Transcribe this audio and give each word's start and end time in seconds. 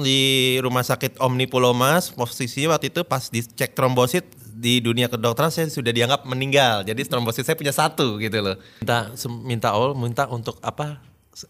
di 0.00 0.56
rumah 0.60 0.84
sakit 0.84 1.20
Omni 1.20 1.48
Pulau 1.48 1.72
Mas, 1.72 2.12
posisinya 2.12 2.76
waktu 2.76 2.92
itu 2.92 3.04
pas 3.04 3.28
dicek 3.28 3.76
trombosit 3.76 4.24
di 4.56 4.80
dunia 4.80 5.06
kedokteran 5.12 5.52
saya 5.52 5.68
sudah 5.68 5.92
dianggap 5.92 6.24
meninggal. 6.24 6.82
Jadi 6.84 7.04
trombosit 7.04 7.44
saya 7.44 7.56
punya 7.56 7.76
satu 7.76 8.16
gitu 8.16 8.40
loh. 8.40 8.56
Minta 8.80 9.12
minta 9.44 9.68
Allah 9.72 9.92
minta 9.92 10.24
untuk 10.28 10.56
apa? 10.64 11.00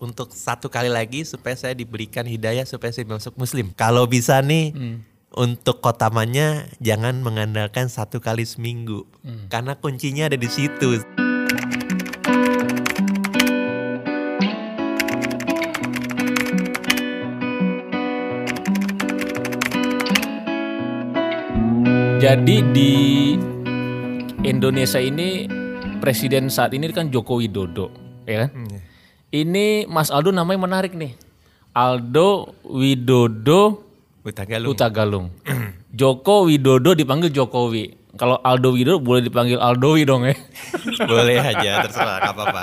Untuk 0.02 0.34
satu 0.34 0.66
kali 0.66 0.90
lagi 0.90 1.22
supaya 1.22 1.54
saya 1.54 1.70
diberikan 1.70 2.26
hidayah 2.26 2.66
supaya 2.66 2.90
saya 2.90 3.06
masuk 3.06 3.38
muslim. 3.38 3.70
Kalau 3.78 4.10
bisa 4.10 4.42
nih 4.42 4.74
untuk 5.30 5.78
kotamannya 5.78 6.74
jangan 6.82 7.22
mengandalkan 7.22 7.86
satu 7.86 8.18
kali 8.18 8.42
seminggu. 8.42 9.06
Karena 9.46 9.78
kuncinya 9.78 10.26
ada 10.26 10.34
di 10.34 10.50
situ. 10.50 11.02
Jadi 22.26 22.58
di 22.74 22.92
Indonesia 24.42 24.98
ini 24.98 25.46
presiden 26.02 26.50
saat 26.50 26.74
ini 26.74 26.90
kan 26.90 27.06
Joko 27.06 27.38
Widodo, 27.38 27.86
ya 28.26 28.50
kan? 28.50 28.66
Ini 29.30 29.86
Mas 29.86 30.10
Aldo 30.10 30.34
namanya 30.34 30.66
menarik 30.66 30.98
nih. 30.98 31.14
Aldo 31.70 32.50
Widodo 32.66 33.86
Utagalung. 34.26 34.70
Utagalung. 34.74 35.26
Joko 36.02 36.50
Widodo 36.50 36.98
dipanggil 36.98 37.30
Jokowi. 37.30 37.94
Kalau 38.18 38.42
Aldo 38.42 38.74
Widodo 38.74 38.98
boleh 38.98 39.22
dipanggil 39.22 39.62
Aldowi 39.62 40.02
dong 40.02 40.26
ya. 40.26 40.34
Boleh 41.06 41.38
aja 41.38 41.86
terserah 41.86 42.26
apa-apa. 42.26 42.62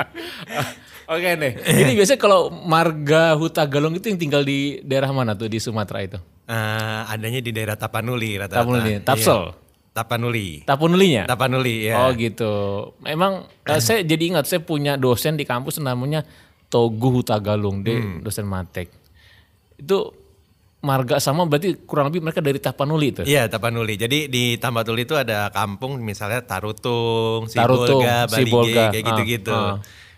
Oke 1.06 1.28
nih. 1.32 1.52
Ini 1.56 1.92
biasanya 1.98 2.18
kalau 2.18 2.40
marga 2.50 3.34
Hutagalung 3.34 3.94
itu 3.94 4.06
yang 4.06 4.18
tinggal 4.18 4.42
di 4.42 4.78
daerah 4.80 5.10
mana 5.10 5.32
tuh 5.32 5.46
di 5.46 5.56
Sumatera 5.56 6.02
itu? 6.02 6.18
Eh, 6.44 7.00
adanya 7.06 7.38
di 7.38 7.50
daerah 7.50 7.74
Tapanuli 7.74 8.34
rata-rata. 8.36 8.62
Tapanuli, 8.62 8.92
Tapsel? 9.00 9.40
Iya. 9.44 9.64
Tapanuli. 9.92 10.48
Tapunulinya? 10.62 11.22
Tapanuli 11.24 11.76
ya. 11.84 11.94
Oh 11.98 12.10
gitu. 12.12 12.52
Memang 13.00 13.32
eh, 13.64 13.80
saya 13.82 14.02
jadi 14.02 14.22
ingat 14.30 14.44
saya 14.44 14.60
punya 14.60 14.94
dosen 14.94 15.34
di 15.34 15.42
kampus 15.42 15.78
namanya 15.78 16.26
Togu 16.66 17.08
Hutagalung, 17.12 17.80
dia 17.80 17.96
Hmm. 17.96 18.20
dosen 18.20 18.44
matek. 18.44 18.90
Itu 19.74 20.10
marga 20.78 21.18
sama 21.18 21.42
berarti 21.44 21.82
kurang 21.82 22.10
lebih 22.10 22.22
mereka 22.22 22.38
dari 22.38 22.58
Tapanuli 22.58 23.10
itu. 23.10 23.22
Iya 23.22 23.46
Tapanuli. 23.46 23.94
Jadi 23.94 24.26
di 24.26 24.54
Tapanuli 24.54 25.02
itu 25.02 25.14
ada 25.14 25.48
kampung 25.48 25.98
misalnya 25.98 26.42
Tarutung, 26.42 27.46
Tarutung, 27.48 28.02
Sibolga, 28.02 28.26
Balige, 28.26 28.38
Sibolga. 28.44 28.84
kayak 28.90 29.02
Ah, 29.02 29.08
gitu-gitu. 29.08 29.54
ah. 29.54 29.74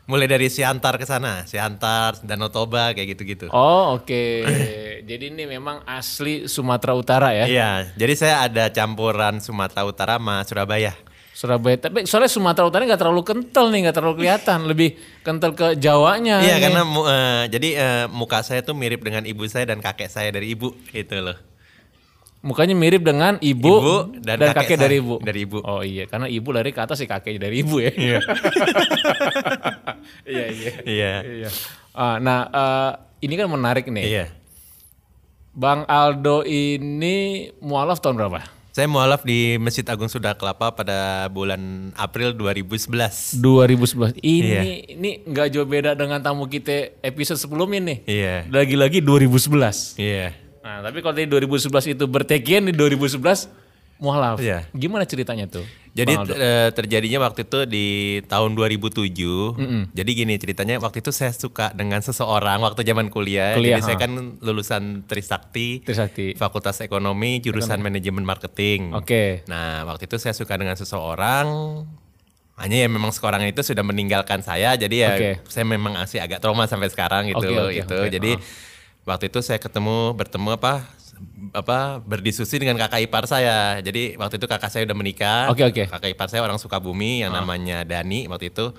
Mulai 0.09 0.25
dari 0.25 0.49
Siantar 0.49 0.97
ke 0.97 1.05
sana, 1.05 1.45
Siantar, 1.45 2.25
Danau 2.25 2.49
Toba 2.49 2.97
kayak 2.97 3.13
gitu-gitu. 3.13 3.53
Oh 3.53 4.01
oke. 4.01 4.25
jadi 5.09 5.25
ini 5.29 5.45
memang 5.45 5.85
asli 5.85 6.49
Sumatera 6.49 6.97
Utara 6.97 7.37
ya. 7.37 7.45
Iya, 7.45 7.71
jadi 7.93 8.15
saya 8.17 8.35
ada 8.49 8.73
campuran 8.73 9.45
Sumatera 9.45 9.85
Utara 9.85 10.17
sama 10.17 10.41
Surabaya. 10.49 10.97
Surabaya. 11.37 11.77
Tapi 11.77 12.09
soalnya 12.09 12.33
Sumatera 12.33 12.65
Utara 12.67 12.89
nggak 12.89 12.99
terlalu 13.05 13.23
kental 13.23 13.69
nih, 13.69 13.85
nggak 13.85 13.97
terlalu 14.01 14.15
kelihatan. 14.25 14.59
Lebih 14.65 14.97
kental 15.21 15.53
ke 15.53 15.77
Jawanya. 15.77 16.41
Iya, 16.41 16.57
nih. 16.57 16.63
karena 16.65 16.83
eh, 16.89 17.43
jadi 17.53 17.69
eh, 17.77 18.05
muka 18.09 18.41
saya 18.41 18.65
tuh 18.65 18.73
mirip 18.73 19.05
dengan 19.05 19.29
ibu 19.29 19.45
saya 19.45 19.69
dan 19.69 19.85
kakek 19.85 20.09
saya 20.09 20.33
dari 20.33 20.57
ibu 20.57 20.73
gitu 20.89 21.21
loh. 21.21 21.48
Mukanya 22.39 22.71
mirip 22.71 23.03
dengan 23.03 23.35
ibu, 23.43 23.83
Ibu 23.83 24.23
dan 24.23 24.39
dan, 24.39 24.55
kakek 24.55 24.63
kakek, 24.63 24.79
dari 24.79 24.97
ibu. 25.03 25.19
dari 25.19 25.41
ibu. 25.43 25.59
Oh 25.59 25.83
iya, 25.83 26.07
karena 26.07 26.31
ibu 26.31 26.55
lari 26.55 26.71
ke 26.71 26.79
atas 26.79 27.03
si 27.03 27.11
kakek 27.11 27.35
dari 27.35 27.67
ibu 27.67 27.83
ya. 27.83 27.91
Iya. 27.91 28.19
iya 30.31 30.45
iya. 30.47 30.73
Iya. 30.87 31.13
Iya. 31.27 31.49
Ah, 31.99 32.23
nah 32.23 32.47
eh, 32.47 32.91
ini 33.27 33.35
kan 33.35 33.51
menarik 33.51 33.91
nih. 33.91 34.07
Iya. 34.07 34.25
Bang 35.51 35.83
Aldo 35.91 36.47
ini 36.47 37.51
mualaf 37.59 37.99
tahun 37.99 38.15
berapa? 38.15 38.47
Saya 38.71 38.87
mualaf 38.87 39.27
di 39.27 39.59
Masjid 39.59 39.83
Agung 39.91 40.07
Sunda 40.07 40.31
Kelapa 40.39 40.71
pada 40.71 41.27
bulan 41.27 41.91
April 41.99 42.31
2011. 42.31 43.43
2011. 43.43 44.15
Ini 44.23 44.39
Iya. 44.39 44.63
ini 44.95 45.11
nggak 45.27 45.51
jauh 45.51 45.67
beda 45.67 45.99
dengan 45.99 46.23
tamu 46.23 46.47
kita 46.47 47.03
episode 47.03 47.43
sebelumnya 47.43 47.83
nih. 47.83 47.99
Iya. 48.07 48.35
Lagi-lagi 48.47 49.03
2011. 49.03 49.99
Iya. 49.99 50.47
Nah, 50.69 50.85
tapi 50.85 51.01
kalau 51.01 51.17
di 51.17 51.25
2011 51.25 51.97
itu 51.97 52.05
bertekian 52.05 52.69
di 52.69 52.77
2011 52.77 53.49
mualaf. 54.05 54.37
Iya. 54.37 54.69
Gimana 54.77 55.09
ceritanya 55.09 55.49
tuh? 55.49 55.65
Jadi 55.97 56.13
eh, 56.37 56.69
terjadinya 56.77 57.25
waktu 57.25 57.49
itu 57.49 57.65
di 57.65 57.87
tahun 58.29 58.53
2007. 58.53 59.17
Jadi 59.97 60.11
gini 60.13 60.37
ceritanya 60.37 60.77
waktu 60.77 61.01
itu 61.01 61.09
saya 61.09 61.33
suka 61.33 61.73
dengan 61.73 62.05
seseorang 62.05 62.61
waktu 62.61 62.85
zaman 62.85 63.09
kuliah. 63.09 63.57
Kuliah, 63.57 63.81
Jadi 63.81 63.89
saya 63.89 63.97
ha. 63.97 64.05
kan 64.05 64.13
lulusan 64.45 65.09
Trisakti, 65.09 65.81
Trisakti. 65.89 66.37
Fakultas 66.37 66.85
Ekonomi, 66.85 67.41
jurusan 67.41 67.81
Manajemen 67.81 68.29
Marketing. 68.29 68.93
Oke. 68.93 69.49
Nah, 69.49 69.89
waktu 69.89 70.05
itu 70.05 70.21
saya 70.21 70.37
suka 70.37 70.61
dengan 70.61 70.77
seseorang. 70.77 71.49
Hanya 72.59 72.85
ya 72.85 72.89
memang 72.91 73.15
seorang 73.15 73.47
itu 73.47 73.63
sudah 73.63 73.87
meninggalkan 73.87 74.43
saya, 74.43 74.75
jadi 74.75 74.97
ya 74.99 75.11
Oke. 75.15 75.31
saya 75.47 75.63
memang 75.63 75.95
masih 75.95 76.19
agak 76.19 76.43
trauma 76.43 76.67
sampai 76.67 76.91
sekarang 76.91 77.31
gitu 77.31 77.39
Oke, 77.39 77.55
loh 77.55 77.71
oke, 77.71 77.79
itu. 77.87 77.99
oke. 78.03 78.11
Jadi 78.11 78.33
waktu 79.09 79.33
itu 79.33 79.41
saya 79.41 79.57
ketemu 79.57 80.13
bertemu 80.13 80.61
apa 80.61 80.85
apa 81.57 81.99
berdiskusi 82.05 82.61
dengan 82.61 82.77
kakak 82.77 83.09
ipar 83.09 83.25
saya. 83.25 83.81
Jadi 83.81 84.15
waktu 84.15 84.37
itu 84.37 84.47
kakak 84.47 84.71
saya 84.71 84.85
udah 84.85 84.97
menikah. 84.97 85.49
Oke, 85.51 85.65
oke. 85.65 85.89
Kakak 85.89 86.11
ipar 86.13 86.29
saya 86.29 86.45
orang 86.45 86.61
Sukabumi 86.61 87.25
yang 87.25 87.33
namanya 87.33 87.83
Dani 87.83 88.29
waktu 88.29 88.53
itu. 88.53 88.71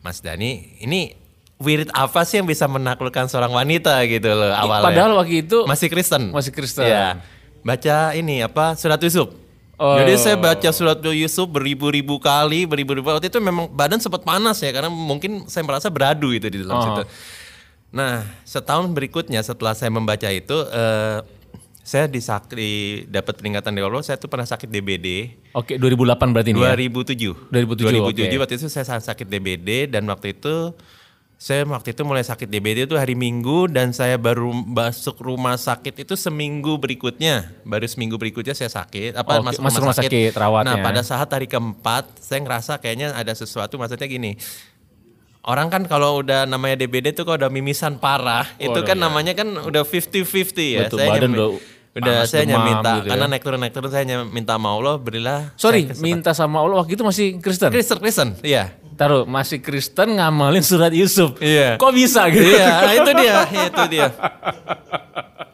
Mas 0.00 0.18
Dani, 0.24 0.80
ini 0.80 1.14
wirid 1.58 1.90
apa 1.92 2.22
sih 2.24 2.38
yang 2.38 2.46
bisa 2.46 2.64
menaklukkan 2.66 3.26
seorang 3.26 3.50
wanita 3.52 4.00
gitu 4.06 4.32
loh 4.32 4.50
awalnya? 4.54 4.86
Padahal 4.88 5.12
waktu 5.18 5.44
itu 5.44 5.62
masih 5.66 5.88
Kristen. 5.92 6.32
Masih 6.32 6.50
Kristen. 6.50 6.86
Iya. 6.88 7.20
Baca 7.60 8.14
ini 8.14 8.40
apa 8.42 8.74
surat 8.78 8.98
Yusuf. 9.02 9.34
Oh. 9.76 9.92
Jadi 10.00 10.16
saya 10.16 10.40
baca 10.40 10.70
surat 10.72 10.96
Yusuf 11.12 11.44
beribu-ribu 11.52 12.16
kali, 12.16 12.64
beribu-ribu 12.64 13.12
waktu 13.12 13.28
itu 13.28 13.36
memang 13.44 13.68
badan 13.68 14.00
sempat 14.00 14.24
panas 14.24 14.56
ya 14.64 14.72
karena 14.72 14.88
mungkin 14.88 15.44
saya 15.52 15.68
merasa 15.68 15.92
beradu 15.92 16.32
itu 16.32 16.48
di 16.48 16.64
dalam 16.64 16.80
Oh. 16.80 16.82
situ. 16.82 17.02
Nah, 17.96 18.28
setahun 18.44 18.92
berikutnya 18.92 19.40
setelah 19.40 19.72
saya 19.72 19.88
membaca 19.88 20.28
itu 20.28 20.52
eh, 20.68 21.24
saya 21.86 22.10
disakti 22.10 23.06
dapat 23.08 23.38
peringatan 23.40 23.72
dari 23.72 23.86
Allah, 23.86 24.04
saya 24.04 24.20
tuh 24.20 24.28
pernah 24.28 24.44
sakit 24.44 24.68
DBD. 24.68 25.38
Oke, 25.56 25.80
2008 25.80 26.34
berarti 26.34 26.50
ini 26.52 26.60
ya. 26.60 26.74
2007. 26.74 27.48
2007, 27.48 28.04
2007 28.12 28.36
oke. 28.36 28.36
waktu 28.42 28.54
itu 28.58 28.66
saya 28.68 29.00
sakit 29.00 29.26
DBD 29.30 29.88
dan 29.88 30.04
waktu 30.10 30.36
itu 30.36 30.76
saya 31.36 31.68
waktu 31.68 31.92
itu 31.92 32.00
mulai 32.00 32.24
sakit 32.24 32.48
DBD 32.48 32.88
itu 32.88 32.96
hari 32.96 33.12
Minggu 33.12 33.68
dan 33.68 33.92
saya 33.92 34.16
baru 34.16 34.56
masuk 34.56 35.20
rumah 35.20 35.60
sakit 35.60 36.08
itu 36.08 36.16
seminggu 36.16 36.80
berikutnya. 36.80 37.52
Baru 37.60 37.84
seminggu 37.84 38.16
berikutnya 38.16 38.56
saya 38.56 38.72
sakit. 38.72 39.14
Apa 39.14 39.44
Oke, 39.44 39.60
masuk 39.60 39.84
rumah 39.84 39.94
sakit, 39.94 40.32
rawatnya. 40.32 40.80
Nah, 40.80 40.84
pada 40.84 41.04
saat 41.04 41.28
hari 41.28 41.44
keempat 41.44 42.18
saya 42.24 42.40
ngerasa 42.40 42.80
kayaknya 42.80 43.12
ada 43.12 43.36
sesuatu 43.36 43.76
maksudnya 43.76 44.08
gini. 44.08 44.40
Orang 45.46 45.70
kan 45.70 45.86
kalau 45.86 46.18
udah 46.20 46.42
namanya 46.42 46.82
DBD 46.82 47.14
tuh 47.14 47.22
kalau 47.22 47.38
udah 47.38 47.48
mimisan 47.48 47.96
parah, 47.96 48.50
itu 48.58 48.66
Waduh, 48.66 48.82
kan 48.82 48.98
ya. 48.98 49.02
namanya 49.06 49.32
kan 49.32 49.46
udah 49.46 49.86
50-50 49.86 50.26
ya. 50.74 50.80
Betul, 50.84 50.98
saya 50.98 51.08
badan 51.14 51.30
udah 51.30 51.48
udah 51.96 52.14
panas, 52.18 52.28
saya 52.28 52.44
demam 52.44 52.60
minta 52.60 52.92
gitu 52.92 53.06
ya. 53.06 53.10
karena 53.14 53.24
naik 53.24 53.42
turun 53.46 53.58
naik 53.62 53.72
turun 53.72 53.88
saya 53.88 54.04
nyam- 54.04 54.28
minta 54.28 54.52
sama 54.52 54.68
Allah 54.68 54.94
berilah 55.00 55.40
Sorry, 55.56 55.88
minta 55.96 56.30
sama 56.34 56.60
Allah 56.60 56.76
waktu 56.82 56.92
itu 56.92 57.00
masih 57.00 57.40
Kristen. 57.40 57.70
Kristen, 57.72 57.96
Kristen, 58.02 58.28
iya. 58.42 58.74
Taruh, 58.96 59.22
masih 59.24 59.62
Kristen 59.62 60.18
ngamalin 60.18 60.60
surat 60.60 60.90
Yusuf. 60.90 61.38
Iya. 61.38 61.78
Kok 61.78 61.92
bisa 61.94 62.26
gitu? 62.28 62.42
Iya, 62.42 62.68
itu 62.98 63.10
dia, 63.14 63.34
itu 63.48 63.82
dia. 63.86 64.06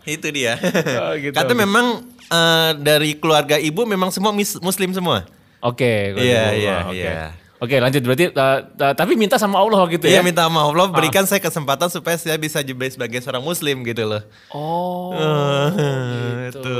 itu 0.02 0.28
dia. 0.32 0.52
Oh, 0.98 1.14
gitu, 1.14 1.34
Kata 1.36 1.52
memang 1.52 2.00
eh, 2.26 2.70
dari 2.80 3.14
keluarga 3.14 3.54
ibu 3.54 3.84
memang 3.84 4.08
semua 4.08 4.32
muslim 4.34 4.90
semua. 4.90 5.28
Oke. 5.60 6.16
kalau 6.16 6.22
Iya, 6.22 6.44
iya, 6.56 6.76
iya. 6.90 7.41
Oke, 7.62 7.78
lanjut 7.78 8.02
berarti 8.02 8.34
uh, 8.34 8.58
uh, 8.74 8.94
tapi 8.98 9.14
minta 9.14 9.38
sama 9.38 9.62
Allah 9.62 9.86
gitu 9.86 10.10
Iya 10.10 10.18
ya. 10.18 10.22
minta 10.26 10.50
maaf 10.50 10.74
Allah 10.74 10.90
berikan 10.90 11.22
saya 11.30 11.38
kesempatan 11.38 11.86
supaya 11.94 12.18
saya 12.18 12.34
bisa 12.34 12.58
sebagai 12.58 13.22
seorang 13.22 13.46
muslim 13.46 13.86
gitu 13.86 14.02
loh. 14.02 14.18
Oh. 14.50 15.14
Eh, 15.14 16.50
gitu. 16.50 16.58
itu. 16.58 16.78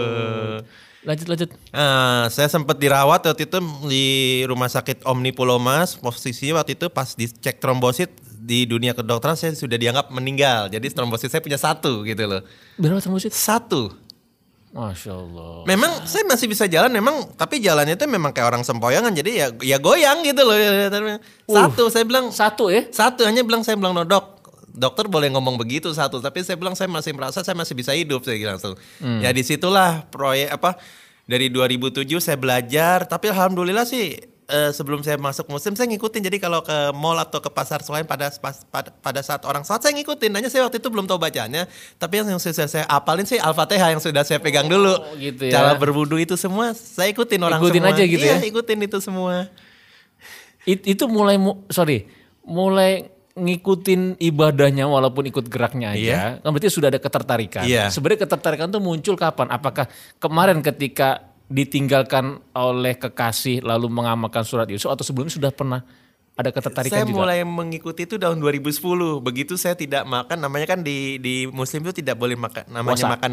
Lanjut 1.07 1.27
lanjut. 1.31 1.49
Eh, 1.55 2.25
saya 2.35 2.51
sempat 2.51 2.83
dirawat 2.83 3.23
waktu 3.27 3.47
itu 3.47 3.59
di 3.87 4.07
rumah 4.47 4.67
sakit 4.67 5.07
Omni 5.07 5.31
Pulau 5.31 5.63
Mas. 5.63 5.95
Posisinya 5.95 6.63
waktu 6.63 6.75
itu 6.75 6.91
pas 6.91 7.15
dicek 7.15 7.63
trombosit 7.63 8.11
di 8.43 8.67
dunia 8.67 8.91
kedokteran 8.91 9.39
saya 9.39 9.55
sudah 9.55 9.79
dianggap 9.79 10.11
meninggal. 10.11 10.67
Jadi 10.67 10.91
trombosit 10.91 11.31
saya 11.31 11.43
punya 11.43 11.63
satu 11.63 12.03
gitu 12.03 12.27
loh. 12.27 12.43
Berapa 12.75 12.99
termosit? 12.99 13.31
Satu. 13.31 13.95
Masya 14.73 15.13
Allah. 15.13 15.69
Memang 15.69 16.09
saya 16.09 16.25
masih 16.25 16.49
bisa 16.49 16.65
jalan 16.65 16.89
memang 16.89 17.29
tapi 17.37 17.61
jalannya 17.61 17.93
itu 17.93 18.09
memang 18.09 18.33
kayak 18.33 18.57
orang 18.57 18.63
sempoyangan 18.65 19.13
jadi 19.13 19.31
ya 19.31 19.47
ya 19.61 19.77
goyang 19.77 20.25
gitu 20.25 20.41
loh. 20.49 20.57
Satu 21.45 21.93
saya 21.93 22.09
bilang 22.09 22.33
Satu 22.33 22.73
ya? 22.73 22.89
satu 22.89 23.29
hanya 23.29 23.45
bilang 23.45 23.61
saya 23.61 23.77
bilang 23.77 23.93
no 23.93 24.09
dok 24.09 24.41
dokter 24.73 25.05
boleh 25.05 25.29
ngomong 25.29 25.61
begitu 25.61 25.93
satu 25.93 26.25
tapi 26.25 26.41
saya 26.41 26.57
bilang 26.57 26.73
saya 26.73 26.89
masih 26.89 27.13
merasa 27.13 27.45
saya 27.45 27.53
masih 27.53 27.77
bisa 27.77 27.93
hidup 27.93 28.25
saya 28.25 28.41
bilang 28.41 28.57
langsung. 28.57 28.81
Ya 29.21 29.29
di 29.29 29.45
situlah 29.45 30.09
proyek 30.09 30.57
apa 30.57 30.81
dari 31.29 31.53
2007 31.53 32.09
saya 32.25 32.41
belajar 32.41 33.05
tapi 33.05 33.29
alhamdulillah 33.29 33.85
sih 33.85 34.17
eh, 34.45 34.71
sebelum 34.71 35.01
saya 35.01 35.15
masuk 35.17 35.47
muslim 35.47 35.73
saya 35.73 35.87
ngikutin. 35.89 36.23
Jadi 36.23 36.39
kalau 36.39 36.61
ke 36.61 36.73
mall 36.93 37.15
atau 37.17 37.39
ke 37.39 37.47
pasar 37.47 37.81
selain 37.81 38.03
pada 38.03 38.31
pas- 38.33 38.65
pada, 38.65 38.91
pada 38.91 39.21
saat 39.21 39.43
orang 39.43 39.63
sholat 39.63 39.83
saya 39.83 39.95
ngikutin. 39.95 40.31
Hanya 40.31 40.49
saya 40.49 40.67
waktu 40.67 40.79
itu 40.79 40.89
belum 40.89 41.05
tahu 41.05 41.17
bacanya, 41.17 41.69
tapi 41.97 42.19
yang, 42.19 42.29
yang 42.29 42.41
sudah 42.41 42.67
saya 42.67 42.85
apalin 42.87 43.23
sih 43.23 43.37
Al-Fatihah 43.37 43.91
yang 43.91 44.03
sudah 44.03 44.23
saya 44.23 44.39
pegang 44.39 44.67
dulu. 44.67 44.93
Oh, 44.93 45.15
gitu 45.15 45.47
ya. 45.47 45.59
Cara 45.59 45.75
berwudu 45.75 46.17
itu 46.17 46.35
semua 46.35 46.73
saya 46.73 47.09
ikutin 47.09 47.39
orang 47.39 47.59
Ikutin 47.59 47.83
semua. 47.83 47.95
aja 47.95 48.03
gitu 48.03 48.25
Iya, 48.25 48.37
ya? 48.39 48.45
ikutin 48.45 48.79
itu 48.81 48.99
semua. 48.99 49.35
It- 50.63 50.87
itu 50.87 51.05
mulai 51.07 51.43
mu- 51.43 51.67
sorry, 51.69 52.07
mulai 52.43 53.11
ngikutin 53.33 54.21
ibadahnya 54.21 54.85
walaupun 54.85 55.25
ikut 55.25 55.49
geraknya 55.49 55.97
aja, 55.97 56.37
kan 56.39 56.53
berarti 56.53 56.69
sudah 56.69 56.93
ada 56.93 57.01
ketertarikan. 57.01 57.65
Iya. 57.65 57.89
Sebenarnya 57.89 58.29
ketertarikan 58.29 58.69
itu 58.69 58.77
muncul 58.77 59.17
kapan? 59.17 59.49
Apakah 59.49 59.89
kemarin 60.21 60.61
ketika 60.61 61.32
ditinggalkan 61.53 62.41
oleh 62.57 62.97
kekasih 62.97 63.61
lalu 63.61 63.93
mengamalkan 63.93 64.41
surat 64.43 64.65
Yusuf 64.73 64.89
atau 64.89 65.05
sebelumnya 65.05 65.37
sudah 65.37 65.53
pernah 65.53 65.85
ada 66.33 66.49
ketertarikan 66.49 66.97
Saya 66.97 67.05
juga? 67.05 67.29
mulai 67.29 67.45
mengikuti 67.45 68.09
itu 68.09 68.17
tahun 68.17 68.41
2010. 68.41 69.21
Begitu 69.21 69.61
saya 69.61 69.77
tidak 69.77 70.09
makan, 70.09 70.41
namanya 70.41 70.65
kan 70.65 70.81
di 70.81 71.21
di 71.21 71.45
Muslim 71.45 71.85
itu 71.85 72.01
tidak 72.01 72.17
boleh 72.17 72.41
makan, 72.41 72.73
namanya 72.73 73.05
Puasa. 73.05 73.13
makan 73.21 73.33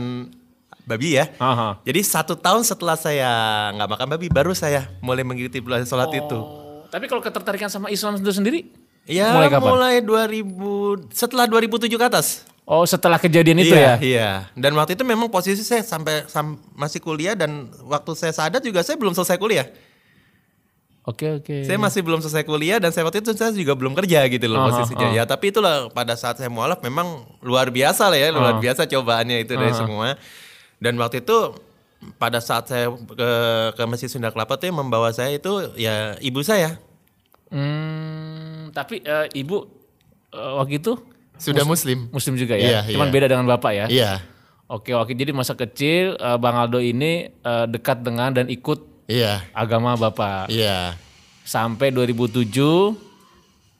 babi 0.83 1.15
ya. 1.15 1.31
Aha. 1.39 1.79
Jadi 1.87 2.01
satu 2.03 2.35
tahun 2.35 2.67
setelah 2.67 2.99
saya 2.99 3.31
nggak 3.79 3.89
makan 3.95 4.07
babi, 4.19 4.27
baru 4.27 4.51
saya 4.51 4.91
mulai 4.99 5.23
mengikuti 5.23 5.63
bulan 5.63 5.87
sholat 5.87 6.11
itu. 6.11 6.35
Oh, 6.35 6.83
Tapi 6.91 7.07
kalau 7.07 7.23
ketertarikan 7.23 7.71
sama 7.71 7.87
Islam 7.87 8.19
itu 8.19 8.35
sendiri? 8.35 8.67
Ya, 9.07 9.31
mulai 9.31 9.47
mulai, 9.47 10.03
kapan? 10.03 10.43
2000 10.43 11.15
setelah 11.15 11.45
2007 11.47 11.95
ke 11.95 12.05
atas. 12.05 12.43
Oh 12.69 12.85
setelah 12.85 13.17
kejadian 13.17 13.65
itu 13.65 13.73
iya, 13.73 13.81
ya? 13.81 13.93
Iya. 13.97 14.29
Dan 14.53 14.77
waktu 14.77 14.93
itu 14.93 15.01
memang 15.01 15.25
posisi 15.33 15.65
saya 15.65 15.81
sampai 15.81 16.29
sam- 16.29 16.61
masih 16.77 17.01
kuliah 17.01 17.33
dan 17.33 17.65
waktu 17.89 18.13
saya 18.13 18.29
sadar 18.29 18.61
juga 18.61 18.85
saya 18.85 18.93
belum 18.93 19.17
selesai 19.17 19.41
kuliah. 19.41 19.65
Oke 21.01 21.41
oke. 21.41 21.65
Saya 21.65 21.81
masih 21.81 22.05
belum 22.05 22.21
selesai 22.21 22.45
kuliah 22.45 22.77
dan 22.77 22.93
saya 22.93 23.09
waktu 23.09 23.25
itu 23.25 23.33
saya 23.33 23.49
juga 23.57 23.73
belum 23.73 23.97
kerja 23.97 24.21
gitu 24.29 24.45
loh 24.45 24.61
Aha, 24.61 24.65
posisinya. 24.69 25.09
Ya 25.09 25.25
tapi 25.25 25.49
itulah 25.49 25.89
pada 25.89 26.13
saat 26.13 26.37
saya 26.37 26.53
mualaf 26.53 26.85
memang 26.85 27.25
luar 27.41 27.73
biasa 27.73 28.05
lah 28.13 28.21
ya, 28.21 28.29
luar 28.29 28.61
biasa 28.61 28.85
cobaannya 28.85 29.49
itu 29.49 29.57
dari 29.57 29.73
semua. 29.73 30.13
Dan 30.77 30.93
waktu 31.01 31.25
itu 31.25 31.57
pada 32.21 32.37
saat 32.37 32.69
saya 32.69 32.93
ke 32.93 33.31
ke 33.73 33.83
Masjid 33.89 34.13
Sunda 34.13 34.29
Kelapa 34.29 34.61
tuh 34.61 34.69
yang 34.69 34.77
membawa 34.77 35.09
saya 35.09 35.33
itu 35.33 35.73
ya 35.73 36.13
ibu 36.21 36.45
saya. 36.45 36.77
Hmm, 37.49 38.69
tapi 38.77 39.01
eh, 39.01 39.25
ibu 39.33 39.65
eh, 40.37 40.53
waktu 40.53 40.77
itu 40.77 41.01
Sudah 41.39 41.63
muslim. 41.63 42.07
Muslim 42.09 42.35
juga 42.35 42.53
ya? 42.53 42.83
Iya, 42.83 42.93
Cuman 42.93 43.07
iya. 43.07 43.13
beda 43.13 43.25
dengan 43.27 43.47
bapak 43.47 43.71
ya? 43.73 43.85
Iya. 43.87 44.11
Oke 44.67 44.91
oke. 44.91 45.11
Jadi 45.11 45.31
masa 45.31 45.55
kecil 45.55 46.13
eh, 46.13 46.37
Bang 46.37 46.53
Aldo 46.53 46.77
ini 46.77 47.25
eh, 47.27 47.65
dekat 47.65 48.03
dengan 48.03 48.29
dan 48.29 48.45
ikut 48.45 49.07
Iya. 49.07 49.41
agama 49.51 49.95
bapak 49.95 50.47
Iya. 50.47 50.93
sampai 51.41 51.89
2007 51.89 52.93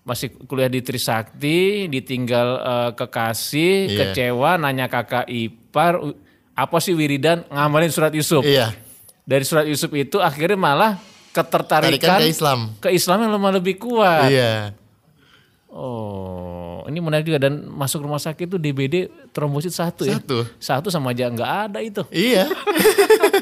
masih 0.01 0.33
kuliah 0.41 0.65
di 0.65 0.81
Trisakti, 0.81 1.85
ditinggal 1.85 2.47
eh, 2.57 2.91
kekasih, 2.95 3.73
Iya. 3.85 3.97
kecewa, 4.09 4.57
nanya 4.57 4.89
kakak 4.89 5.29
ipar, 5.29 6.01
"U- 6.01 6.17
apa 6.51 6.77
sih 6.79 6.91
wiridan 6.91 7.45
ngamalin 7.47 7.87
surat 7.87 8.09
Yusuf. 8.09 8.41
Iya. 8.41 8.73
Dari 9.21 9.45
surat 9.45 9.63
Yusuf 9.63 9.93
itu 9.93 10.17
akhirnya 10.17 10.57
malah 10.57 10.97
Tarikan 11.29 11.45
ketertarikan 11.45 12.19
ke 12.19 12.25
Islam. 12.27 12.59
ke 12.81 12.89
Islam 12.89 13.17
yang 13.21 13.31
lemah 13.31 13.53
lebih 13.53 13.77
kuat. 13.77 14.27
Iya. 14.27 14.73
Oh, 15.69 16.81
ini 16.85 16.97
menarik 16.97 17.23
juga 17.23 17.37
dan 17.39 17.61
masuk 17.63 18.01
rumah 18.01 18.17
sakit 18.17 18.49
itu 18.49 18.57
DBD 18.57 18.95
trombosit 19.29 19.69
satu, 19.69 20.01
ya? 20.01 20.17
Satu. 20.17 20.41
Satu 20.57 20.87
sama 20.89 21.13
aja 21.13 21.29
nggak 21.29 21.51
ada 21.69 21.79
itu. 21.79 22.01
Iya. 22.09 22.49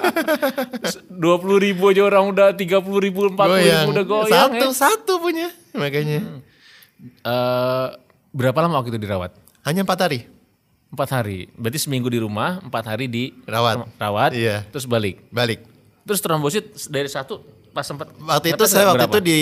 Dua 1.08 1.40
puluh 1.40 1.58
ribu 1.58 1.88
aja 1.88 2.04
orang 2.04 2.28
udah 2.30 2.52
tiga 2.52 2.80
puluh 2.80 3.00
ribu, 3.00 3.28
empat 3.28 3.48
puluh 3.48 3.64
ribu 3.64 3.90
udah 3.92 4.06
goyang 4.06 4.52
Satu, 4.52 4.68
ya. 4.68 4.76
satu 4.76 5.14
punya. 5.20 5.48
Makanya. 5.72 6.44
Eh, 7.24 7.88
berapa 8.32 8.58
lama 8.60 8.76
waktu 8.78 8.92
itu 8.92 9.00
dirawat? 9.00 9.32
Hanya 9.64 9.84
empat 9.84 10.00
hari. 10.04 10.20
Empat 10.88 11.10
hari. 11.14 11.48
Berarti 11.54 11.80
seminggu 11.80 12.08
di 12.08 12.20
rumah, 12.20 12.60
empat 12.60 12.84
hari 12.88 13.08
di 13.08 13.36
Rawat. 13.44 13.88
rawat, 13.96 14.32
Iya. 14.32 14.64
terus 14.68 14.84
balik. 14.84 15.28
Balik. 15.30 15.64
Terus 16.04 16.20
trombosit 16.20 16.72
dari 16.88 17.08
satu 17.08 17.44
pas 17.78 17.86
sempat 17.86 18.10
Waktu 18.18 18.58
itu 18.58 18.64
saya 18.66 18.90
waktu 18.90 19.06
berapa? 19.06 19.14
itu 19.14 19.20
di 19.22 19.40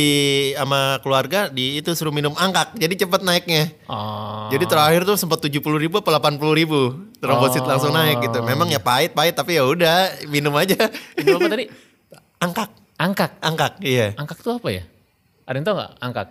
sama 0.52 1.00
keluarga 1.00 1.48
di 1.48 1.80
itu 1.80 1.88
suruh 1.96 2.12
minum 2.12 2.36
angkak, 2.36 2.76
jadi 2.76 3.08
cepet 3.08 3.24
naiknya. 3.24 3.72
Oh, 3.88 4.52
Jadi 4.52 4.68
terakhir 4.68 5.08
tuh 5.08 5.16
sempat 5.16 5.40
70 5.40 5.64
ribu 5.80 6.04
apa 6.04 6.20
80 6.20 6.36
ribu 6.52 6.80
trombosit 7.18 7.64
langsung 7.64 7.96
naik 7.96 8.20
gitu. 8.20 8.44
Memang 8.44 8.68
ya 8.68 8.84
pahit-pahit 8.84 9.32
tapi 9.32 9.56
ya 9.56 9.64
udah 9.64 10.28
minum 10.28 10.52
aja. 10.52 10.76
itu 11.16 11.32
apa 11.32 11.48
tadi? 11.48 11.72
angkak, 12.36 12.70
Angkak. 13.00 13.32
angkak, 13.40 13.74
iya. 13.80 14.12
Angkak 14.20 14.44
itu 14.44 14.52
apa 14.52 14.68
ya? 14.68 14.84
Ada 15.48 15.56
yang 15.56 15.66
tahu 15.66 15.76
nggak 15.80 15.92
angkak? 16.04 16.28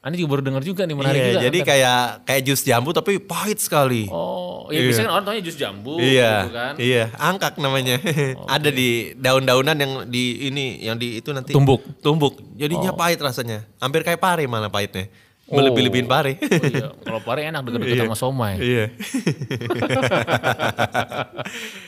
Anda 0.00 0.16
juga 0.16 0.28
baru 0.32 0.42
dengar 0.42 0.62
juga 0.64 0.82
nih 0.88 0.96
menarik 0.96 1.14
Iya, 1.14 1.28
juga. 1.28 1.40
jadi 1.44 1.58
angkak. 1.60 1.76
kayak 1.76 2.00
kayak 2.24 2.42
jus 2.42 2.60
jambu 2.64 2.90
tapi 2.90 3.12
pahit 3.20 3.58
sekali. 3.60 4.08
Oh, 4.08 4.64
ya 4.72 4.80
biasanya 4.80 5.04
kan 5.04 5.12
orang 5.12 5.24
taunya 5.28 5.42
jus 5.44 5.54
jambu 5.54 5.92
iya, 6.00 6.32
gitu 6.40 6.52
kan. 6.56 6.74
iya, 6.80 7.04
angkak 7.20 7.52
namanya. 7.56 7.96
Ada 8.48 8.68
di 8.70 9.12
daun-daunan 9.12 9.76
yang 9.76 9.92
di 10.08 10.48
ini, 10.48 10.80
yang 10.80 10.96
di 10.96 11.20
itu 11.20 11.30
nanti 11.30 11.52
Tumbuk. 11.52 11.84
tumbuk. 12.00 12.40
Jadinya 12.56 12.90
pahit 12.90 13.20
rasanya, 13.20 13.60
hampir 13.76 14.00
kayak 14.00 14.16
pare 14.16 14.48
malah 14.48 14.68
pahitnya. 14.68 15.04
Oh. 15.50 15.58
Melebih-lebihin 15.60 16.06
pare. 16.06 16.38
Oh, 16.38 16.64
iya. 16.64 16.88
Kalau 16.96 17.20
pare 17.20 17.40
enak 17.44 17.60
deket-deket 17.60 18.00
sama 18.00 18.16
somai. 18.16 18.54
Iya. 18.56 18.84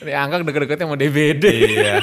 Ini 0.02 0.12
angkak 0.12 0.42
deket-deketnya 0.42 0.84
sama 0.84 0.96
DBD. 0.98 1.44
iya. 1.48 1.94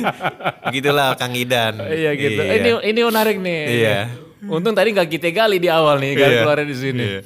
Begitulah 0.70 1.16
Kang 1.16 1.34
Idan. 1.34 1.80
Iya 1.80 2.10
gitu. 2.14 2.38
Ini 2.38 2.70
ini 2.86 3.00
menarik 3.02 3.36
nih. 3.40 3.60
Iya. 3.66 3.98
Untung 4.42 4.72
tadi 4.72 4.88
nggak 4.90 5.08
kita 5.10 5.28
gali 5.30 5.56
di 5.56 5.68
awal 5.68 5.98
nih, 5.98 6.12
kan 6.14 6.28
Iya. 6.28 6.40
keluarnya 6.40 6.66
di 6.66 6.76
sini. 6.76 7.04
Iya. 7.04 7.20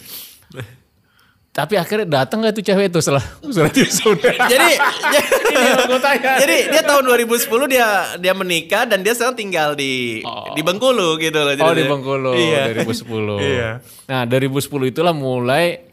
Tapi 1.55 1.79
akhirnya 1.79 2.03
datang 2.11 2.43
nggak 2.43 2.51
tuh 2.53 2.65
cewek 2.65 2.91
itu 2.91 2.99
setelah 2.99 3.23
surat 3.55 3.71
Yusuf? 3.71 4.19
jadi 4.19 4.69
jadi 6.43 6.57
dia 6.67 6.83
tahun 6.83 7.07
2010 7.07 7.47
dia 7.71 7.87
dia 8.19 8.35
menikah 8.35 8.83
dan 8.85 9.07
dia 9.07 9.15
sekarang 9.15 9.39
tinggal 9.39 9.79
di 9.79 10.19
di 10.51 10.63
Bengkulu 10.63 11.15
gitu 11.17 11.39
loh. 11.39 11.55
Oh 11.55 11.71
di 11.71 11.87
Bengkulu 11.87 12.35
Iya. 12.35 12.75
2010. 12.75 13.39
Iya. 13.55 13.71
Nah 14.11 14.27
2010 14.27 14.91
itulah 14.91 15.15
mulai 15.15 15.87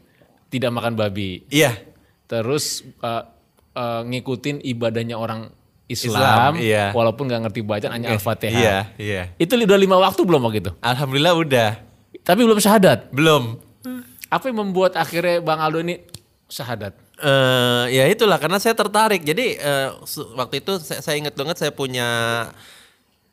tidak 0.50 0.74
makan 0.74 0.98
babi. 0.98 1.46
Iya. 1.48 1.78
Terus 2.26 2.82
eh, 2.98 3.24
eh, 3.72 4.02
ngikutin 4.02 4.66
ibadahnya 4.66 5.14
orang 5.14 5.54
Islam, 5.92 6.16
Islam, 6.16 6.52
iya. 6.58 6.86
walaupun 6.96 7.28
nggak 7.28 7.42
ngerti 7.48 7.60
bacaan 7.62 7.92
hanya 7.94 8.08
Al-Fatihah. 8.16 8.56
Iya, 8.56 8.78
iya. 8.96 9.22
Itu 9.36 9.60
udah 9.60 9.80
lima 9.80 10.00
waktu 10.00 10.22
belum 10.24 10.42
waktu 10.48 10.60
itu? 10.64 10.72
Alhamdulillah 10.80 11.34
udah. 11.36 11.70
Tapi 12.24 12.42
belum 12.48 12.60
syahadat. 12.64 13.12
Belum. 13.12 13.60
Apa 14.32 14.48
yang 14.48 14.64
membuat 14.64 14.96
akhirnya 14.96 15.44
Bang 15.44 15.60
Aldo 15.60 15.84
ini 15.84 16.00
syahadat? 16.48 16.96
eh 17.22 17.86
ya 17.94 18.10
itulah 18.10 18.42
karena 18.42 18.58
saya 18.58 18.74
tertarik. 18.74 19.22
Jadi 19.22 19.62
eh, 19.62 19.90
su- 20.10 20.26
waktu 20.34 20.66
itu 20.66 20.82
saya, 20.82 21.06
saya 21.06 21.22
ingat 21.22 21.38
banget 21.38 21.62
saya 21.62 21.70
punya 21.70 22.08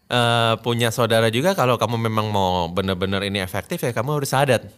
eh 0.09 0.55
punya 0.61 0.89
saudara 0.93 1.29
juga 1.33 1.53
kalau 1.57 1.77
kamu 1.81 1.97
memang 2.09 2.29
mau 2.29 2.69
benar-benar 2.69 3.25
ini 3.25 3.41
efektif 3.41 3.81
ya 3.81 3.93
kamu 3.93 4.21
harus 4.21 4.29
syahadat 4.29 4.69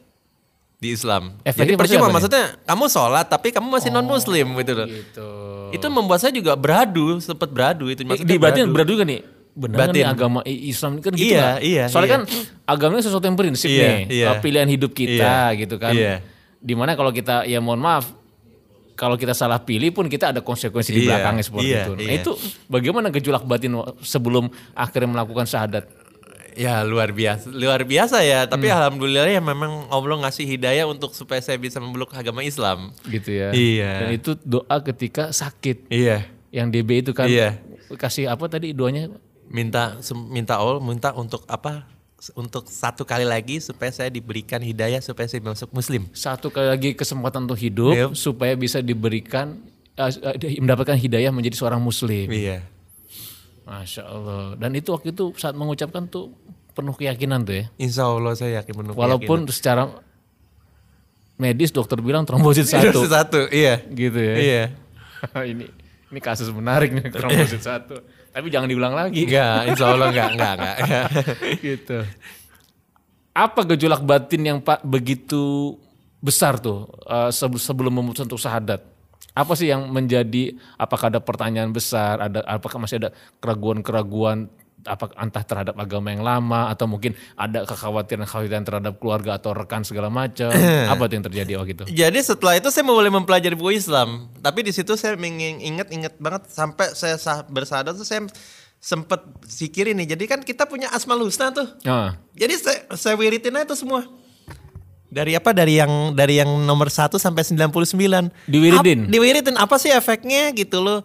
di 0.81 0.97
Islam. 0.97 1.37
Jadi 1.37 1.45
Efektif 1.45 1.77
maksudnya 1.77 1.77
percuma 1.77 2.01
apa 2.01 2.09
nih? 2.09 2.15
maksudnya 2.17 2.45
kamu 2.65 2.85
sholat 2.89 3.27
tapi 3.29 3.49
kamu 3.53 3.67
masih 3.69 3.91
non 3.93 4.07
muslim 4.09 4.47
gitu 4.57 4.73
loh. 4.73 4.87
Gitu. 4.89 5.29
Itu 5.77 5.87
membuat 5.93 6.19
saya 6.19 6.33
juga 6.33 6.57
beradu, 6.57 7.21
sempat 7.21 7.53
beradu 7.53 7.93
itu 7.93 8.01
maksudnya 8.03 8.25
di 8.27 8.41
batin 8.41 8.65
beradu. 8.65 8.75
beradu 8.75 8.91
juga 8.97 9.05
nih. 9.07 9.21
Benar 9.51 9.91
Batin. 9.91 9.95
nih 9.99 10.05
agama 10.07 10.41
Islam 10.47 11.03
kan 11.03 11.11
gitu 11.11 11.27
Iya, 11.35 11.43
nggak? 11.43 11.59
iya, 11.67 11.85
Soalnya 11.91 12.09
iya. 12.09 12.17
kan 12.17 12.23
agamanya 12.71 13.03
sesuatu 13.03 13.27
yang 13.27 13.35
prinsip 13.35 13.67
Iya, 13.67 13.83
nih. 13.83 14.01
iya. 14.09 14.29
Pilihan 14.39 14.69
hidup 14.71 14.95
kita 14.95 15.53
Iya, 15.53 15.59
gitu 15.59 15.75
kan. 15.77 15.91
iya. 15.93 16.23
Di 16.57 16.73
mana 16.79 16.95
kalau 16.95 17.11
kita 17.11 17.45
ya 17.45 17.59
mohon 17.59 17.83
maaf 17.83 18.15
kalau 18.95 19.19
kita 19.19 19.35
salah 19.35 19.59
pilih 19.59 19.91
pun 19.91 20.07
kita 20.07 20.31
ada 20.31 20.41
konsekuensi 20.41 20.95
di 20.95 21.03
Iya, 21.03 21.09
belakangnya 21.13 21.45
seperti 21.45 21.67
iya, 21.67 21.83
itu. 21.83 21.93
Nah, 21.93 22.03
iya. 22.07 22.13
itu 22.23 22.31
bagaimana 22.71 23.11
gejolak 23.11 23.43
batin 23.43 23.75
sebelum 24.01 24.49
akhirnya 24.73 25.19
melakukan 25.19 25.45
syahadat? 25.45 25.85
Ya 26.54 26.83
luar 26.83 27.11
biasa, 27.11 27.47
luar 27.49 27.83
biasa 27.83 28.21
ya. 28.21 28.45
Tapi 28.45 28.66
Hmm. 28.66 28.76
alhamdulillah 28.76 29.26
ya 29.26 29.38
memang 29.38 29.87
Allah 29.87 30.16
ngasih 30.21 30.47
hidayah 30.49 30.85
untuk 30.85 31.12
supaya 31.12 31.38
saya 31.38 31.57
bisa 31.57 31.78
memeluk 31.78 32.11
agama 32.11 32.40
Islam. 32.40 32.90
Gitu 33.04 33.30
ya. 33.30 33.49
Iya. 33.50 33.92
Dan 34.00 34.09
itu 34.14 34.30
doa 34.40 34.76
ketika 34.80 35.30
sakit. 35.30 35.87
Iya. 35.88 36.26
Yang 36.50 36.66
DB 36.73 36.90
itu 37.00 37.12
kan 37.12 37.26
Iya. 37.26 37.59
kasih 37.95 38.26
apa 38.26 38.47
tadi 38.47 38.71
doanya? 38.71 39.11
Minta 39.47 39.99
minta 40.26 40.54
Allah 40.57 40.78
minta 40.78 41.11
untuk 41.12 41.42
apa? 41.45 41.87
Untuk 42.37 42.69
satu 42.69 43.02
kali 43.02 43.25
lagi 43.25 43.59
supaya 43.59 43.88
saya 43.88 44.09
diberikan 44.09 44.61
hidayah 44.61 45.00
supaya 45.00 45.25
saya 45.25 45.40
masuk 45.40 45.73
Muslim. 45.73 46.04
Satu 46.12 46.52
kali 46.52 46.69
lagi 46.69 46.90
kesempatan 46.92 47.49
untuk 47.49 47.57
hidup 47.57 47.92
Iya. 47.92 48.07
supaya 48.12 48.52
bisa 48.54 48.78
diberikan 48.78 49.57
eh, 49.97 50.12
eh, 50.38 50.57
mendapatkan 50.57 50.97
hidayah 50.97 51.28
menjadi 51.28 51.57
seorang 51.57 51.80
muslim. 51.80 52.30
Iya. 52.30 52.64
Masya 53.67 54.02
Allah. 54.07 54.45
Dan 54.59 54.75
itu 54.75 54.90
waktu 54.90 55.12
itu 55.12 55.35
saat 55.37 55.55
mengucapkan 55.55 56.07
tuh 56.07 56.33
penuh 56.73 56.95
keyakinan 56.95 57.45
tuh 57.45 57.55
ya. 57.61 57.64
Insya 57.76 58.09
Allah 58.09 58.33
saya 58.35 58.62
yakin 58.62 58.73
penuh 58.73 58.93
Walaupun 58.95 59.47
secara 59.50 59.90
medis 61.40 61.73
dokter 61.73 61.97
bilang 62.00 62.29
trombosit 62.29 62.69
keyakinan. 62.69 62.93
satu. 62.93 63.00
satu, 63.17 63.40
iya. 63.52 63.81
gitu 63.88 64.19
ya. 64.19 64.35
Iya. 64.37 64.64
ini 65.52 65.67
Ini 66.11 66.19
kasus 66.19 66.50
menarik 66.50 66.90
nih 66.90 67.07
trombosit 67.14 67.62
satu. 67.62 68.02
Tapi 68.31 68.47
jangan 68.50 68.67
diulang 68.67 68.95
lagi. 68.99 69.26
Enggak, 69.26 69.71
insya 69.71 69.85
Allah 69.95 70.07
enggak, 70.11 70.29
enggak, 70.35 70.52
enggak. 70.59 70.76
gitu. 71.71 71.99
Apa 73.31 73.61
gejolak 73.62 74.02
batin 74.02 74.43
yang 74.43 74.59
Pak 74.59 74.83
begitu 74.83 75.75
besar 76.19 76.59
tuh 76.59 76.90
sebe- 77.31 77.62
sebelum 77.62 77.95
memutuskan 77.95 78.26
untuk 78.26 78.43
syahadat? 78.43 78.89
Apa 79.31 79.55
sih 79.55 79.71
yang 79.71 79.89
menjadi 79.89 80.59
apakah 80.75 81.09
ada 81.09 81.21
pertanyaan 81.23 81.71
besar, 81.71 82.19
ada 82.19 82.43
apakah 82.45 82.83
masih 82.83 82.99
ada 82.99 83.11
keraguan-keraguan 83.39 84.51
apa 84.81 85.13
entah 85.21 85.45
terhadap 85.45 85.77
agama 85.77 86.09
yang 86.09 86.25
lama 86.25 86.73
atau 86.73 86.89
mungkin 86.89 87.13
ada 87.37 87.69
kekhawatiran-kekhawatiran 87.69 88.65
terhadap 88.65 88.97
keluarga 88.97 89.37
atau 89.37 89.53
rekan 89.53 89.85
segala 89.85 90.09
macam. 90.09 90.49
apa 90.93 91.03
yang 91.13 91.25
terjadi 91.25 91.61
waktu 91.61 91.73
itu? 91.77 91.85
Jadi 91.93 92.19
setelah 92.25 92.57
itu 92.57 92.69
saya 92.73 92.85
mulai 92.89 93.13
mempelajari 93.13 93.53
buku 93.57 93.77
Islam. 93.77 94.33
Tapi 94.41 94.65
di 94.65 94.73
situ 94.73 94.97
saya 94.97 95.17
inget-inget 95.21 96.17
banget 96.17 96.49
sampai 96.49 96.97
saya 96.97 97.21
sah- 97.21 97.45
bersadar 97.45 97.93
tuh 97.93 98.09
saya 98.09 98.25
sempet 98.81 99.21
sikirin 99.45 100.01
nih. 100.01 100.17
Jadi 100.17 100.25
kan 100.25 100.41
kita 100.41 100.65
punya 100.65 100.89
Asmaul 100.89 101.29
Husna 101.29 101.53
tuh. 101.53 101.69
Ah, 101.85 102.17
Jadi 102.33 102.55
saya, 102.57 102.81
saya 102.97 103.15
wiritin 103.21 103.53
aja 103.61 103.77
tuh 103.77 103.79
semua. 103.85 104.09
Dari 105.11 105.35
apa? 105.35 105.50
Dari 105.50 105.75
yang 105.76 106.14
dari 106.14 106.38
yang 106.38 106.49
nomor 106.62 106.87
1 106.87 107.11
sampai 107.12 107.43
99. 107.43 108.31
Diwiridin? 108.47 108.99
Ap- 109.05 109.11
diwiritin 109.11 109.57
apa 109.57 109.75
sih 109.76 109.90
efeknya 109.90 110.50
gitu 110.50 110.79
loh. 110.79 111.02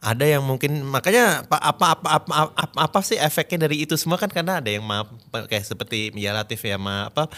Ada 0.00 0.26
yang 0.26 0.42
mungkin 0.42 0.82
makanya 0.82 1.44
apa 1.44 1.62
apa 1.62 1.86
apa 1.94 2.08
apa, 2.18 2.32
apa, 2.50 2.76
apa 2.80 2.98
sih 3.00 3.14
efeknya 3.14 3.64
dari 3.64 3.84
itu 3.84 3.94
semua 3.94 4.16
kan 4.16 4.26
karena 4.26 4.58
ada 4.58 4.66
yang 4.66 4.82
maaf 4.82 5.06
kayak 5.46 5.62
seperti 5.62 6.10
ya 6.12 6.32
Latif 6.32 6.58
ya 6.58 6.74
ma 6.74 7.06
apa 7.06 7.30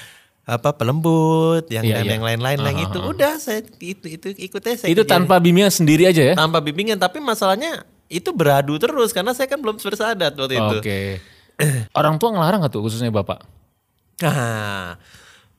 apa 0.44 0.72
pelembut 0.72 1.68
yang 1.68 1.84
Iya, 1.84 2.00
dan 2.00 2.04
iya. 2.04 2.12
yang 2.16 2.24
lain-lain 2.24 2.58
yang 2.58 2.78
Ah, 2.78 2.84
itu 2.84 2.96
ah, 2.96 3.04
ah. 3.04 3.12
udah 3.12 3.32
saya 3.36 3.60
itu 3.60 4.06
itu 4.06 4.28
ikutnya 4.38 4.76
saya 4.76 4.88
itu 4.88 4.96
kerjain. 4.98 5.12
tanpa 5.24 5.36
bimbingan 5.36 5.68
sendiri 5.68 6.04
aja 6.04 6.20
ya? 6.22 6.34
tanpa 6.34 6.60
bimbingan 6.60 6.96
tapi 6.96 7.20
masalahnya 7.20 7.84
itu 8.08 8.28
beradu 8.30 8.76
terus 8.76 9.12
karena 9.12 9.32
saya 9.32 9.44
kan 9.44 9.56
belum 9.58 9.76
bersadat 9.76 10.32
waktu 10.32 10.54
itu. 10.54 10.76
Oke. 10.80 11.00
Orang 11.98 12.16
tua 12.16 12.28
ngelarang 12.30 12.60
gak 12.60 12.72
tuh 12.72 12.80
khususnya 12.80 13.08
bapak? 13.08 13.44
Nah, 14.20 14.96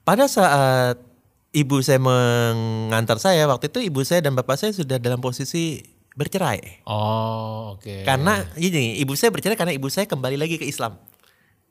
pada 0.05 0.29
saat 0.29 1.01
ibu 1.49 1.81
saya 1.81 1.97
mengantar 1.97 3.17
saya 3.17 3.49
waktu 3.49 3.73
itu 3.73 3.89
ibu 3.89 4.05
saya 4.05 4.21
dan 4.21 4.37
bapak 4.37 4.55
saya 4.55 4.71
sudah 4.71 5.01
dalam 5.01 5.17
posisi 5.17 5.81
bercerai. 6.15 6.87
Oh, 6.87 7.75
oke. 7.75 8.07
Karena 8.07 8.45
gini, 8.55 8.95
ibu 9.01 9.17
saya 9.19 9.33
bercerai 9.33 9.59
karena 9.59 9.75
ibu 9.75 9.91
saya 9.91 10.07
kembali 10.07 10.39
lagi 10.39 10.55
ke 10.55 10.63
Islam. 10.63 10.95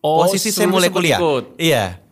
Oh, 0.05 0.21
posisi 0.21 0.53
saya 0.53 0.69
mulai 0.69 0.93
kuliah. 0.93 1.17
ikut. 1.17 1.57
Iya. 1.57 2.05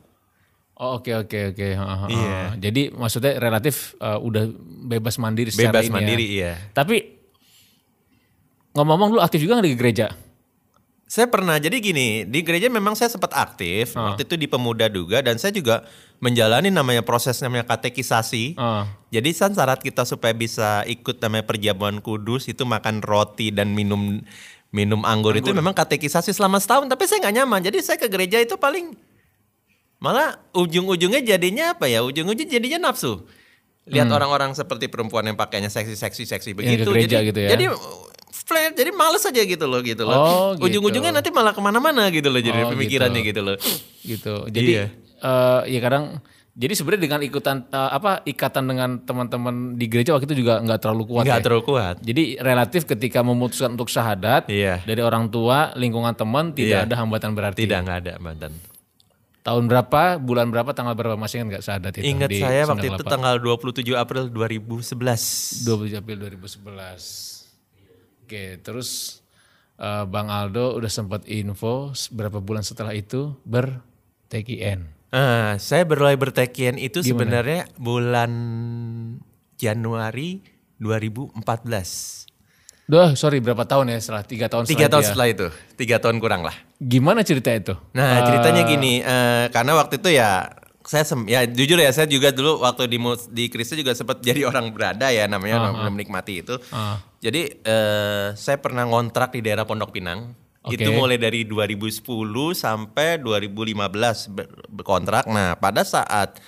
Oh, 0.81 0.97
oke 0.97 1.13
oke 1.29 1.53
oke. 1.53 1.69
Iya. 2.09 2.57
Jadi 2.57 2.89
maksudnya 2.97 3.37
relatif 3.37 3.93
uh, 4.01 4.17
udah 4.17 4.49
bebas 4.89 5.21
mandiri 5.21 5.53
secara 5.53 5.85
Bebas 5.85 5.85
ini 5.85 5.93
ya. 5.93 5.97
mandiri, 6.01 6.27
iya. 6.27 6.53
Tapi 6.73 6.97
ngomong-ngomong 8.73 9.21
lu 9.21 9.21
aktif 9.21 9.45
juga 9.45 9.61
nggak 9.61 9.69
di 9.69 9.77
gereja? 9.77 10.07
Saya 11.13 11.29
pernah 11.29 11.61
jadi 11.61 11.77
gini, 11.77 12.25
di 12.25 12.41
gereja 12.41 12.73
memang 12.73 12.97
saya 12.97 13.13
sempat 13.13 13.37
aktif 13.37 13.93
Ah. 13.93 14.17
waktu 14.17 14.25
itu 14.25 14.33
di 14.41 14.49
pemuda 14.49 14.89
juga 14.89 15.21
dan 15.21 15.37
saya 15.37 15.53
juga 15.53 15.85
menjalani 16.25 16.73
namanya 16.73 17.05
proses 17.05 17.37
namanya 17.45 17.69
katekisasi. 17.69 18.57
Ah. 18.57 18.89
Jadi 19.13 19.37
kan 19.37 19.53
syarat 19.53 19.85
kita 19.85 20.09
supaya 20.09 20.33
bisa 20.33 20.81
ikut 20.89 21.21
namanya 21.21 21.45
perjamuan 21.45 22.01
kudus 22.01 22.49
itu 22.49 22.65
makan 22.65 23.05
roti 23.05 23.53
dan 23.53 23.77
minum 23.77 24.25
minum 24.73 25.05
anggur, 25.05 25.37
itu 25.37 25.53
memang 25.53 25.77
katekisasi 25.77 26.33
selama 26.33 26.57
setahun. 26.57 26.89
Tapi 26.89 27.05
saya 27.05 27.29
nggak 27.29 27.45
nyaman. 27.45 27.61
Jadi 27.61 27.85
saya 27.85 28.01
ke 28.01 28.09
gereja 28.09 28.41
itu 28.41 28.57
paling 28.57 28.97
malah 30.01 30.41
ujung-ujungnya 30.57 31.21
jadinya 31.21 31.77
apa 31.77 31.93
ya? 31.93 32.01
Ujung-ujungnya 32.09 32.57
jadinya 32.57 32.89
nafsu. 32.89 33.29
Lihat 33.85 34.09
orang-orang 34.09 34.57
seperti 34.57 34.89
perempuan 34.89 35.29
yang 35.29 35.37
pakainya 35.37 35.69
seksi-seksi-seksi 35.69 36.57
Hmm. 36.57 36.65
Yang 36.65 36.65
ke 36.65 36.73
begitu. 36.73 36.91
gereja 36.97 37.17
jadi, 37.21 37.29
gitu 37.29 37.41
ya. 37.45 37.49
Jadi 37.53 37.65
flat, 38.43 38.75
jadi 38.75 38.91
males 38.91 39.23
aja 39.23 39.43
gitu 39.43 39.65
loh, 39.65 39.81
gitu 39.81 40.03
loh. 40.03 40.17
Oh, 40.17 40.49
gitu. 40.55 40.79
Ujung-ujungnya 40.79 41.11
nanti 41.11 41.31
malah 41.31 41.51
ke 41.51 41.61
mana-mana 41.61 42.11
gitu 42.11 42.29
loh, 42.29 42.39
jadi 42.39 42.67
Oh, 42.67 42.71
pemikirannya 42.71 43.23
gitu. 43.23 43.31
gitu 43.31 43.41
loh. 43.43 43.57
Gitu. 44.03 44.35
Jadi 44.51 44.71
Iya. 44.75 44.87
eh, 45.17 45.61
ya 45.71 45.81
kadang 45.81 46.19
jadi 46.53 46.75
sebenarnya 46.75 47.03
dengan 47.07 47.21
ikutan 47.23 47.65
eh, 47.65 47.91
apa 47.95 48.21
ikatan 48.23 48.67
dengan 48.67 48.91
teman-teman 49.01 49.73
di 49.73 49.87
gereja 49.87 50.13
waktu 50.13 50.27
itu 50.27 50.43
juga 50.43 50.59
nggak 50.59 50.81
terlalu 50.83 51.07
kuat 51.09 51.25
Nggak 51.25 51.39
ya. 51.39 51.45
terlalu 51.47 51.63
kuat. 51.65 51.97
Jadi 52.03 52.23
relatif 52.37 52.83
ketika 52.85 53.23
memutuskan 53.23 53.73
untuk 53.73 53.87
syahadat 53.87 54.51
Iya. 54.51 54.83
dari 54.83 55.01
orang 55.01 55.31
tua, 55.31 55.71
lingkungan 55.73 56.13
teman 56.13 56.51
tidak 56.51 56.83
Iya. 56.83 56.87
ada 56.91 56.95
hambatan 56.99 57.31
berarti. 57.33 57.63
Tidak, 57.63 57.79
nggak 57.79 57.99
ada 58.05 58.15
mantan. 58.19 58.53
Tahun 59.43 59.65
berapa, 59.67 60.19
bulan 60.19 60.51
berapa, 60.51 60.71
tanggal 60.71 60.95
berapa 60.95 61.19
masih 61.19 61.43
ingat 61.43 61.49
nggak 61.51 61.65
syahadat 61.65 61.93
itu? 61.99 62.05
Ingat 62.07 62.31
saya 62.31 62.63
waktu 62.63 62.87
itu 62.91 63.03
98? 63.03 63.11
tanggal 63.11 63.35
27 63.39 63.95
April 63.95 64.23
2011. 64.31 65.67
27 65.67 65.99
April 65.99 66.17
2011. 66.21 67.42
Oke, 68.33 68.57
terus 68.65 69.21
eh, 69.77 70.09
Bang 70.09 70.33
Aldo 70.33 70.73
udah 70.81 70.89
sempat 70.89 71.29
info 71.29 71.93
berapa 72.17 72.41
bulan 72.41 72.65
setelah 72.65 72.97
itu 72.97 73.37
ber 73.45 73.85
TKN. 74.33 74.89
Ah, 75.13 75.61
saya 75.61 75.85
mulai 75.85 76.17
bertekian 76.17 76.81
itu 76.81 77.05
sebenarnya 77.05 77.69
bulan 77.77 78.33
Januari 79.61 80.41
2014. 80.81 81.45
Duh, 82.89 83.13
sorry 83.21 83.45
berapa 83.45 83.69
tahun 83.69 83.93
ya 83.93 84.01
setelah 84.01 84.25
tiga 84.25 84.49
tahun 84.49 84.65
Tiga 84.65 84.89
setelah 84.89 84.89
tahun 84.89 84.97
itu 84.97 85.05
ya? 85.05 85.11
setelah 85.13 85.29
itu, 85.29 85.47
tiga 85.77 85.97
tahun 86.01 86.17
kurang 86.17 86.41
lah. 86.49 86.57
Gimana 86.81 87.21
cerita 87.29 87.53
itu? 87.53 87.77
Nah 87.93 88.33
ceritanya 88.33 88.65
gini, 88.65 89.05
eh, 89.05 89.53
karena 89.53 89.77
waktu 89.77 90.01
itu 90.01 90.09
ya 90.09 90.49
saya 90.85 91.05
sem 91.07 91.21
ya 91.31 91.47
jujur 91.47 91.79
ya 91.79 91.91
saya 91.95 92.11
juga 92.11 92.35
dulu 92.35 92.63
waktu 92.63 92.91
di 92.91 92.99
di 93.31 93.45
Kristen 93.49 93.81
juga 93.81 93.95
sempat 93.95 94.23
jadi 94.27 94.47
orang 94.47 94.75
berada 94.75 95.11
ya 95.11 95.27
namanya 95.31 95.63
orang 95.63 95.95
menikmati 95.95 96.43
itu. 96.43 96.59
Ah. 96.75 96.99
Jadi 97.23 97.63
eh, 97.63 98.27
saya 98.35 98.59
pernah 98.59 98.87
ngontrak 98.87 99.35
di 99.35 99.41
daerah 99.43 99.67
Pondok 99.67 99.95
Pinang. 99.95 100.35
Oke. 100.63 100.79
Itu 100.79 100.95
mulai 100.95 101.19
dari 101.19 101.43
2010 101.43 102.07
sampai 102.55 103.19
2015 103.19 104.31
ber- 104.31 104.51
berkontrak. 104.71 105.27
Nah 105.27 105.59
pada 105.59 105.83
saat 105.83 106.39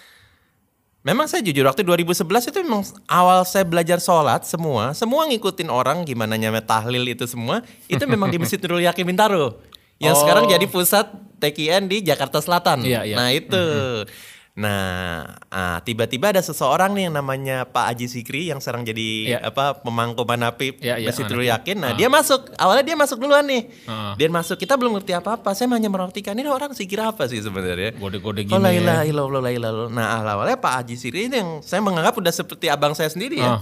Memang 1.05 1.29
saya 1.29 1.45
jujur 1.45 1.69
waktu 1.69 1.85
2011 1.85 2.49
itu 2.49 2.59
memang 2.65 2.81
awal 3.05 3.45
saya 3.45 3.61
belajar 3.61 4.01
sholat 4.01 4.41
semua, 4.49 4.97
semua 4.97 5.29
ngikutin 5.29 5.69
orang 5.69 6.01
gimana 6.09 6.33
nyampe 6.33 6.65
tahlil 6.65 7.05
itu 7.05 7.29
semua, 7.29 7.61
itu 7.93 8.01
memang 8.09 8.33
di 8.33 8.41
Masjid 8.41 8.57
Nurul 8.57 8.89
Yakin 8.89 9.05
Bintaro. 9.05 9.61
Yang 9.99 10.15
Oh. 10.15 10.21
sekarang 10.23 10.45
jadi 10.47 10.67
pusat 10.67 11.07
TKN 11.39 11.87
di 11.87 12.03
Jakarta 12.03 12.39
Selatan. 12.39 12.83
Iya, 12.83 13.05
iya. 13.05 13.17
Nah 13.17 13.29
itu. 13.31 13.65
Nah, 14.55 15.35
ah, 15.51 15.83
tiba-tiba 15.83 16.31
ada 16.31 16.39
seseorang 16.39 16.95
nih 16.95 17.11
yang 17.11 17.19
namanya 17.19 17.67
Pak 17.67 17.91
Aji 17.91 18.07
Sikri 18.07 18.55
yang 18.55 18.63
sekarang 18.63 18.87
jadi 18.87 19.35
Iya. 19.35 19.39
apa 19.51 19.83
pemangku 19.83 20.23
Manapip 20.23 20.79
Iya, 20.79 20.95
iya, 20.95 21.11
Masjid 21.11 21.27
Manapip. 21.27 21.35
Nurul 21.35 21.51
Yakin. 21.51 21.77
Nah, 21.83 21.91
dia 21.99 22.07
masuk. 22.07 22.55
Awalnya 22.55 22.85
dia 22.87 22.95
masuk 22.95 23.19
duluan 23.19 23.43
nih. 23.43 23.67
Ah. 23.85 24.15
Dia 24.15 24.31
masuk. 24.31 24.55
Kita 24.55 24.79
belum 24.79 24.95
ngerti 24.95 25.11
apa-apa. 25.11 25.59
Saya 25.59 25.67
hanya 25.75 25.91
meroktikan 25.91 26.39
ini 26.39 26.47
orang 26.47 26.71
sikir 26.71 27.03
apa 27.03 27.27
sih 27.27 27.43
sebenarnya. 27.43 27.99
Kode-kode 27.99 28.47
Oh 28.47 28.55
gini 28.55 28.63
la 28.63 28.71
ya. 28.71 28.79
ilaha 28.79 29.03
illallah, 29.05 29.41
la 29.43 29.51
ilaha 29.51 29.71
illallah. 29.75 29.91
Nah 29.91 30.07
awalnya 30.23 30.55
Pak 30.57 30.73
Haji 30.81 30.95
Siri 30.95 31.27
ini 31.27 31.35
yang 31.35 31.51
saya 31.59 31.83
menganggap 31.83 32.15
udah 32.15 32.31
seperti 32.33 32.71
abang 32.71 32.95
saya 32.95 33.11
sendiri 33.11 33.43
ya. 33.43 33.59
Ah. 33.59 33.61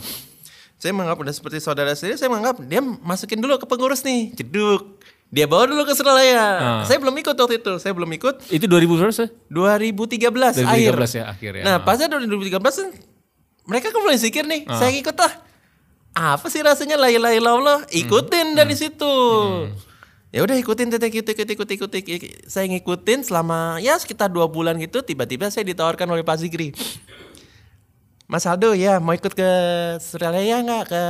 Saya 0.77 0.93
menganggap 0.93 1.25
udah 1.25 1.33
seperti 1.33 1.57
saudara 1.57 1.95
sendiri, 1.95 2.19
saya 2.19 2.29
menganggap 2.29 2.59
dia 2.61 2.83
masukin 2.83 3.39
dulu 3.39 3.55
ke 3.55 3.65
pengurus 3.65 4.03
nih, 4.03 4.35
jeduk. 4.35 4.99
Dia 5.33 5.49
bawa 5.49 5.65
dulu 5.65 5.89
ke 5.89 5.97
Suralaya. 5.97 6.45
Ah. 6.61 6.83
Saya 6.85 7.01
belum 7.01 7.17
ikut 7.17 7.33
waktu 7.33 7.57
itu, 7.57 7.73
saya 7.81 7.97
belum 7.97 8.11
ikut. 8.12 8.53
Itu 8.53 8.69
2000 8.69 9.01
berapa 9.01 9.15
sih? 9.17 9.33
2013, 9.49 10.61
2013 10.61 10.61
akhir. 10.61 10.93
ya, 11.17 11.25
akhir 11.25 11.53
ya. 11.57 11.62
Nah 11.65 11.75
Ah. 11.75 11.79
pasnya 11.81 12.12
2013 12.12 12.77
kan 12.77 12.93
mereka 13.65 13.89
kan 13.89 14.01
mulai 14.05 14.21
zikir 14.21 14.45
nih, 14.45 14.69
saya 14.69 14.93
ikut 14.93 15.17
lah. 15.17 15.33
Apa 16.12 16.53
sih 16.53 16.61
rasanya 16.61 17.01
la 17.01 17.09
ilaha 17.09 17.33
illallah? 17.33 17.79
Ikutin 17.89 18.53
dari 18.53 18.77
situ. 18.77 19.15
Ya 20.29 20.41
udah 20.41 20.57
ikutin 20.57 20.89
titik 20.89 21.12
ikut 21.15 21.29
ikut 21.29 21.69
ikut 21.69 21.91
ikut. 21.93 21.93
Saya 22.45 22.65
ngikutin 22.65 23.21
selama 23.21 23.77
ya 23.79 23.97
sekitar 23.97 24.29
dua 24.29 24.49
bulan 24.49 24.77
gitu. 24.77 25.01
Tiba-tiba 25.01 25.49
saya 25.49 25.65
ditawarkan 25.65 26.09
oleh 26.09 26.21
Pak 26.21 26.41
Zikri. 26.41 26.73
Mas 28.33 28.49
Aldo 28.49 28.73
ya 28.73 28.97
mau 28.97 29.12
ikut 29.12 29.37
ke 29.37 29.51
Suralaya 30.01 30.65
nggak 30.65 30.85
ke 30.89 31.03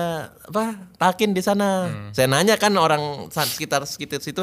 apa 0.51 0.91
Takin 0.99 1.31
di 1.31 1.39
sana. 1.39 1.87
Saya 2.11 2.27
nanya 2.27 2.59
kan 2.59 2.75
orang 2.75 3.31
sekitar 3.31 3.87
sekitar 3.87 4.19
situ. 4.19 4.43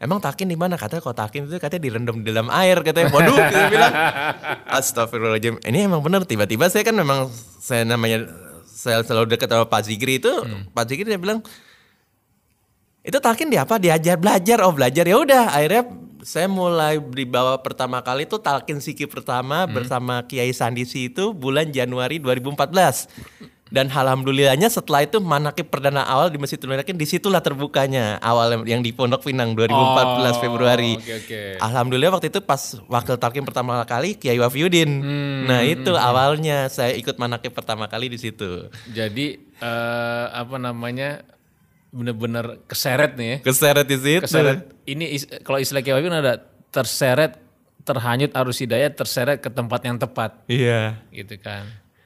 Emang 0.00 0.24
Takin 0.24 0.48
di 0.48 0.56
mana? 0.56 0.80
Katanya 0.80 1.04
kalau 1.04 1.12
Takin 1.12 1.44
itu 1.44 1.60
katanya 1.60 1.84
direndam 1.84 2.24
di 2.24 2.32
dalam 2.32 2.48
air 2.48 2.80
katanya. 2.80 3.12
Waduh, 3.12 3.36
dia 3.36 3.68
bilang. 3.68 3.92
Astagfirullahaladzim. 4.80 5.68
Ini 5.68 5.84
emang 5.84 6.00
benar 6.00 6.24
tiba-tiba 6.24 6.72
saya 6.72 6.80
kan 6.80 6.96
memang 6.96 7.28
saya 7.60 7.84
namanya 7.84 8.24
saya 8.64 9.04
selalu 9.04 9.36
dekat 9.36 9.52
sama 9.52 9.68
Pak 9.68 9.84
Zikri 9.84 10.16
itu. 10.16 10.32
Pak 10.72 10.84
Zikri 10.88 11.04
dia 11.04 11.20
bilang 11.20 11.44
itu 13.04 13.20
Talkin 13.20 13.52
di 13.52 13.60
apa? 13.60 13.76
Diajar 13.76 14.16
belajar. 14.16 14.64
Oh 14.64 14.72
belajar 14.72 15.04
ya 15.04 15.20
udah. 15.20 15.52
Akhirnya 15.52 15.92
saya 16.24 16.48
mulai 16.48 16.96
dibawa 16.98 17.60
pertama 17.60 18.00
kali 18.00 18.24
itu 18.24 18.40
Talkin 18.40 18.80
Siki 18.80 19.04
pertama 19.04 19.68
bersama 19.68 20.24
Kiai 20.24 20.50
Sandisi 20.50 21.06
itu 21.06 21.30
bulan 21.30 21.68
Januari 21.68 22.16
2014. 22.16 23.44
Dan 23.74 23.90
alhamdulillahnya 23.90 24.70
setelah 24.70 25.02
itu 25.02 25.18
manakib 25.18 25.66
perdana 25.66 26.06
awal 26.06 26.30
di 26.30 26.38
Masjid 26.38 26.62
Nurul 26.62 26.78
Yakin 26.78 26.94
di 26.94 27.10
situlah 27.10 27.42
terbukanya 27.42 28.22
awal 28.22 28.62
yang 28.64 28.86
di 28.86 28.94
Pondok 28.94 29.26
Pinang 29.26 29.50
2014 29.50 29.66
Oh, 29.66 30.34
Februari. 30.38 30.94
oke, 30.94 31.14
oke. 31.26 31.42
Alhamdulillah 31.58 32.14
waktu 32.14 32.30
itu 32.30 32.38
pas 32.38 32.60
wakil 32.86 33.18
talkin 33.18 33.42
pertama 33.42 33.82
kali 33.82 34.14
Kiai 34.14 34.38
Wafiudin. 34.38 35.02
nah 35.44 35.66
itu 35.66 35.90
awalnya 35.90 36.70
saya 36.70 36.94
ikut 36.94 37.18
manakib 37.18 37.50
pertama 37.50 37.90
kali 37.90 38.06
di 38.06 38.16
situ. 38.16 38.70
Jadi 38.94 39.42
eh, 39.58 40.26
apa 40.30 40.54
namanya 40.54 41.26
bener-bener 41.94 42.58
keseret 42.66 43.14
nih 43.14 43.28
ya. 43.28 43.36
Keseret 43.46 43.86
di 43.86 43.96
situ. 43.96 44.26
Keseret. 44.26 44.58
Ini 44.84 45.04
is- 45.14 45.28
kalau 45.40 45.56
istilah 45.56 45.80
Kiai 45.80 45.94
Wahyudi 45.94 46.10
ada 46.10 46.42
terseret, 46.68 47.38
terhanyut 47.80 48.34
arus 48.34 48.58
hidayah, 48.58 48.90
terseret 48.90 49.38
ke 49.38 49.46
tempat 49.46 49.78
yang 49.80 49.94
tepat 49.94 50.42
Iya. 50.50 50.98
gitu 51.08 51.38
kan. 51.38 51.62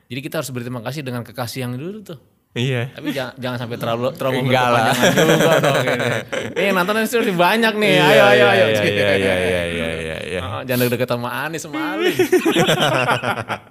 Jadi 0.06 0.20
kita 0.20 0.38
harus 0.38 0.48
berterima 0.48 0.80
kasih 0.80 1.00
dengan 1.00 1.24
kekasih 1.24 1.64
yang 1.64 1.72
dulu 1.72 2.04
tuh. 2.04 2.20
Iya. 2.52 2.90
Tapi 2.90 3.12
jangan, 3.12 3.32
jangan 3.36 3.58
sampai 3.60 3.76
terlalu 3.76 4.08
terlalu 4.16 4.36
Enggak 4.44 4.66
lah. 4.72 4.84
juga 4.96 5.52
dong 5.60 5.84
ini. 5.84 6.08
Nih 6.56 6.64
yang 6.72 6.74
nonton 6.80 6.96
ini 6.96 7.32
banyak 7.36 7.72
nih. 7.76 7.92
Ayo 8.00 8.24
ayo 8.24 8.44
ayo. 8.48 8.64
Iya 8.72 8.82
iya 8.82 8.88
iya 8.88 9.14
iya 9.14 9.34
iya 9.68 9.88
iya 9.94 10.16
iya. 10.26 10.40
Oh, 10.42 10.60
jangan 10.64 10.88
deket 10.88 11.06
sama 11.06 11.28
Anies 11.44 11.62
sama 11.64 11.78
Ali. 11.94 12.12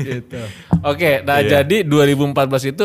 gitu. 0.00 0.40
Oke, 0.84 1.22
nah 1.26 1.42
Iya. 1.42 1.62
jadi 1.66 1.76
2014 1.84 2.70
itu 2.70 2.84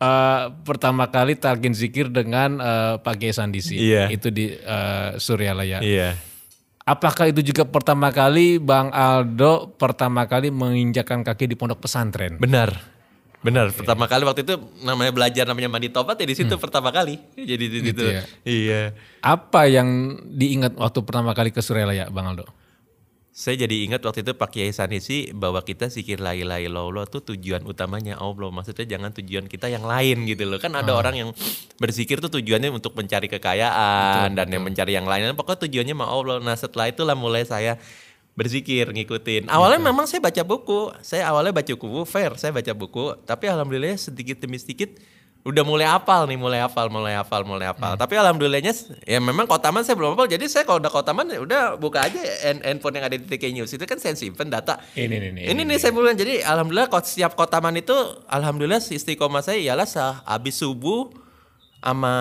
eh, 0.00 0.42
pertama 0.64 1.06
kali 1.12 1.36
talkin 1.36 1.76
zikir 1.76 2.08
dengan 2.08 2.56
eh, 2.58 2.94
Pak 2.98 3.14
Kiai 3.20 3.36
Sandisi. 3.36 3.76
Iya. 3.76 4.08
Itu 4.08 4.32
di 4.32 4.50
eh, 4.50 5.10
Suryalaya. 5.20 5.84
Iya. 5.84 6.16
Apakah 6.88 7.30
itu 7.30 7.44
juga 7.44 7.62
pertama 7.68 8.10
kali 8.10 8.58
Bang 8.58 8.90
Aldo 8.90 9.70
pertama 9.78 10.26
kali 10.26 10.50
menginjakkan 10.50 11.22
kaki 11.22 11.46
di 11.46 11.54
pondok 11.54 11.86
pesantren? 11.86 12.40
Benar. 12.40 12.98
Benar, 13.40 13.72
pertama 13.72 14.04
kali 14.04 14.28
waktu 14.28 14.44
itu 14.44 14.60
namanya 14.84 15.16
belajar 15.16 15.48
namanya 15.48 15.72
mandi 15.72 15.88
tobat 15.88 16.20
ya 16.20 16.28
di 16.28 16.36
situ 16.36 16.60
pertama 16.60 16.92
kali. 16.92 17.16
Jadi 17.40 17.64
di 17.72 17.78
situ. 17.88 18.04
ya. 18.04 18.22
Iya. 18.44 18.92
Apa 19.24 19.64
yang 19.64 20.20
diingat 20.28 20.76
waktu 20.76 21.00
pertama 21.00 21.32
kali 21.32 21.48
ke 21.48 21.64
Suryalaya, 21.64 22.12
Bang 22.12 22.28
Aldo? 22.28 22.59
Saya 23.30 23.62
jadi 23.62 23.86
ingat 23.86 24.02
waktu 24.02 24.26
itu 24.26 24.34
Pak 24.34 24.50
Kiai 24.50 24.74
Sanisi 24.74 25.30
bahwa 25.30 25.62
kita 25.62 25.86
zikir 25.86 26.18
la 26.18 26.34
ilaha 26.34 26.58
illallah 26.58 27.06
tuh 27.06 27.22
tujuan 27.22 27.62
utamanya 27.62 28.18
Allah. 28.18 28.50
Maksudnya 28.50 28.98
jangan 28.98 29.14
tujuan 29.14 29.46
kita 29.46 29.70
yang 29.70 29.86
lain 29.86 30.26
gitu 30.26 30.50
loh. 30.50 30.58
Kan 30.58 30.74
ada 30.74 30.90
orang 30.90 31.14
yang 31.14 31.30
berzikir 31.78 32.18
tuh 32.18 32.26
tujuannya 32.26 32.74
untuk 32.74 32.98
mencari 32.98 33.30
kekayaan 33.30 34.34
dan 34.34 34.50
yang 34.50 34.66
mencari 34.66 34.98
yang 34.98 35.06
lain. 35.06 35.30
Pokoknya 35.38 35.62
tujuannya 35.62 35.94
mau 35.94 36.10
Allah. 36.10 36.42
Nah 36.42 36.58
setelah 36.58 36.90
itulah 36.90 37.14
mulai 37.14 37.46
saya 37.46 37.78
berzikir 38.34 38.90
ngikutin. 38.90 39.46
Awalnya 39.46 39.78
memang 39.78 40.10
saya 40.10 40.18
baca 40.18 40.42
buku. 40.42 40.90
Saya 40.98 41.30
awalnya 41.30 41.54
baca 41.54 41.70
buku 41.70 42.02
fair. 42.10 42.34
Saya 42.34 42.50
baca 42.50 42.74
buku. 42.74 43.14
Tapi 43.22 43.46
alhamdulillah 43.46 43.94
sedikit 43.94 44.42
demi 44.42 44.58
sedikit 44.58 44.90
udah 45.40 45.64
mulai 45.64 45.88
hafal 45.88 46.28
nih, 46.28 46.36
mulai 46.36 46.60
hafal, 46.60 46.86
mulai 46.86 47.16
hafal, 47.16 47.42
mulai 47.42 47.66
hafal. 47.66 47.96
Tapi 47.96 48.12
alhamdulillahnya 48.14 48.76
ya 49.02 49.16
memang 49.18 49.44
kotaman 49.44 49.80
saya 49.80 49.96
belum 49.96 50.12
hafal. 50.12 50.28
Jadi 50.28 50.44
saya 50.46 50.62
kalau 50.62 50.76
udah 50.76 50.92
kotaman 50.92 51.24
ya 51.26 51.40
udah 51.40 51.62
buka 51.74 52.04
aja 52.04 52.20
hand- 52.44 52.60
handphone 52.60 52.94
yang 52.94 53.08
ada 53.08 53.16
di 53.16 53.24
TK 53.24 53.44
News 53.50 53.72
itu 53.72 53.80
kan 53.82 53.96
saya 53.96 54.12
simpen 54.12 54.46
data. 54.46 54.76
Ini 54.92 55.08
nih 55.08 55.30
nih. 55.32 55.44
Ini 55.48 55.60
nih 55.64 55.76
saya 55.76 55.90
bilang 55.90 56.12
jadi 56.12 56.44
alhamdulillah 56.44 56.92
setiap 57.00 57.32
kotaman 57.34 57.72
itu 57.74 57.96
alhamdulillah 58.26 58.78
istiqomah 58.78 59.40
saya 59.40 59.56
ialah 59.56 59.88
sah 59.88 60.20
habis 60.22 60.60
subuh 60.60 61.08
sama 61.80 62.14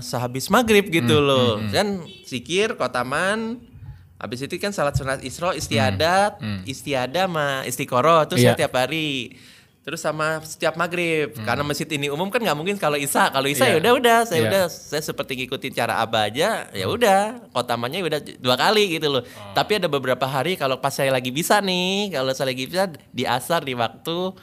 sehabis 0.00 0.46
maghrib 0.46 0.84
gitu 0.86 1.16
loh. 1.16 1.56
Dan 1.66 2.04
zikir 2.22 2.76
kotaman 2.76 3.56
habis 4.16 4.40
itu 4.40 4.56
kan 4.56 4.72
salat 4.72 4.92
sunat 4.92 5.20
isro 5.20 5.52
istiadat, 5.52 6.40
istiada 6.64 7.24
sama 7.24 7.64
istiqoroh 7.64 8.24
itu 8.24 8.36
saya 8.36 8.52
Iya. 8.52 8.58
tiap 8.58 8.76
hari. 8.76 9.32
Terus 9.86 10.02
sama 10.02 10.42
setiap 10.42 10.74
maghrib 10.74 11.30
karena 11.46 11.62
masjid 11.62 11.86
ini 11.86 12.10
umum 12.10 12.26
kan 12.26 12.42
nggak 12.42 12.58
mungkin 12.58 12.74
kalau 12.74 12.98
isa 12.98 13.30
kalau 13.30 13.46
isa 13.46 13.70
Iya. 13.70 13.78
ya 13.78 13.78
udah 13.78 13.92
udah 13.94 14.18
saya 14.26 14.40
Iya. 14.42 14.48
udah 14.50 14.62
saya 14.66 14.98
seperti 15.00 15.38
ngikutin 15.38 15.72
cara 15.72 16.02
abah 16.02 16.26
aja 16.26 16.66
ya 16.74 16.86
udah 16.90 17.46
kotamannya 17.54 18.02
udah 18.02 18.18
dua 18.36 18.58
kali 18.58 18.98
gitu 18.98 19.06
loh 19.08 19.22
Oh. 19.22 19.54
tapi 19.54 19.78
ada 19.78 19.86
beberapa 19.86 20.26
hari 20.26 20.58
kalau 20.58 20.74
pas 20.76 20.90
saya 20.90 21.14
lagi 21.14 21.30
bisa 21.30 21.62
nih 21.62 22.10
kalau 22.10 22.34
saya 22.34 22.50
lagi 22.50 22.66
bisa 22.66 22.90
di 22.90 23.22
asar 23.22 23.62
di 23.62 23.72
waktu 23.72 24.34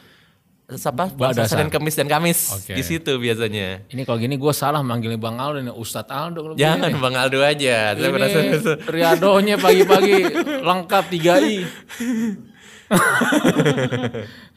apa 0.63 1.11
puasa 1.11 1.43
Senin. 1.43 1.67
Kamis 1.67 1.91
dan 1.93 2.07
Kamis 2.07 2.39
Oke. 2.55 2.71
di 2.71 2.81
situ 2.81 3.11
biasanya 3.19 3.83
Ini 3.85 4.07
kalau 4.07 4.15
gini 4.17 4.39
gue 4.39 4.53
salah 4.55 4.79
manggilnya 4.79 5.19
Bang 5.19 5.35
Aldo 5.37 5.59
nih 5.59 5.75
Ustadz 5.75 6.07
Aldo. 6.07 6.55
jangan. 6.55 6.87
Bang 6.97 7.19
Aldo 7.19 7.43
aja 7.43 7.91
saya 7.91 8.09
merasa 8.09 8.39
Ini 8.39 8.57
Riadonya 8.87 9.59
pagi-pagi 9.59 10.23
lengkap 10.71 11.03
3i. 11.11 11.55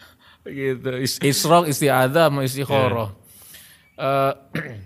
gitu. 0.49 0.89
Is 0.97 1.19
Isrok, 1.19 1.67
istiadah 1.67 2.31
sama 2.31 2.43
istiqoroh. 2.43 3.11
Eh, 3.97 4.33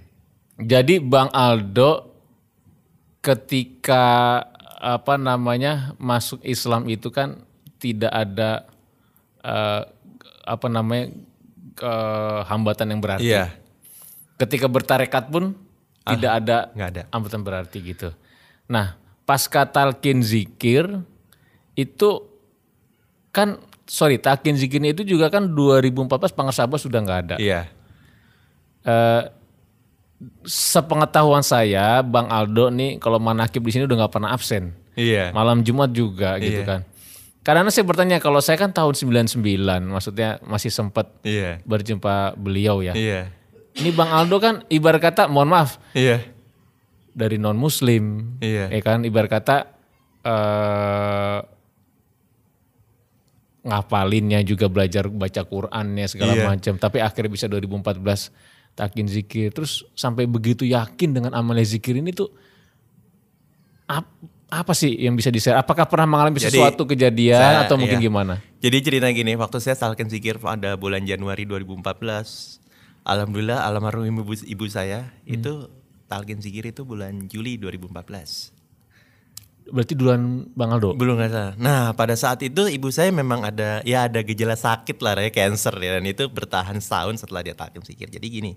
jadi 0.72 0.98
Bang 0.98 1.28
Aldo 1.30 2.10
ketika 3.20 4.04
apa 4.80 5.20
namanya 5.20 5.92
masuk 6.00 6.40
Islam 6.40 6.88
itu 6.88 7.12
kan 7.12 7.44
tidak 7.76 8.08
ada 8.08 8.64
eh, 9.40 9.82
apa 10.44 10.66
namanya 10.68 11.12
ke- 11.76 12.40
hambatan 12.48 12.96
yang 12.96 13.00
berarti. 13.00 13.28
iya 13.28 13.52
Ketika 14.40 14.72
bertarekat 14.72 15.28
pun 15.28 15.52
tidak 16.00 16.32
ada 16.40 16.58
nggak 16.72 16.90
ada 16.96 17.02
hambatan 17.12 17.44
berarti 17.44 17.78
gitu. 17.84 18.08
Nah, 18.72 18.96
pasca 19.28 19.68
talqin 19.68 20.24
zikir 20.24 20.88
itu 21.76 22.10
kan 23.30 23.60
sorry 23.90 24.16
talqin 24.16 24.54
zikirnya 24.54 24.94
itu 24.94 25.02
juga 25.04 25.26
kan 25.26 25.50
2014 25.50 26.06
Pangasaba 26.30 26.78
sudah 26.78 27.02
nggak 27.02 27.20
ada. 27.24 27.36
iya 27.36 27.66
Eh, 28.80 29.22
sepengetahuan 30.42 31.40
saya, 31.40 32.00
Bang 32.00 32.28
Aldo 32.28 32.68
nih 32.68 32.96
kalau 32.96 33.16
manakib 33.16 33.60
di 33.60 33.72
sini 33.72 33.84
udah 33.84 33.96
nggak 33.98 34.14
pernah 34.14 34.30
absen. 34.30 34.72
iya 34.94 35.28
Malam 35.30 35.60
Jumat 35.60 35.90
juga 35.90 36.36
gitu 36.38 36.60
Iya. 36.60 36.68
kan. 36.68 36.80
Karena 37.40 37.68
saya 37.68 37.82
bertanya 37.82 38.16
kalau 38.18 38.38
saya 38.38 38.56
kan 38.56 38.68
tahun 38.68 38.92
99, 38.92 39.40
maksudnya 39.82 40.36
masih 40.42 40.68
sempat 40.68 41.08
iya 41.22 41.58
berjumpa 41.62 42.36
beliau 42.36 42.80
ya. 42.80 42.92
iya 42.92 43.32
Ini 43.72 43.90
Bang 43.90 44.08
Aldo 44.08 44.36
kan 44.36 44.60
ibarat 44.66 45.00
kata 45.02 45.24
mohon 45.24 45.48
maaf 45.48 45.80
iya 45.90 46.20
dari 47.10 47.36
non 47.36 47.56
muslim 47.56 48.36
Iya. 48.38 48.68
ya 48.68 48.80
kan 48.80 49.02
ibarat 49.02 49.30
kata 49.30 49.56
eh 50.20 51.38
ngapalinnya 53.60 54.40
juga 54.40 54.66
belajar 54.66 55.06
baca 55.06 55.42
Qurannya 55.42 56.08
segala 56.08 56.32
Iya. 56.32 56.44
macam 56.48 56.74
tapi 56.76 56.98
akhirnya 56.98 57.28
bisa 57.28 57.44
2014 57.44 58.32
takin 58.72 59.04
zikir 59.04 59.52
terus 59.52 59.84
sampai 59.92 60.24
begitu 60.24 60.64
yakin 60.64 61.12
dengan 61.12 61.32
amalan 61.34 61.60
zikir 61.62 61.92
ini 61.94 62.10
tuh 62.10 62.32
ap- 63.86 64.08
apa 64.50 64.74
sih 64.74 64.90
yang 64.98 65.14
bisa 65.14 65.30
di-share? 65.30 65.54
Apakah 65.54 65.86
pernah 65.86 66.10
mengalami 66.10 66.42
Jadi, 66.42 66.58
sesuatu 66.58 66.82
kejadian 66.82 67.38
saya- 67.38 67.62
atau 67.62 67.78
mungkin 67.78 68.02
iya. 68.02 68.06
gimana? 68.10 68.34
Jadi 68.58 68.76
cerita 68.82 69.06
gini, 69.14 69.38
waktu 69.38 69.62
saya 69.62 69.78
talkin 69.78 70.10
zikir 70.10 70.42
pada 70.42 70.74
bulan 70.74 71.06
Januari 71.06 71.46
2014, 71.46 72.58
alhamdulillah 73.06 73.62
almarhum 73.62 74.10
ibu, 74.10 74.26
ibu 74.34 74.64
saya 74.66 75.14
Hmm. 75.22 75.34
itu 75.38 75.52
talkin 76.10 76.42
zikir 76.42 76.66
itu 76.66 76.82
bulan 76.82 77.30
Juli 77.30 77.62
2014. 77.62 78.50
Berarti 79.70 79.94
duluan 79.94 80.50
Bang 80.52 80.74
Aldo. 80.74 80.98
Belum 80.98 81.14
nggak 81.14 81.30
salah. 81.30 81.54
Nah 81.56 81.94
pada 81.94 82.18
saat 82.18 82.42
itu 82.42 82.66
ibu 82.66 82.90
saya 82.90 83.14
memang 83.14 83.46
ada 83.46 83.80
ya 83.86 84.10
ada 84.10 84.20
gejala 84.20 84.58
sakit 84.58 84.98
lah 84.98 85.14
ya 85.18 85.30
cancer 85.30 85.74
ya 85.78 85.98
dan 85.98 86.04
itu 86.04 86.26
bertahan 86.26 86.76
setahun 86.82 87.22
setelah 87.22 87.46
dia 87.46 87.54
talkin 87.54 87.82
zikir. 87.86 88.10
Jadi 88.10 88.26
gini. 88.26 88.52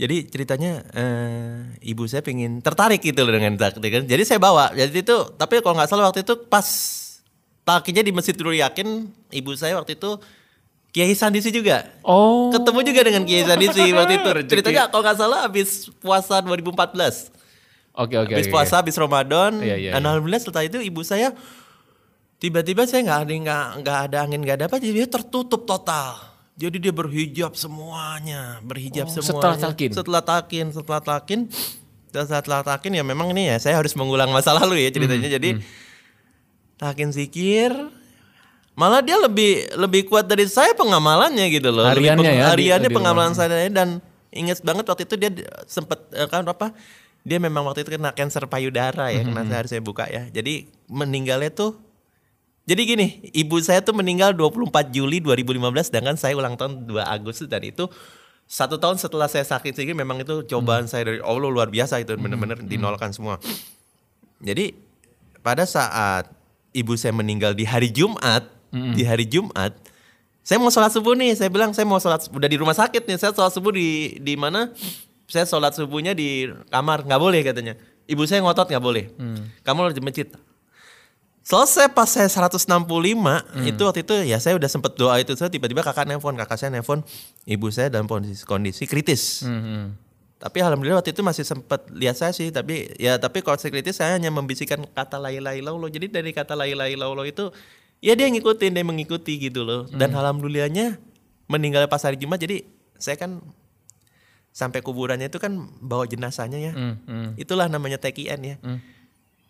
Jadi 0.00 0.26
ceritanya 0.26 0.82
eh, 0.96 1.78
ibu 1.84 2.08
saya 2.08 2.24
pengen 2.24 2.64
tertarik 2.64 2.98
gitu 3.04 3.22
loh 3.22 3.36
dengan 3.36 3.54
takdir 3.60 4.00
kan. 4.00 4.02
Jadi 4.08 4.22
saya 4.24 4.40
bawa. 4.40 4.72
Jadi 4.72 5.04
itu 5.04 5.16
tapi 5.36 5.60
kalau 5.60 5.78
nggak 5.78 5.88
salah 5.92 6.08
waktu 6.08 6.24
itu 6.24 6.34
pas 6.48 6.66
talkinnya 7.62 8.02
di 8.02 8.10
Masjid 8.10 8.34
Nurul 8.34 8.58
Yakin, 8.58 9.06
ibu 9.30 9.52
saya 9.54 9.78
waktu 9.78 9.94
itu 9.94 10.18
Kiai 10.92 11.16
Sandisi 11.16 11.48
juga. 11.48 11.88
Oh. 12.04 12.52
Ketemu 12.52 12.80
juga 12.84 13.00
dengan 13.00 13.22
Kiai 13.24 13.48
Sandisi 13.48 13.80
waktu 13.96 14.20
itu. 14.20 14.30
Ceritanya 14.52 14.92
kalau 14.92 15.00
nggak 15.00 15.16
salah 15.16 15.40
habis 15.48 15.88
puasa 16.04 16.44
2014. 16.44 17.41
Oke 17.92 18.16
oke. 18.16 18.32
habis 18.32 18.48
oke, 18.48 18.54
puasa, 18.54 18.80
habis 18.80 18.96
Ramadan. 18.96 19.60
Iya, 19.60 19.76
iya, 19.76 19.90
dan 19.92 20.02
alhamdulillah 20.02 20.40
setelah 20.40 20.64
itu 20.64 20.80
ibu 20.80 21.00
saya 21.02 21.36
tiba-tiba 22.38 22.82
saya 22.84 23.04
nggak 23.04 23.20
ada 23.20 23.32
nggak 23.38 23.64
nggak 23.80 23.98
ada 24.02 24.16
angin 24.18 24.40
nggak 24.40 24.56
ada 24.56 24.66
apa, 24.66 24.76
jadi 24.76 24.94
dia 24.96 25.08
tertutup 25.08 25.62
total. 25.62 26.16
Jadi 26.52 26.76
dia 26.78 26.92
berhijab 26.92 27.52
semuanya, 27.52 28.60
berhijab 28.60 29.08
Oh, 29.08 29.10
semuanya. 29.10 29.28
setelah 29.32 29.56
talqin? 29.58 29.90
Setelah 29.90 30.22
talqin, 30.22 30.66
setelah 30.68 31.00
dan 32.12 32.24
setelah 32.26 32.60
talqin 32.62 32.92
ya 32.92 33.00
memang 33.00 33.32
ini 33.32 33.48
ya 33.48 33.56
saya 33.56 33.76
harus 33.76 33.92
mengulang 33.92 34.28
masa 34.28 34.52
lalu 34.52 34.84
ya 34.84 34.90
ceritanya. 34.90 35.28
Hmm, 35.28 35.36
Jadi 35.36 35.50
talqin 36.76 37.08
zikir, 37.08 37.72
malah 38.74 39.00
dia 39.00 39.16
lebih 39.16 39.68
lebih 39.76 40.02
kuat 40.06 40.24
dari 40.24 40.44
saya 40.44 40.72
pengamalannya 40.72 41.46
gitu 41.48 41.68
loh. 41.68 41.84
Lebih 41.86 42.08
Hariannya 42.08 42.20
peng- 42.22 42.32
ya, 42.32 42.44
di- 42.44 42.50
Hariannya 42.52 42.90
di 42.90 42.94
pengamalan 42.94 43.32
saya 43.32 43.68
dan 43.68 43.88
ingat 44.28 44.60
banget 44.60 44.84
waktu 44.84 45.02
itu 45.04 45.14
dia 45.16 45.30
di- 45.30 45.46
sempet 45.64 46.04
eh, 46.10 46.26
kan 46.26 46.44
apa? 46.44 46.72
Dia 47.22 47.38
memang 47.38 47.62
waktu 47.66 47.86
itu 47.86 47.94
kena 47.94 48.10
kanker 48.10 48.50
payudara 48.50 49.14
ya, 49.14 49.22
kena 49.22 49.46
saya 49.46 49.58
harus 49.62 49.70
saya 49.70 49.82
buka 49.82 50.10
ya. 50.10 50.26
Jadi 50.30 50.66
meninggalnya 50.90 51.54
tuh 51.54 51.78
jadi 52.62 52.82
gini, 52.86 53.06
ibu 53.34 53.58
saya 53.58 53.82
tuh 53.82 53.90
meninggal 53.90 54.38
24 54.38 54.94
Juli 54.94 55.18
2015 55.18 55.90
sedangkan 55.90 56.14
saya 56.14 56.38
ulang 56.38 56.54
tahun 56.54 56.86
2 56.86 56.94
Agustus 57.02 57.50
dan 57.50 57.58
itu 57.66 57.90
satu 58.46 58.78
tahun 58.78 59.02
setelah 59.02 59.26
saya 59.26 59.42
sakit 59.42 59.74
sih 59.74 59.90
memang 59.90 60.22
itu 60.22 60.46
cobaan 60.46 60.86
saya 60.86 61.10
dari 61.10 61.18
Allah 61.18 61.50
luar 61.50 61.72
biasa 61.72 61.98
itu 61.98 62.14
benar-benar 62.14 62.62
dinolkan 62.62 63.10
semua. 63.10 63.42
Jadi 64.38 64.78
pada 65.42 65.66
saat 65.66 66.30
ibu 66.70 66.94
saya 66.94 67.10
meninggal 67.18 67.58
di 67.58 67.66
hari 67.66 67.90
Jumat, 67.90 68.46
di 68.70 69.02
hari 69.02 69.26
Jumat, 69.26 69.74
saya 70.42 70.62
mau 70.62 70.70
sholat 70.70 70.94
subuh 70.94 71.18
nih. 71.18 71.34
Saya 71.34 71.50
bilang 71.50 71.74
saya 71.74 71.86
mau 71.86 71.98
sholat 71.98 72.30
udah 72.30 72.48
di 72.50 72.58
rumah 72.58 72.74
sakit 72.74 73.06
nih. 73.10 73.18
Saya 73.18 73.34
sholat 73.34 73.54
subuh 73.54 73.74
di 73.74 74.18
di 74.22 74.34
mana? 74.38 74.70
Saya 75.32 75.48
sholat 75.48 75.72
subuhnya 75.72 76.12
di 76.12 76.52
kamar 76.68 77.08
nggak 77.08 77.20
boleh 77.20 77.40
katanya. 77.40 77.74
Ibu 78.04 78.28
saya 78.28 78.44
ngotot 78.44 78.68
nggak 78.68 78.84
boleh. 78.84 79.08
Kamu 79.64 79.88
harus 79.88 79.96
di 79.96 80.04
masjid. 80.04 80.28
Selesai 81.42 81.90
pas 81.90 82.06
saya 82.06 82.30
165 82.30 82.62
itu 83.66 83.82
waktu 83.82 84.00
itu 84.06 84.14
ya 84.28 84.38
saya 84.38 84.54
udah 84.54 84.70
sempet 84.70 84.94
doa 84.94 85.18
itu 85.18 85.34
saya 85.34 85.50
tiba-tiba 85.50 85.82
kakak 85.82 86.06
nelfon 86.06 86.38
kakak 86.38 86.54
saya 86.54 86.70
nelfon 86.70 87.02
ibu 87.50 87.66
saya 87.66 87.90
dalam 87.90 88.06
kondisi, 88.06 88.46
kondisi 88.46 88.86
kritis. 88.86 89.42
Hmm, 89.42 89.58
hmm. 89.58 89.84
Tapi 90.38 90.58
alhamdulillah 90.62 91.02
waktu 91.02 91.10
itu 91.10 91.22
masih 91.26 91.42
sempat 91.42 91.90
lihat 91.90 92.14
saya 92.14 92.30
sih 92.30 92.54
tapi 92.54 92.94
ya 92.94 93.18
tapi 93.18 93.42
saya 93.42 93.70
kritis 93.74 93.98
saya 93.98 94.14
hanya 94.14 94.30
membisikkan 94.30 94.86
kata 94.94 95.18
la 95.18 95.34
ilaha 95.34 95.58
illallah. 95.58 95.90
Jadi 95.90 96.14
dari 96.14 96.30
kata 96.30 96.54
la 96.54 96.70
ilaha 96.70 96.92
illallah 96.92 97.26
itu 97.26 97.50
ya 97.98 98.14
dia 98.14 98.30
ngikutin 98.30 98.70
dia 98.78 98.84
mengikuti 98.86 99.42
gitu 99.42 99.66
loh. 99.66 99.90
Dan 99.90 100.14
alhamdulillahnya 100.14 101.00
meninggal 101.50 101.90
pas 101.90 102.06
hari 102.06 102.22
Jumat 102.22 102.38
jadi 102.38 102.62
saya 103.02 103.18
kan 103.18 103.42
sampai 104.52 104.84
kuburannya 104.84 105.32
itu 105.32 105.40
kan 105.40 105.56
bawa 105.80 106.04
jenazahnya 106.04 106.60
ya. 106.60 106.72
Hmm, 106.76 107.00
hmm. 107.08 107.28
Itulah 107.40 107.66
namanya 107.72 107.96
TKN 107.96 108.40
ya. 108.44 108.56
Hmm. 108.60 108.78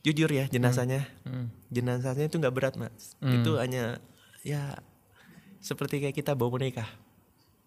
Jujur 0.03 0.31
ya 0.31 0.47
jenazahnya. 0.47 1.07
Hmm. 1.27 1.51
Jenazahnya 1.69 2.31
itu 2.31 2.39
nggak 2.39 2.55
berat 2.55 2.75
mas. 2.79 3.19
Itu 3.19 3.59
hanya 3.59 3.99
ya 4.47 4.79
seperti 5.59 6.03
kayak 6.03 6.15
kita 6.15 6.33
bawa 6.39 6.59
boneka. 6.59 6.87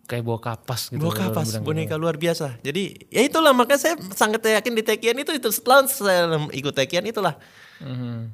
Kayak 0.05 0.23
bawa 0.27 0.39
kapas 0.39 0.93
gitu. 0.93 1.01
Bawa 1.01 1.13
kapas, 1.17 1.59
boneka 1.59 1.97
luar 1.97 2.15
biasa. 2.15 2.61
Jadi 2.61 3.09
ya 3.09 3.25
itulah 3.25 3.51
makanya 3.57 3.81
saya 3.81 3.95
sangat 4.13 4.43
yakin 4.45 4.73
di 4.77 4.83
Tekian 4.85 5.17
itu 5.17 5.33
itu 5.33 5.49
setelah 5.49 5.87
saya 5.89 6.29
ikut 6.53 6.71
Tekian 6.77 7.03
itulah. 7.09 7.35
Mhm. 7.81 8.31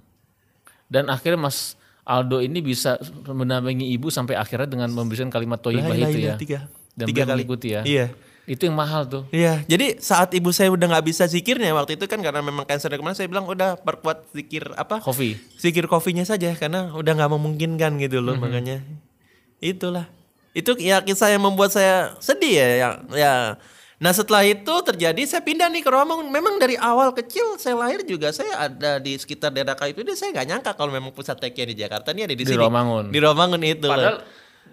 Dan 0.92 1.08
akhirnya 1.08 1.48
Mas 1.48 1.80
Aldo 2.04 2.44
ini 2.44 2.60
bisa 2.60 3.00
mendampingi 3.24 3.88
ibu 3.96 4.12
sampai 4.12 4.36
akhirnya 4.36 4.68
dengan 4.68 4.92
memberikan 4.92 5.32
kalimat 5.32 5.64
toyibah 5.64 5.96
itu 5.96 6.20
ya. 6.20 6.36
tiga, 6.36 6.60
Dan 6.92 7.08
tiga 7.08 7.24
kali. 7.24 7.48
mengikuti 7.48 7.72
ya. 7.72 7.82
Iya. 7.88 8.12
Itu 8.44 8.66
yang 8.66 8.74
mahal 8.74 9.06
tuh. 9.06 9.24
Iya, 9.30 9.62
jadi 9.64 10.02
saat 10.02 10.34
ibu 10.34 10.50
saya 10.50 10.70
udah 10.70 10.88
nggak 10.90 11.06
bisa 11.06 11.24
zikirnya 11.26 11.72
waktu 11.72 11.94
itu 11.96 12.10
kan 12.10 12.20
karena 12.20 12.42
memang 12.42 12.66
cancer 12.66 12.90
kemarin 12.90 13.14
saya 13.14 13.30
bilang 13.30 13.46
udah 13.46 13.78
perkuat 13.78 14.28
zikir 14.32 14.74
apa? 14.74 14.98
Kopi. 15.00 15.38
Zikir 15.56 15.86
kofinya 15.86 16.26
saja 16.26 16.52
karena 16.54 16.90
udah 16.90 17.14
nggak 17.14 17.32
memungkinkan 17.32 18.02
gitu 18.02 18.18
loh 18.20 18.34
Mhm. 18.36 18.42
makanya 18.42 18.78
itulah. 19.60 20.10
Itu 20.52 20.76
ya 20.76 21.00
kisah 21.00 21.32
yang 21.32 21.42
membuat 21.42 21.72
saya 21.72 22.18
sedih 22.18 22.60
ya 22.60 22.68
ya. 22.76 22.90
ya. 23.14 23.34
Nah 24.02 24.12
setelah 24.12 24.42
itu 24.42 24.74
terjadi 24.82 25.22
saya 25.24 25.46
pindah 25.46 25.70
nih 25.70 25.80
ke 25.80 25.94
Romangun. 25.94 26.28
Memang 26.28 26.58
dari 26.58 26.74
awal 26.76 27.14
kecil 27.14 27.56
saya 27.56 27.78
lahir 27.78 28.02
juga 28.02 28.34
saya 28.34 28.68
ada 28.68 28.98
di 28.98 29.14
sekitar 29.14 29.54
daerah 29.54 29.78
itu 29.86 30.02
saya 30.12 30.34
nggak 30.34 30.48
nyangka 30.50 30.72
kalau 30.74 30.90
memang 30.90 31.14
pusat 31.14 31.38
TK 31.38 31.70
di 31.70 31.76
Jakarta 31.78 32.10
ini 32.10 32.26
ada 32.26 32.34
di, 32.34 32.42
Di 32.42 32.50
sini. 32.50 32.58
Romangun. 32.58 33.14
Di 33.14 33.20
Romangun 33.22 33.62
itu. 33.62 33.86
loh. 33.86 33.94
Padahal 33.94 34.18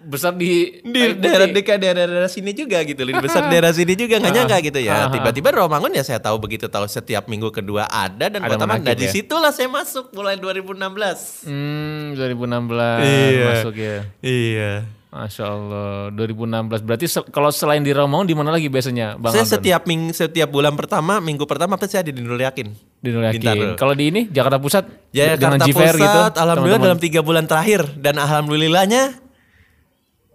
besar 0.01 0.31
di 0.31 0.79
di 0.79 1.01
daerah 1.13 1.45
dekat 1.45 1.77
daerah-daerah 1.77 2.27
sini 2.27 2.51
juga 2.51 2.79
gitu. 2.81 2.99
Di 2.99 3.13
besar 3.13 3.47
daerah 3.51 3.69
sini 3.69 3.93
juga 3.93 4.17
nggak 4.17 4.31
nyangka 4.31 4.57
gitu 4.61 4.79
ya. 4.79 5.05
Ah. 5.05 5.09
Tiba-tiba 5.09 5.49
Romangun 5.53 5.91
ya 5.91 6.01
saya 6.01 6.17
tahu 6.17 6.37
begitu 6.37 6.65
tahu 6.65 6.85
setiap 6.85 7.25
minggu 7.25 7.49
kedua 7.49 7.85
ada 7.85 8.27
dan 8.27 8.39
Ada 8.39 8.49
kota 8.49 8.65
menakib 8.65 8.87
dari 8.87 9.05
ya? 9.05 9.11
situlah 9.11 9.49
saya 9.49 9.67
masuk 9.67 10.11
mulai 10.11 10.35
2016. 10.35 11.43
Hmm, 11.43 12.13
2016 12.13 12.99
Iya. 13.01 13.45
masuk 13.45 13.75
ya. 13.75 13.97
Iya. 14.19 14.71
Masya 15.09 15.41
Allah, 15.43 16.13
2016. 16.13 16.85
Berarti 16.85 17.09
se- 17.09 17.25
kalau 17.27 17.49
selain 17.49 17.81
di 17.81 17.89
Romangun 17.89 18.29
di 18.29 18.37
mana 18.37 18.53
lagi 18.53 18.69
biasanya, 18.69 19.17
Bang 19.17 19.33
saya 19.33 19.41
setiap 19.41 19.89
ming 19.89 20.13
setiap 20.13 20.45
bulan 20.47 20.77
pertama, 20.77 21.17
minggu 21.17 21.43
pertama 21.43 21.75
pasti 21.75 21.97
ada 21.97 22.07
di 22.07 22.21
Nurul 22.21 22.37
Yakin. 22.37 22.67
Di 22.93 23.09
Nur 23.09 23.25
Yakin. 23.25 23.73
Kalau 23.73 23.97
di 23.97 24.05
ini 24.05 24.21
Jakarta 24.29 24.61
Pusat 24.61 24.85
dengan 25.09 25.57
Jakarta 25.57 25.65
Pusat, 25.65 25.97
gitu. 25.97 26.19
alhamdulillah 26.37 26.53
teman-teman. 26.53 26.81
dalam 26.85 26.99
tiga 27.01 27.19
bulan 27.19 27.49
terakhir 27.49 27.89
dan 27.97 28.21
alhamdulillahnya 28.21 29.01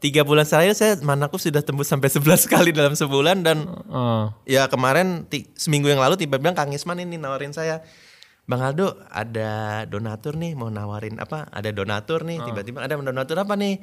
tiga 0.05 0.21
bulan 0.21 0.45
terakhir 0.45 0.77
saya 0.77 0.93
manakuf 1.01 1.41
sudah 1.41 1.59
tembus 1.59 1.89
sampai 1.89 2.13
11 2.13 2.21
kali 2.53 2.71
dalam 2.71 2.93
sebulan 2.93 3.41
dan 3.41 3.65
Oh. 3.89 4.29
ya 4.45 4.69
kemarin 4.69 5.25
ti- 5.25 5.49
seminggu 5.55 5.89
yang 5.89 5.97
lalu 5.97 6.19
tiba-tiba 6.19 6.53
Kang 6.53 6.69
Isman 6.69 7.01
ini 7.01 7.17
nawarin 7.17 7.51
saya 7.51 7.81
Bang 8.45 8.61
Aldo 8.61 8.93
ada 9.09 9.83
donatur 9.85 10.37
nih 10.37 10.53
mau 10.53 10.69
nawarin 10.69 11.17
apa? 11.17 11.49
Ada 11.49 11.73
donatur 11.73 12.21
nih 12.23 12.45
tiba-tiba 12.45 12.85
ada 12.85 12.93
donatur 12.95 13.41
apa 13.41 13.57
nih? 13.57 13.81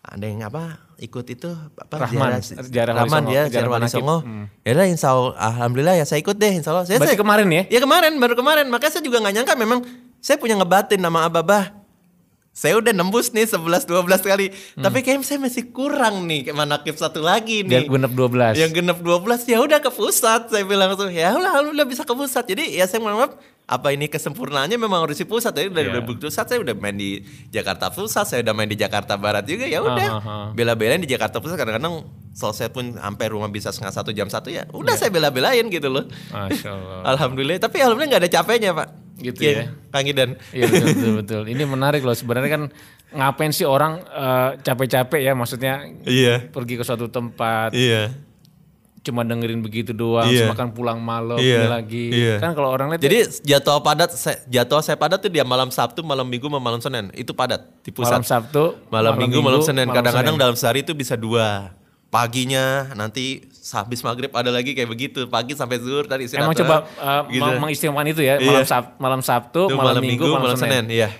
Ada 0.00 0.22
yang 0.22 0.44
apa? 0.44 0.78
Ikut 0.96 1.26
itu 1.26 1.50
apa? 1.50 1.98
Rahman, 1.98 2.38
ziarah- 2.38 2.62
ziarah 2.62 2.94
Wali 2.94 3.02
Rahman 3.02 3.24
ya 3.26 3.42
ziarah 3.44 3.50
ziarah 3.50 3.70
Wali. 3.74 3.90
Songo. 3.90 4.18
Ya 4.62 4.70
udah 4.70 4.86
insya 4.86 5.08
Allah 5.10 5.34
alhamdulillah 5.34 5.94
ya 5.96 6.06
saya 6.06 6.22
ikut 6.22 6.36
deh 6.36 6.52
insya 6.54 6.70
Allah. 6.70 6.86
Saya, 6.86 7.02
Berarti 7.02 7.10
saya- 7.10 7.22
kemarin 7.26 7.48
ya? 7.50 7.62
ya 7.66 7.80
kemarin 7.82 8.12
baru 8.14 8.34
kemarin. 8.36 8.66
Makanya 8.70 8.92
saya 8.92 9.02
juga 9.02 9.18
nggak 9.18 9.34
nyangka 9.34 9.54
memang 9.58 9.78
saya 10.22 10.38
punya 10.38 10.54
ngebatin 10.54 11.02
nama 11.02 11.26
Ababah 11.26 11.74
saya 12.54 12.78
udah 12.78 12.94
nembus 12.94 13.34
nih 13.34 13.50
11 13.50 13.82
12 13.82 14.22
kali. 14.22 14.46
Hmm. 14.78 14.86
tapi 14.86 15.02
kayaknya 15.02 15.26
saya 15.26 15.42
masih 15.42 15.74
kurang 15.74 16.22
nih 16.24 16.46
kayak 16.46 16.54
manakib 16.54 16.94
satu 16.94 17.18
lagi 17.18 17.66
nih. 17.66 17.90
Genep 17.90 18.14
12. 18.14 18.54
yang 18.54 18.70
genap 18.70 18.98
12 19.02 19.42
ya 19.44 19.58
udah 19.58 19.82
ke 19.82 19.90
pusat 19.90 20.46
saya 20.46 20.62
bilang 20.62 20.94
tuh 20.94 21.10
ya 21.10 21.34
udah 21.34 21.50
alhamdulillah 21.50 21.84
bisa 21.84 22.06
ke 22.06 22.14
pusat. 22.14 22.46
Jadi 22.46 22.78
ya 22.78 22.86
saya 22.86 23.02
maaf 23.02 23.34
apa 23.64 23.90
ini 23.90 24.06
kesempurnaannya 24.06 24.76
memang 24.76 25.02
harus 25.02 25.18
di 25.18 25.26
pusat? 25.26 25.50
Jadi 25.50 25.66
dari 25.66 25.88
Iya. 25.90 26.04
2021 26.06 26.30
saya 26.30 26.60
udah 26.62 26.74
main 26.76 26.94
di 26.94 27.10
Jakarta 27.48 27.88
Pusat 27.88 28.24
saya 28.24 28.40
udah 28.44 28.54
main 28.54 28.68
di 28.68 28.76
Jakarta 28.76 29.16
Barat 29.16 29.42
juga 29.44 29.64
ya 29.66 29.80
udah. 29.80 30.06
Ah, 30.06 30.20
ah, 30.20 30.28
ah. 30.28 30.46
bela-belain 30.54 31.00
di 31.00 31.08
Jakarta 31.08 31.42
Pusat 31.42 31.58
kadang-kadang 31.58 32.06
selesai 32.30 32.70
pun 32.70 32.94
sampai 32.94 33.26
rumah 33.32 33.48
bisa 33.48 33.74
setengah 33.74 33.90
satu 33.90 34.14
jam 34.14 34.30
satu 34.30 34.52
ya 34.52 34.68
udah 34.70 34.94
saya 34.94 35.10
bela-belain 35.10 35.66
gitu 35.66 35.90
loh. 35.90 36.06
Alhamdulillah 37.10 37.58
tapi 37.58 37.82
alhamdulillah 37.82 38.10
nggak 38.14 38.22
ada 38.22 38.30
capeknya 38.30 38.70
pak 38.76 39.03
Gitu 39.16 39.38
Iya, 39.40 39.52
ya. 39.52 39.64
Kang 39.88 40.04
Idan 40.04 40.30
Iya 40.50 40.64
betul, 40.66 40.86
betul 40.90 41.12
betul. 41.16 41.42
Ini 41.46 41.62
menarik 41.64 42.02
loh. 42.02 42.12
Sebenarnya 42.12 42.50
kan 42.50 42.62
ngapain 43.10 43.50
sih 43.50 43.62
orang 43.62 44.02
eh, 44.02 44.50
capek-capek 44.58 45.20
ya? 45.20 45.32
Maksudnya 45.32 45.72
iya 46.02 46.42
pergi 46.44 46.74
ke 46.74 46.82
suatu 46.82 47.06
tempat 47.06 47.70
iya 47.70 48.10
cuma 49.04 49.20
dengerin 49.20 49.60
begitu 49.60 49.92
doang, 49.92 50.24
Iya. 50.24 50.48
semakan 50.48 50.72
pulang 50.72 50.96
malam 50.96 51.36
Iya, 51.36 51.68
lagi. 51.68 52.08
iya. 52.08 52.40
Kan 52.40 52.56
kalau 52.56 52.72
orang 52.72 52.88
lihat 52.88 53.04
Jadi 53.04 53.44
jadwal 53.44 53.84
padat, 53.84 54.16
jadwal 54.48 54.80
saya 54.80 54.96
padat 54.96 55.20
tuh 55.20 55.28
dia 55.28 55.44
malam 55.44 55.68
Sabtu, 55.68 56.00
malam 56.00 56.24
Minggu, 56.24 56.48
malam 56.48 56.80
Senin. 56.80 57.12
Itu 57.12 57.36
padat 57.36 57.84
di 57.84 57.92
pusat. 57.92 58.16
malam 58.16 58.24
Sabtu, 58.24 58.80
malam, 58.88 59.12
Minggu, 59.20 59.44
malam 59.44 59.60
Senin. 59.60 59.84
malam 59.84 60.00
Kadang-kadang 60.00 60.32
Senin. 60.32 60.40
dalam 60.40 60.56
sehari 60.56 60.80
itu 60.80 60.96
bisa 60.96 61.20
dua. 61.20 61.76
Paginya 62.14 62.94
nanti 62.94 63.42
habis 63.74 63.98
maghrib 64.06 64.30
ada 64.30 64.54
lagi 64.54 64.70
kayak 64.70 64.86
begitu. 64.86 65.26
Pagi 65.26 65.58
sampai 65.58 65.82
zuhur 65.82 66.06
tadi 66.06 66.30
istirahat. 66.30 66.46
Emang 66.46 66.54
coba 66.54 66.76
uh, 66.94 67.22
gitu. 67.26 67.42
meng- 67.42 67.58
mengistimewakan 67.58 68.06
itu 68.06 68.22
ya, 68.22 68.38
Iya. 68.38 68.46
malam, 68.46 68.62
Sab- 68.62 68.94
malam 69.02 69.18
Sabtu, 69.18 69.66
Itu 69.66 69.74
malam, 69.74 69.98
Minggu, 69.98 70.30
malam, 70.30 70.54
Senin. 70.54 70.86
Iya. 70.86 71.10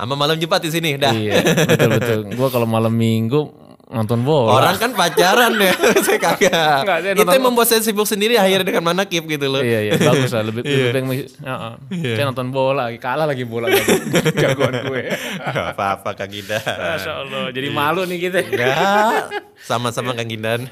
Sama 0.00 0.16
malam 0.16 0.40
Jumat 0.40 0.64
di 0.64 0.72
sini 0.72 0.96
dah. 0.96 1.12
Iya, 1.12 1.44
betul 1.68 1.90
betul. 2.00 2.20
Gua 2.32 2.48
kalau 2.48 2.64
malam 2.64 2.96
Minggu 2.96 3.52
nonton 3.90 4.22
bola. 4.22 4.56
Orang 4.56 4.78
kan 4.78 4.90
pacaran 4.92 5.50
ya, 5.52 5.74
saya 6.06 6.16
kagak. 6.16 6.78
Enggak, 6.80 6.98
saya 7.02 7.12
Itu 7.12 7.26
yang 7.28 7.44
membuat 7.44 7.66
saya 7.66 7.80
sibuk 7.80 8.04
sendiri 8.04 8.34
akhirnya 8.34 8.70
dengan 8.70 8.86
manakib 8.86 9.26
gitu 9.26 9.46
loh. 9.46 9.58
Iya 9.58 9.80
iya 9.82 9.92
bagus 9.96 10.30
lah 10.30 10.42
lebih 10.42 10.62
Iya. 10.64 10.70
lebih 10.70 10.90
baik 10.92 11.04
mengis- 11.04 11.34
Heeh. 11.36 11.72
Saya 12.14 12.24
nonton 12.24 12.48
bola 12.48 12.86
lagi 12.86 12.96
kalah 12.96 13.26
lagi 13.26 13.42
bola 13.42 13.66
jagoan 14.42 14.74
gue. 14.84 15.02
Gak 15.42 15.66
apa-apa 15.74 16.14
Kang 16.14 16.30
Gindan. 16.30 16.62
Masya 16.62 17.12
Allah 17.18 17.42
jadi 17.50 17.68
malu 17.68 18.02
nih 18.04 18.18
kita. 18.20 18.38
Enggak, 18.40 19.22
sama-sama 19.60 20.14
Kang 20.14 20.26
Gindan. 20.26 20.70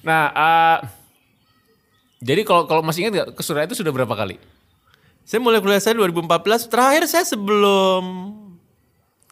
Nah 0.00 0.22
eh, 0.30 0.78
jadi 2.18 2.42
kalau 2.42 2.64
kalau 2.64 2.80
masih 2.80 3.02
ingat 3.02 3.12
gak 3.12 3.28
ke 3.34 3.42
Surabaya 3.42 3.66
itu 3.66 3.74
sudah 3.74 3.90
berapa 3.90 4.10
kali? 4.10 4.38
Saya 5.22 5.38
mulai 5.38 5.58
kuliah 5.58 5.78
saya 5.78 5.94
2014, 5.96 6.26
terakhir 6.66 7.02
saya 7.06 7.22
sebelum 7.22 8.02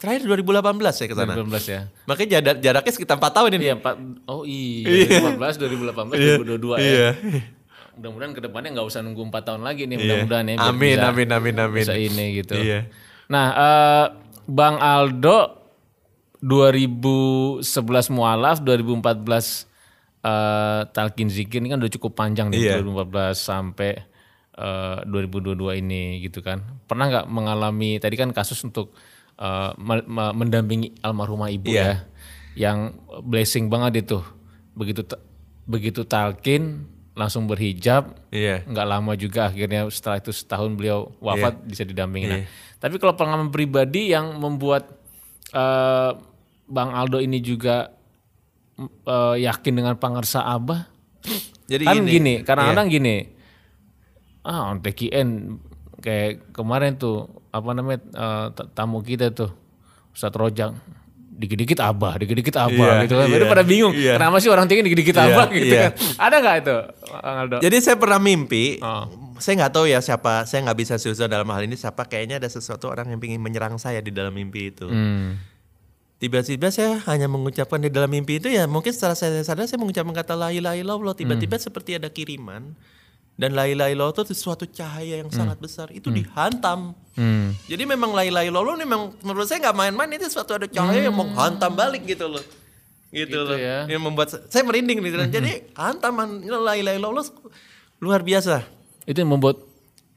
terakhir 0.01 0.25
2018 0.25 0.65
saya 0.89 1.07
ke 1.07 1.15
sana. 1.15 1.33
2018 1.37 1.61
ya. 1.67 1.81
Makanya 2.03 2.29
jarak, 2.33 2.55
jaraknya 2.59 2.91
sekitar 2.91 3.15
4 3.15 3.29
tahun 3.31 3.49
ini. 3.53 3.63
Iya, 3.63 3.75
Pak. 3.77 3.93
Oh 4.25 4.41
iya, 4.41 5.05
2015, 5.37 5.61
2018, 5.61 6.17
2022 6.41 6.75
ya. 6.75 6.81
Iya. 6.81 7.09
Mudah-mudahan 7.91 8.33
ke 8.33 8.41
depannya 8.41 8.69
nggak 8.73 8.87
usah 8.87 8.99
nunggu 8.99 9.21
4 9.29 9.45
tahun 9.45 9.61
lagi 9.61 9.85
nih, 9.85 9.95
mudah-mudahan 9.95 10.45
ya. 10.47 10.55
Amin, 10.59 10.95
bisa- 10.95 11.05
amin, 11.07 11.29
amin, 11.29 11.55
amin. 11.61 11.83
Bisa 11.83 11.93
ini 11.93 12.25
gitu. 12.35 12.57
Iya. 12.57 12.89
Nah, 13.29 13.45
eh, 13.53 14.05
Bang 14.43 14.81
Aldo 14.81 15.37
2011 16.41 17.61
mualaf, 18.09 18.59
2014 18.59 19.69
eh, 20.21 20.81
talkin 20.89 21.29
zikir 21.29 21.61
ini 21.61 21.69
kan 21.69 21.77
udah 21.77 21.91
cukup 21.91 22.13
panjang 22.13 22.49
nih 22.49 22.57
Iya. 22.59 22.81
2014 22.81 23.37
sampai 23.37 23.91
eh, 24.51 24.97
2022 25.05 25.77
ini 25.77 26.21
gitu 26.21 26.41
kan. 26.41 26.61
Pernah 26.85 27.05
nggak 27.07 27.25
mengalami 27.27 27.97
tadi 27.97 28.15
kan 28.15 28.29
kasus 28.29 28.61
untuk 28.61 28.93
me- 29.77 30.05
mendampingi 30.31 30.93
almarhumah 31.01 31.49
ibu 31.49 31.67
Iya. 31.67 31.81
ya, 31.81 31.93
yang 32.69 32.93
blessing 33.21 33.67
banget 33.67 34.05
itu. 34.05 34.21
Begitu 34.71 35.01
begitu 35.63 36.01
talkin 36.03 36.85
langsung 37.11 37.43
berhijab, 37.43 38.15
nggak 38.63 38.87
lama 38.87 39.13
juga 39.13 39.49
akhirnya 39.49 39.83
setelah 39.89 40.17
itu 40.17 40.31
setahun 40.31 40.71
beliau 40.71 41.11
wafat 41.19 41.59
bisa 41.61 41.83
didampingi. 41.83 42.25
Nah, 42.25 42.39
Iya. 42.39 42.47
tapi 42.77 42.95
kalau 42.97 43.13
pengalaman 43.13 43.49
pribadi 43.49 44.09
yang 44.09 44.37
membuat 44.37 44.87
eh, 45.51 46.11
Bang 46.65 46.95
Aldo 46.95 47.19
ini 47.19 47.39
juga 47.39 47.91
eh, 48.79 49.35
yakin 49.37 49.73
dengan 49.75 49.93
pangarsa 49.95 50.47
Abah, 50.47 50.87
Jadi 51.67 51.83
kan 51.83 51.93
gini. 51.93 52.01
Iya. 52.01 52.13
gini, 52.13 52.33
kadang-kadang 52.41 52.87
gini, 52.87 53.15
ah 54.41 54.71
on 54.71 54.79
TKN 54.79 55.29
kayak 56.01 56.51
kemarin 56.51 56.97
tuh 56.97 57.29
apa 57.49 57.69
namanya 57.71 57.99
t- 58.51 58.69
tamu 58.73 58.99
kita 58.99 59.29
tuh 59.29 59.53
Ustadz 60.11 60.35
Rojak 60.35 60.73
dikit-dikit 61.31 61.79
abah, 61.79 62.19
dikit-dikit 62.19 62.53
abah 62.53 63.01
Iya, 63.01 63.03
gitu 63.05 63.15
kan. 63.15 63.25
iya, 63.25 63.33
Jadi 63.33 63.45
pada 63.47 63.63
bingung, 63.63 63.93
iya. 63.95 64.13
kenapa 64.13 64.37
sih 64.37 64.49
orang 64.49 64.65
tinggi 64.65 64.83
dikit-dikit 64.83 65.15
Iya, 65.15 65.25
abah 65.27 65.47
gitu 65.49 65.65
iya. 65.67 65.81
kan. 65.81 65.91
Ada 66.19 66.35
nggak 66.37 66.55
itu, 66.59 66.75
Aldo? 67.17 67.57
Jadi 67.59 67.77
saya 67.79 67.95
pernah 67.95 68.19
mimpi, 68.19 68.77
Oh. 68.77 69.09
saya 69.37 69.53
nggak 69.57 69.73
tahu 69.73 69.85
ya 69.85 69.99
siapa, 69.99 70.43
saya 70.43 70.59
nggak 70.65 70.77
bisa 70.77 70.93
susah 70.97 71.25
dalam 71.25 71.49
hal 71.49 71.63
ini 71.63 71.73
siapa. 71.73 72.05
Kayaknya 72.05 72.37
ada 72.37 72.45
sesuatu 72.45 72.85
orang 72.87 73.09
yang 73.09 73.17
ingin 73.17 73.41
menyerang 73.41 73.77
saya 73.77 73.97
di 73.99 74.11
dalam 74.11 74.29
mimpi 74.31 74.69
itu. 74.69 74.85
Hmm. 74.85 75.39
Tiba-tiba 76.17 76.69
saya 76.69 77.01
hanya 77.09 77.25
mengucapkan 77.25 77.81
di 77.81 77.89
dalam 77.89 78.05
mimpi 78.07 78.37
itu 78.37 78.45
ya 78.45 78.69
mungkin 78.69 78.93
setelah 78.93 79.17
saya 79.17 79.41
sadar 79.41 79.65
saya 79.65 79.81
mengucapkan 79.81 80.13
kata 80.13 80.37
la 80.37 80.53
ilaha 80.53 80.77
illallah. 80.77 81.17
Tiba-tiba 81.17 81.57
Hmm. 81.57 81.65
seperti 81.65 81.97
ada 81.97 82.13
kiriman 82.13 82.77
dan 83.41 83.57
la 83.57 83.65
ilaha 83.65 83.89
illallah 83.89 84.13
itu 84.13 84.37
suatu 84.37 84.69
cahaya 84.69 85.25
yang 85.25 85.33
sangat 85.33 85.57
besar. 85.57 85.89
Itu 85.89 86.13
dihantam. 86.13 86.93
Hmm. 87.17 87.57
Jadi 87.65 87.83
memang 87.83 88.13
la 88.13 88.21
ilaha 88.21 88.45
illallah 88.45 88.77
ini 88.77 88.85
memang 88.85 89.17
menurut 89.19 89.49
saya 89.49 89.57
nggak 89.59 89.73
main-main 89.73 90.13
itu 90.13 90.29
suatu 90.29 90.53
ada 90.53 90.69
cahaya 90.69 91.09
yang 91.09 91.17
menghantam 91.17 91.73
balik 91.73 92.05
gitu 92.05 92.29
loh. 92.29 92.45
Gitu, 93.09 93.33
Gitu 93.33 93.39
loh. 93.41 93.57
ya. 93.57 93.89
Yang 93.89 94.01
membuat 94.05 94.27
saya, 94.29 94.45
saya 94.45 94.61
merinding 94.61 95.01
nih. 95.01 95.11
Jadi 95.27 95.51
hantaman 95.73 96.45
la 96.45 96.77
ilaha 96.77 96.95
illallah 96.95 97.25
luar 97.97 98.21
biasa. 98.21 98.61
Itu 99.03 99.17
yang 99.17 99.33
membuat 99.33 99.57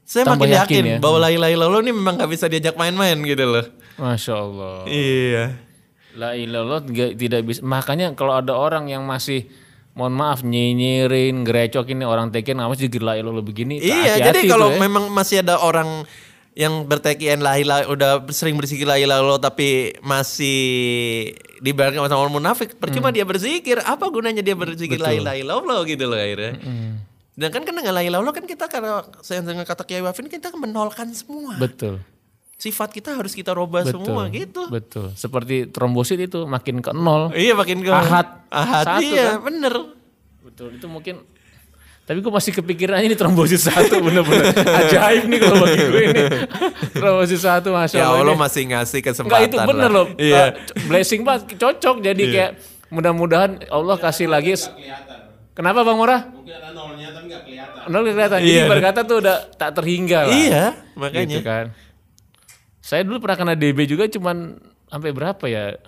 Saya 0.04 0.28
Tambah 0.28 0.44
makin 0.44 0.52
yakin 0.52 0.60
yakin, 0.68 0.84
ya. 0.84 0.96
bahwa 1.00 1.16
la 1.16 1.32
ilaha 1.32 1.48
illallah 1.48 1.80
ini 1.80 1.96
memang 1.96 2.20
gak 2.20 2.28
bisa 2.28 2.44
diajak 2.44 2.76
main-main 2.76 3.16
gitu 3.24 3.40
loh. 3.40 3.64
Masya 3.96 4.34
Allah. 4.36 4.84
Iya. 4.84 5.44
La 6.12 6.36
ilallah 6.36 6.84
nggak- 6.84 7.16
tidak 7.16 7.40
bisa. 7.40 7.64
Makanya 7.64 8.12
kalau 8.12 8.36
ada 8.36 8.52
orang 8.52 8.86
yang 8.86 9.00
masih 9.02 9.48
mohon 9.94 10.14
maaf 10.14 10.42
nyinyirin, 10.42 11.46
gerecokin 11.46 12.02
nih 12.02 12.08
orang 12.10 12.34
teken 12.34 12.58
nggak 12.58 12.74
sih 12.78 12.90
la 12.98 13.14
ilallah 13.14 13.42
begini. 13.46 13.78
Iya, 13.78 14.18
jadi 14.30 14.50
kalau 14.50 14.74
ya. 14.74 14.78
memang 14.82 15.06
masih 15.14 15.40
ada 15.46 15.62
orang 15.62 16.02
yang 16.54 16.86
bertekian 16.86 17.42
la 17.42 17.58
ilaha 17.58 17.90
udah 17.90 18.12
sering 18.30 18.54
berzikir 18.54 18.86
la 18.86 18.94
ilaha 18.94 19.18
illallah 19.22 19.42
tapi 19.42 19.98
masih 20.06 20.58
dibayarkan 21.58 22.06
sama 22.06 22.22
orang 22.22 22.34
munafik, 22.38 22.78
percuma 22.78 23.10
Hmm. 23.10 23.16
dia 23.18 23.26
berzikir, 23.26 23.82
apa 23.82 24.06
gunanya 24.06 24.42
dia 24.42 24.54
berzikir 24.54 25.02
la 25.02 25.10
ilaha 25.14 25.34
illallah 25.34 25.78
gitu 25.86 26.06
loh 26.06 26.18
akhirnya. 26.18 26.54
Dan 27.34 27.48
kan 27.50 27.66
kan 27.66 27.74
dengan 27.74 27.90
la 27.90 28.02
ilaha 28.06 28.22
illallah 28.22 28.34
kan 28.34 28.46
kita 28.46 28.70
karena 28.70 29.02
saya 29.18 29.42
dengan 29.42 29.66
kata 29.66 29.82
Kiai 29.82 30.02
Wafin 30.06 30.30
kita 30.30 30.54
menolkan 30.54 31.10
semua. 31.10 31.58
betul. 31.58 31.98
Sifat 32.54 32.94
kita 32.94 33.18
harus 33.18 33.34
kita 33.34 33.50
robah 33.50 33.82
Betul. 33.82 34.06
semua 34.06 34.22
gitu. 34.30 34.62
Betul. 34.70 35.10
Seperti 35.12 35.68
trombosit 35.68 36.16
itu 36.18 36.46
makin 36.46 36.78
ke 36.78 36.94
nol. 36.94 37.34
Iya 37.34 37.52
makin 37.52 37.82
ke 37.82 37.90
Ahad. 37.90 38.46
Ahad. 38.48 38.84
Satu 38.86 39.02
iya, 39.02 39.36
kan? 39.36 39.50
bener. 39.50 39.74
Betul. 40.40 40.68
Itu 40.78 40.86
mungkin 40.86 41.20
tapi 42.04 42.20
gue 42.20 42.28
masih 42.28 42.52
kepikiran 42.52 43.00
ini 43.00 43.16
trombosit 43.16 43.64
satu 43.64 43.96
bener-bener 43.96 44.52
ajaib 44.52 45.24
nih 45.24 45.40
kalau 45.40 45.56
bagi 45.56 45.84
gue 45.88 46.02
ini 46.04 46.22
trombosit 46.92 47.40
satu 47.40 47.72
masya 47.72 47.96
Ya 47.96 48.12
Allah. 48.12 48.20
Allah 48.20 48.36
ini. 48.36 48.42
masih 48.44 48.62
ngasih 48.68 48.98
Enggak 49.00 49.08
kesempatan. 49.16 49.48
itu 49.48 49.56
bener 49.64 49.88
lah. 49.88 49.96
loh. 49.96 50.06
Iya. 50.20 50.36
Uh, 50.36 50.48
blessing 50.84 51.20
banget 51.24 51.56
cocok 51.56 51.96
jadi 52.04 52.22
kayak 52.28 52.50
mudah-mudahan 52.92 53.50
Allah 53.72 53.96
kasih 53.96 54.28
lagi 54.28 54.52
Kenapa 55.54 55.86
Bang 55.86 55.96
Murah? 55.96 56.28
Mungkin 56.28 56.50
ada 56.50 56.74
nolnya 56.74 57.08
tapi 57.14 57.26
nggak 57.30 57.42
kelihatan. 57.46 57.86
Nol 57.86 58.02
kelihatan. 58.04 58.38
Jadi 58.42 58.50
Iya. 58.52 58.64
berkata 58.66 59.00
tuh 59.06 59.16
udah 59.22 59.36
tak 59.54 59.70
terhingga 59.78 60.20
lah. 60.26 60.34
Iya, 60.34 60.64
makanya. 60.98 61.30
Gitu 61.30 61.40
kan. 61.46 61.64
Saya 62.84 63.00
dulu 63.00 63.16
pernah 63.24 63.40
kena 63.40 63.54
DB 63.56 63.88
juga 63.88 64.04
cuman 64.12 64.60
sampai 64.92 65.16
berapa 65.16 65.40
ya? 65.48 65.80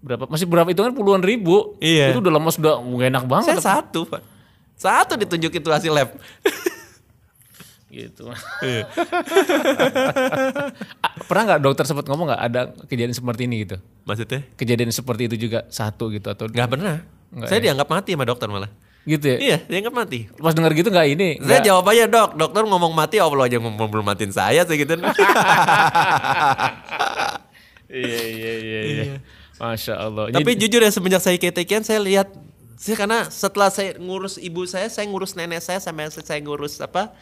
Berapa? 0.00 0.24
Masih 0.32 0.48
berapa 0.48 0.72
itu 0.72 0.80
kan 0.80 0.96
puluhan 0.96 1.20
ribu. 1.20 1.76
Iya. 1.76 2.16
Itu 2.16 2.24
udah 2.24 2.32
lama 2.32 2.48
sudah 2.48 2.80
nggak 2.80 3.08
enak 3.12 3.24
banget. 3.28 3.60
Saya 3.60 3.84
satu, 3.84 4.08
Pak. 4.08 4.24
Satu 4.80 5.20
ditunjuk 5.20 5.52
itu 5.52 5.68
hasil 5.68 5.92
lab. 5.92 6.08
gitu. 7.92 8.32
Iya. 8.64 8.88
Ah, 11.04 11.12
pernah 11.28 11.42
nggak 11.52 11.60
dokter 11.60 11.84
sempat 11.84 12.08
ngomong 12.08 12.32
nggak 12.32 12.42
ada 12.48 12.60
kejadian 12.88 13.12
seperti 13.12 13.44
ini 13.44 13.68
gitu? 13.68 13.76
Maksudnya? 14.08 14.40
Kejadian 14.56 14.88
seperti 14.88 15.28
itu 15.28 15.36
juga 15.36 15.68
satu 15.68 16.08
gitu 16.08 16.32
atau 16.32 16.48
Nggak 16.48 16.68
pernah. 16.72 17.04
Nggak 17.28 17.48
saya 17.52 17.60
dianggap 17.60 17.88
mati 17.92 18.16
sama 18.16 18.24
dokter 18.24 18.48
malah. 18.48 18.72
Gitu 19.08 19.24
ya? 19.24 19.38
Iya, 19.40 19.56
dianggap 19.64 19.94
mati. 19.96 20.28
Pas 20.36 20.52
dengar 20.52 20.76
gitu 20.76 20.92
nggak 20.92 21.08
ini? 21.08 21.28
Saya 21.40 21.64
nggak- 21.64 21.64
jawab 21.64 21.84
aja 21.88 22.04
dok, 22.04 22.30
dokter 22.36 22.62
ngomong 22.68 22.92
mati 22.92 23.16
Allah 23.16 23.48
aja 23.48 23.56
ngomong 23.56 23.88
belum 23.88 24.04
matiin 24.04 24.32
saya 24.32 24.68
segitu. 24.68 25.00
Iya 27.88 28.20
iya 28.20 28.52
iya. 28.60 28.80
iya. 28.84 29.04
Masya 29.56 29.96
Allah. 29.96 30.28
Tapi 30.28 30.52
Jadi- 30.54 30.68
jujur 30.68 30.84
ya 30.84 30.92
semenjak 30.92 31.24
saya 31.24 31.40
ketekian 31.40 31.80
saya 31.80 32.04
lihat 32.04 32.28
sih 32.76 32.92
karena 32.92 33.24
setelah 33.32 33.72
saya 33.72 33.96
ngurus 33.96 34.36
ibu 34.36 34.68
saya, 34.68 34.92
saya 34.92 35.08
ngurus 35.08 35.32
nenek 35.32 35.64
saya 35.64 35.80
sampai 35.80 36.12
saya 36.12 36.38
ngurus 36.44 36.78
apa? 36.84 37.16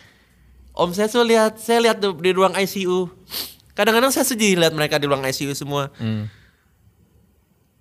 Om 0.76 0.92
saya 0.92 1.08
tuh 1.08 1.24
lihat, 1.24 1.56
saya 1.56 1.80
lihat 1.80 2.02
tuh 2.02 2.12
di 2.20 2.34
ruang 2.34 2.52
ICU. 2.52 3.08
Kadang-kadang 3.72 4.12
saya 4.12 4.28
sedih 4.28 4.60
lihat 4.60 4.76
mereka 4.76 5.00
di 5.00 5.08
ruang 5.08 5.24
ICU 5.24 5.56
semua. 5.56 5.88
Hmm. 5.96 6.28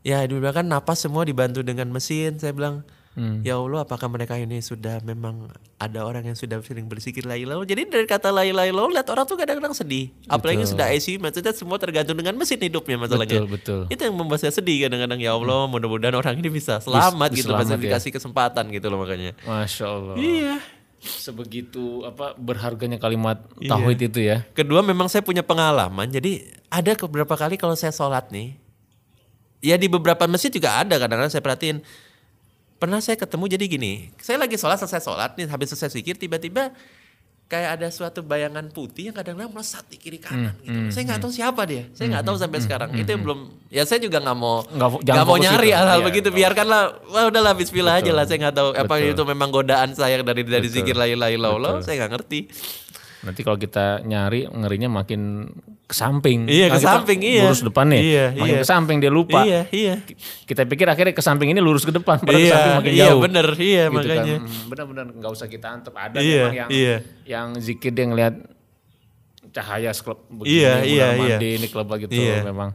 Ya, 0.06 0.24
bilang 0.30 0.54
kan 0.54 0.63
napas 0.70 1.04
semua 1.04 1.28
dibantu 1.28 1.60
dengan 1.65 1.91
mesin. 1.91 2.39
Saya 2.39 2.56
bilang, 2.56 2.88
Hmm. 3.15 3.39
ya 3.47 3.56
Allah, 3.56 3.88
apakah 3.88 4.12
mereka 4.12 4.36
ini 4.36 4.60
sudah 4.60 4.99
memang 4.99 5.47
ada 5.80 6.04
orang 6.04 6.28
yang 6.28 6.36
sudah 6.36 6.60
sering 6.60 6.91
bersikir 6.91 7.23
la 7.23 7.39
ilaha? 7.39 7.63
Jadi 7.63 7.88
dari 7.88 8.04
kata 8.04 8.28
la 8.28 8.43
ilaha 8.43 8.67
illallah, 8.67 8.99
lihat 8.99 9.08
orang 9.08 9.23
tuh 9.23 9.39
kadang-kadang 9.39 9.71
sedih. 9.71 10.12
Apalagi 10.28 10.67
Betul. 10.67 10.71
sudah 10.75 10.86
ICU, 10.91 11.23
maksudnya 11.23 11.54
semua 11.56 11.80
tergantung 11.80 12.19
dengan 12.19 12.36
mesin 12.36 12.60
hidupnya 12.60 12.99
masalahnya. 12.99 13.39
Betul, 13.47 13.47
betul. 13.56 13.80
Itu 13.88 14.01
yang 14.04 14.15
membuat 14.19 14.43
saya 14.43 14.51
sedih 14.51 14.91
kadang-kadang. 14.91 15.23
Ya 15.23 15.32
Allah, 15.32 15.63
mudah-mudahan 15.71 16.12
orang 16.12 16.36
ini 16.43 16.51
bisa 16.51 16.84
selamat 16.84 17.39
gitu. 17.39 17.56
selamat 17.56 17.63
Masih 17.71 17.75
ya. 17.80 17.84
dikasih 17.88 18.12
kesempatan 18.19 18.63
gitu 18.75 18.86
loh 18.91 18.99
makanya. 18.99 19.32
Masya 19.47 19.86
Allah. 19.88 20.15
Iya. 20.19 20.56
Sebegitu 20.99 22.04
apa 22.04 22.36
berharganya 22.36 22.99
kalimat 22.99 23.47
tauhid 23.56 24.12
itu 24.12 24.28
ya. 24.28 24.43
Kedua 24.51 24.84
memang 24.84 25.08
saya 25.08 25.23
punya 25.23 25.39
pengalaman. 25.45 26.12
Jadi 26.12 26.51
ada 26.67 26.91
beberapa 26.99 27.39
kali 27.39 27.56
kalau 27.56 27.80
saya 27.80 27.95
sholat 27.95 28.28
nih. 28.28 28.60
Ya 29.63 29.80
di 29.80 29.88
beberapa 29.88 30.28
masjid 30.28 30.51
juga 30.51 30.84
ada 30.84 30.99
kadang-kadang 30.99 31.32
saya 31.32 31.39
perhatiin. 31.39 31.80
Pernah 32.86 33.02
saya 33.02 33.17
ketemu 33.17 33.50
jadi 33.50 33.65
gini. 33.65 34.13
Saya 34.21 34.38
lagi 34.38 34.62
sholat 34.62 34.78
selesai 34.78 35.02
sholat 35.02 35.34
nih. 35.34 35.50
Habis 35.50 35.74
selesai 35.74 35.89
zikir 35.89 36.21
tiba-tiba 36.21 36.69
kayak 37.50 37.82
ada 37.82 37.89
suatu 37.89 38.21
bayangan 38.21 38.69
putih 38.69 39.10
yang 39.10 39.15
kadang-kadang 39.17 39.50
melesat 39.54 39.86
di 39.86 40.02
kiri 40.02 40.17
kanan 40.17 40.58
gitu. 40.65 40.89
saya 40.89 41.04
nggak 41.13 41.19
tahu 41.21 41.32
siapa 41.34 41.62
dia. 41.65 41.89
Saya 41.98 42.13
nggak 42.13 42.26
tahu 42.30 42.38
sampai 42.38 42.60
sekarang. 42.62 42.89
Itu 42.93 43.10
yang 43.10 43.26
belum. 43.26 43.39
Ya 43.74 43.89
saya 43.89 43.98
juga 44.06 44.21
nggak 44.21 44.38
mau 44.38 44.62
Nggak 45.02 45.26
mau 45.26 45.38
nyari 45.41 45.74
itu. 45.74 45.78
hal-hal 45.82 46.00
Iya, 46.02 46.06
begitu. 46.06 46.30
Biarkanlah. 46.30 46.82
Wah 47.10 47.26
udahlah 47.26 47.58
Bismillah 47.58 48.06
aja 48.06 48.06
Betul. 48.06 48.17
lah. 48.21 48.26
Saya 48.30 48.38
nggak 48.45 48.54
tahu 48.54 48.69
apa 48.78 48.93
itu 49.02 49.24
memang 49.26 49.50
godaan 49.50 49.89
saya 49.98 50.21
dari 50.21 50.45
dari 50.45 50.69
Betul. 50.69 50.78
zikir 50.86 50.93
la 50.93 51.10
ilaha 51.10 51.34
illallah. 51.34 51.74
Saya 51.82 52.06
nggak 52.06 52.12
ngerti. 52.21 52.39
Nanti 53.25 53.41
kalau 53.41 53.57
kita 53.57 54.05
nyari 54.05 54.45
ngerinya 54.45 54.85
makin 54.88 55.49
ke 55.85 55.93
samping. 55.93 56.45
Iya, 56.45 56.69
Kan 56.69 56.77
ke 56.77 56.81
samping, 56.81 57.19
iya. 57.21 57.41
Lurus 57.45 57.61
depan 57.61 57.85
nih. 57.89 58.01
Iya, 58.01 58.25
makin 58.38 58.53
iya. 58.53 58.61
ke 58.61 58.67
samping 58.69 58.97
dia 59.01 59.09
lupa. 59.09 59.41
Iya, 59.41 59.61
iya. 59.69 59.95
Kita 60.45 60.61
pikir 60.63 60.85
akhirnya 60.85 61.13
ke 61.13 61.21
samping 61.21 61.49
ini 61.49 61.57
lurus 61.57 61.85
ke 61.85 61.93
depan, 61.93 62.21
padahal 62.21 62.38
ke 62.38 62.45
Iya, 62.45 62.53
samping 62.53 62.73
makin 62.77 62.93
iya, 62.93 63.05
jauh. 63.05 63.21
bener, 63.21 63.47
iya, 63.57 63.83
Gitu 63.83 63.97
kan. 63.97 64.05
makanya. 64.05 64.35
Hmm, 64.39 64.63
Benar-benar 64.69 65.05
nggak 65.11 65.31
usah 65.31 65.47
kita 65.47 65.67
antep. 65.67 65.93
Ada 65.93 66.17
Iya, 66.21 66.43
yang 66.53 66.69
iya. 66.69 66.95
yang 67.25 67.47
zikir 67.57 67.89
dia 67.91 68.05
ngelihat 68.05 68.35
cahaya 69.51 69.89
sekelap 69.89 70.19
begini, 70.27 70.53
Iya, 70.57 70.73
iya, 70.83 71.05
mundar 71.07 71.09
iya. 71.17 71.35
mandir, 71.38 71.51
ini 71.55 71.67
kelebak 71.67 71.97
gitu 72.03 72.13
Iya. 72.13 72.38
memang. 72.43 72.69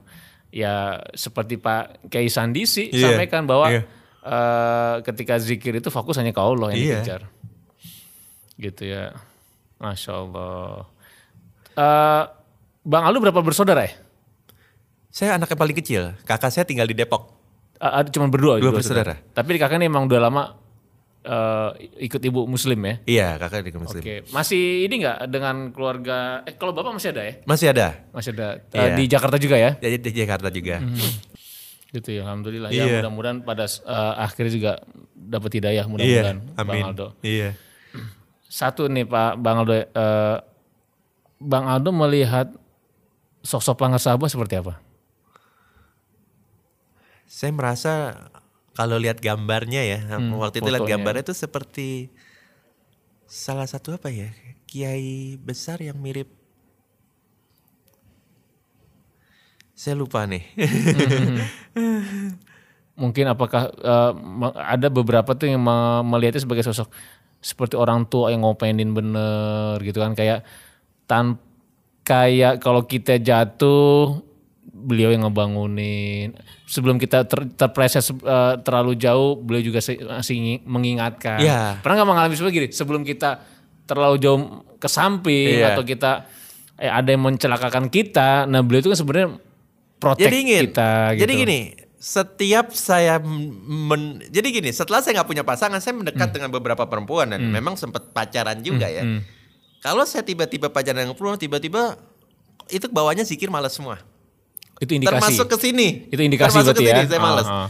Ya 0.50 0.74
seperti 1.12 1.54
Pak 1.56 2.10
Kiai 2.10 2.26
Sandisi 2.26 2.90
Iya, 2.90 3.14
sampaikan 3.14 3.46
bahwa 3.46 3.70
iya. 3.70 3.82
eh, 4.20 4.94
ketika 5.04 5.38
zikir 5.38 5.74
itu 5.74 5.88
fokus 5.88 6.18
hanya 6.18 6.30
ke 6.30 6.38
Allah 6.38 6.74
yang 6.74 6.78
Iya. 6.78 6.94
dikejar. 7.00 7.22
Gitu 8.56 8.82
ya. 8.86 9.14
Masya 9.80 10.12
Allah. 10.12 10.84
Eh, 11.72 12.22
Bang 12.84 13.04
Aldo 13.08 13.18
berapa 13.18 13.40
bersaudara 13.40 13.88
ya? 13.88 13.92
Saya 15.08 15.40
anak 15.40 15.50
yang 15.50 15.58
paling 15.58 15.76
kecil. 15.76 16.02
Kakak 16.22 16.52
saya 16.52 16.68
tinggal 16.68 16.86
di 16.86 16.94
Depok. 16.94 17.32
Ada 17.80 18.12
cuma 18.12 18.28
berdua, 18.28 18.60
Dua 18.60 18.70
bersaudara. 18.70 19.16
Tapi 19.32 19.56
kakaknya 19.56 19.88
emang 19.88 20.04
udah 20.04 20.20
lama 20.20 20.42
eh, 21.24 21.70
ikut 22.04 22.20
ibu 22.20 22.44
muslim 22.44 22.76
ya. 22.84 22.94
Iya, 23.08 23.28
kakak 23.40 23.64
di 23.64 23.72
muslim. 23.72 24.04
Oke, 24.04 24.16
masih 24.30 24.84
ini 24.84 25.00
nggak 25.00 25.18
dengan 25.32 25.56
keluarga? 25.72 26.44
Eh 26.44 26.54
kalau 26.60 26.76
bapak 26.76 27.00
masih 27.00 27.10
ada 27.16 27.22
ya? 27.24 27.34
Masih 27.48 27.66
ada. 27.72 27.86
Masih 28.12 28.30
ada 28.36 28.48
Eh, 28.70 28.80
Iya. 28.84 28.94
di 29.00 29.04
Jakarta 29.08 29.36
juga 29.40 29.56
ya? 29.56 29.70
Jadi 29.80 29.96
di 29.96 30.10
Jakarta 30.12 30.48
juga. 30.52 30.76
Gitu 31.90 32.08
ya, 32.14 32.22
alhamdulillah. 32.28 32.68
Iya. 32.70 32.84
Ya 32.84 32.94
mudah-mudahan 33.00 33.38
pada 33.42 33.64
eh, 33.64 34.14
akhirnya 34.20 34.52
juga 34.52 34.72
dapat 35.16 35.50
hidayah 35.56 35.84
Iya, 35.84 35.90
mudah-mudahan, 35.90 36.38
amin. 36.54 36.68
Bang 36.68 36.88
Aldo. 36.92 37.08
Iya. 37.24 37.50
Satu 38.50 38.90
nih 38.90 39.06
Pak 39.06 39.38
Bang 39.38 39.62
Aldo, 39.62 39.78
eh, 39.78 39.86
Bang 41.38 41.70
Aldo 41.70 41.94
melihat 41.94 42.50
sosok 43.46 43.78
pelanggar 43.78 44.02
sahabat 44.02 44.26
seperti 44.26 44.58
apa? 44.58 44.82
Saya 47.30 47.54
merasa 47.54 48.26
kalau 48.74 48.98
lihat 48.98 49.22
gambarnya 49.22 49.86
ya, 49.86 49.98
waktu 50.34 50.58
itu 50.58 50.66
lihat 50.66 50.82
gambarnya 50.82 51.22
itu 51.30 51.34
seperti 51.38 52.10
salah 53.30 53.70
satu 53.70 53.94
apa 53.94 54.10
ya? 54.10 54.34
Kiai 54.66 55.38
besar 55.38 55.78
yang 55.78 56.02
mirip 56.02 56.40
Saya 59.80 59.96
lupa 59.96 60.28
nih. 60.28 60.44
Mungkin 63.00 63.32
apakah 63.32 63.72
me- 64.12 64.60
ada 64.60 64.92
beberapa 64.92 65.32
tuh 65.32 65.48
yang 65.48 65.64
me- 65.64 66.04
melihatnya 66.04 66.44
sebagai 66.44 66.68
sosok 66.68 66.92
seperti 67.40 67.74
orang 67.74 68.04
tua 68.04 68.28
yang 68.28 68.44
ngopenin 68.44 68.92
bener 68.92 69.80
gitu 69.80 69.96
kan 69.98 70.12
kayak 70.12 70.44
tan 71.08 71.40
kayak 72.04 72.60
kalau 72.60 72.84
kita 72.84 73.16
jatuh 73.16 74.20
beliau 74.80 75.12
yang 75.12 75.28
ngebangunin. 75.28 76.32
Sebelum 76.64 76.96
kita 76.96 77.26
ter, 77.26 77.50
terpreses 77.52 78.08
eh, 78.14 78.54
terlalu 78.62 78.96
jauh, 78.96 79.36
beliau 79.36 79.60
juga 79.60 79.82
masih 79.82 80.62
mengingatkan. 80.64 81.42
Iya. 81.42 81.82
Pernah 81.82 81.94
nggak 82.00 82.08
mengalami 82.08 82.34
seperti 82.38 82.52
gini? 82.56 82.68
Sebelum 82.70 83.02
kita 83.02 83.42
terlalu 83.84 84.16
jauh 84.22 84.40
ke 84.78 84.88
samping 84.88 85.60
Iya. 85.60 85.74
atau 85.74 85.82
kita 85.82 86.24
eh, 86.80 86.88
ada 86.88 87.10
yang 87.12 87.26
mencelakakan 87.26 87.92
kita, 87.92 88.46
nah 88.48 88.62
beliau 88.64 88.80
itu 88.80 88.90
kan 88.94 88.98
sebenarnya 88.98 89.28
Jadi 90.00 90.36
gini, 90.40 90.64
kita. 90.64 91.12
Gitu. 91.12 91.20
jadi 91.28 91.32
gini, 91.36 91.58
setiap 92.00 92.72
saya 92.72 93.20
men, 93.20 94.24
jadi 94.26 94.48
gini, 94.50 94.72
setelah 94.72 95.04
saya 95.04 95.20
nggak 95.20 95.28
punya 95.28 95.44
pasangan, 95.44 95.76
saya 95.78 95.92
mendekat 95.92 96.32
dengan 96.32 96.48
beberapa 96.48 96.88
perempuan 96.88 97.28
dan 97.28 97.44
memang 97.44 97.76
sempat 97.76 98.08
pacaran 98.10 98.56
juga 98.60 98.88
ya. 98.88 99.04
Kalau 99.78 100.02
saya 100.02 100.24
tiba-tiba 100.24 100.66
pacaran 100.66 101.04
dengan 101.04 101.12
perempuan, 101.12 101.36
tiba-tiba 101.36 102.00
itu 102.68 102.88
bawahnya 102.88 103.22
zikir 103.22 103.48
malas 103.48 103.72
semua. 103.72 104.00
itu 104.78 104.96
indikasi. 104.96 105.36
Termasuk 105.36 105.46
ke 105.46 105.56
sini. 105.60 106.08
Itu 106.08 106.24
indikasi 106.24 106.56
Termasuk 106.56 106.72
berarti 106.72 106.80
ke 106.80 106.88
sini, 106.88 107.00
ya? 107.04 107.04
saya 107.06 107.20
malas. 107.20 107.44
Ah, 107.44 107.52
ah. 107.52 107.68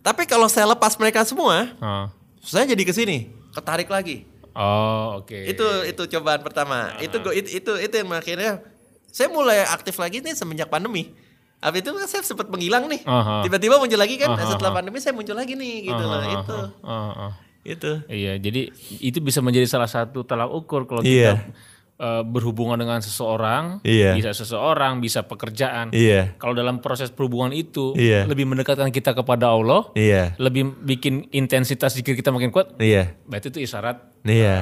Tapi 0.00 0.26
kalau 0.26 0.50
saya 0.50 0.66
lepas 0.66 0.98
mereka 0.98 1.22
semua, 1.22 1.70
Ah. 1.78 2.10
saya 2.40 2.66
jadi 2.66 2.82
ke 2.82 2.90
sini, 2.90 3.30
ketarik 3.54 3.86
lagi. 3.86 4.26
Oh, 4.58 5.22
oke. 5.22 5.38
Itu 5.38 5.62
itu 5.86 6.02
cobaan 6.10 6.42
pertama. 6.42 6.98
Itu 6.98 7.22
gua- 7.22 7.30
itu 7.30 7.46
itu 7.52 7.72
itu 7.78 7.94
yang 7.94 8.10
akhirnya 8.10 8.58
saya 9.06 9.30
mulai 9.30 9.62
aktif 9.64 9.94
lagi 9.94 10.18
nih 10.18 10.34
semenjak 10.34 10.66
pandemi. 10.66 11.14
Habis 11.58 11.80
itu 11.82 11.90
kan 11.90 12.06
saya 12.06 12.22
sempat 12.22 12.46
menghilang 12.46 12.86
nih. 12.86 13.02
Aha. 13.02 13.42
Tiba-tiba 13.42 13.82
muncul 13.82 13.98
lagi 13.98 14.14
kan. 14.14 14.30
Aha, 14.38 14.46
Setelah 14.46 14.70
pandemi 14.70 15.02
saya 15.02 15.10
muncul 15.10 15.34
lagi 15.34 15.58
nih 15.58 15.90
gitu 15.90 16.02
loh. 16.06 16.22
Itu. 16.22 16.58
Ah. 16.86 17.34
Itu. 17.66 17.92
Iya, 18.06 18.38
jadi 18.38 18.70
itu 19.02 19.18
bisa 19.18 19.42
menjadi 19.42 19.66
salah 19.66 19.90
satu 19.90 20.22
tolak 20.22 20.48
ukur 20.48 20.86
kalau 20.86 21.02
Iya. 21.02 21.36
kita 21.36 21.66
eh, 21.98 22.22
berhubungan 22.22 22.78
dengan 22.78 23.02
seseorang, 23.02 23.82
Iya. 23.82 24.14
bisa 24.14 24.30
seseorang, 24.30 25.02
bisa 25.02 25.26
pekerjaan. 25.26 25.90
Iya. 25.90 26.38
Kalau 26.38 26.54
dalam 26.54 26.78
proses 26.78 27.10
perhubungan 27.10 27.50
itu 27.50 27.90
Iya. 27.98 28.22
lebih 28.22 28.46
mendekatkan 28.46 28.94
kita 28.94 29.18
kepada 29.18 29.50
Allah, 29.50 29.90
Iya. 29.98 30.38
lebih 30.38 30.78
bikin 30.78 31.26
intensitas 31.34 31.98
zikir 31.98 32.14
kita 32.14 32.30
makin 32.30 32.54
kuat, 32.54 32.78
Iya. 32.78 33.18
berarti 33.26 33.50
itu 33.50 33.58
isyarat 33.66 33.98
Iya. 34.22 34.56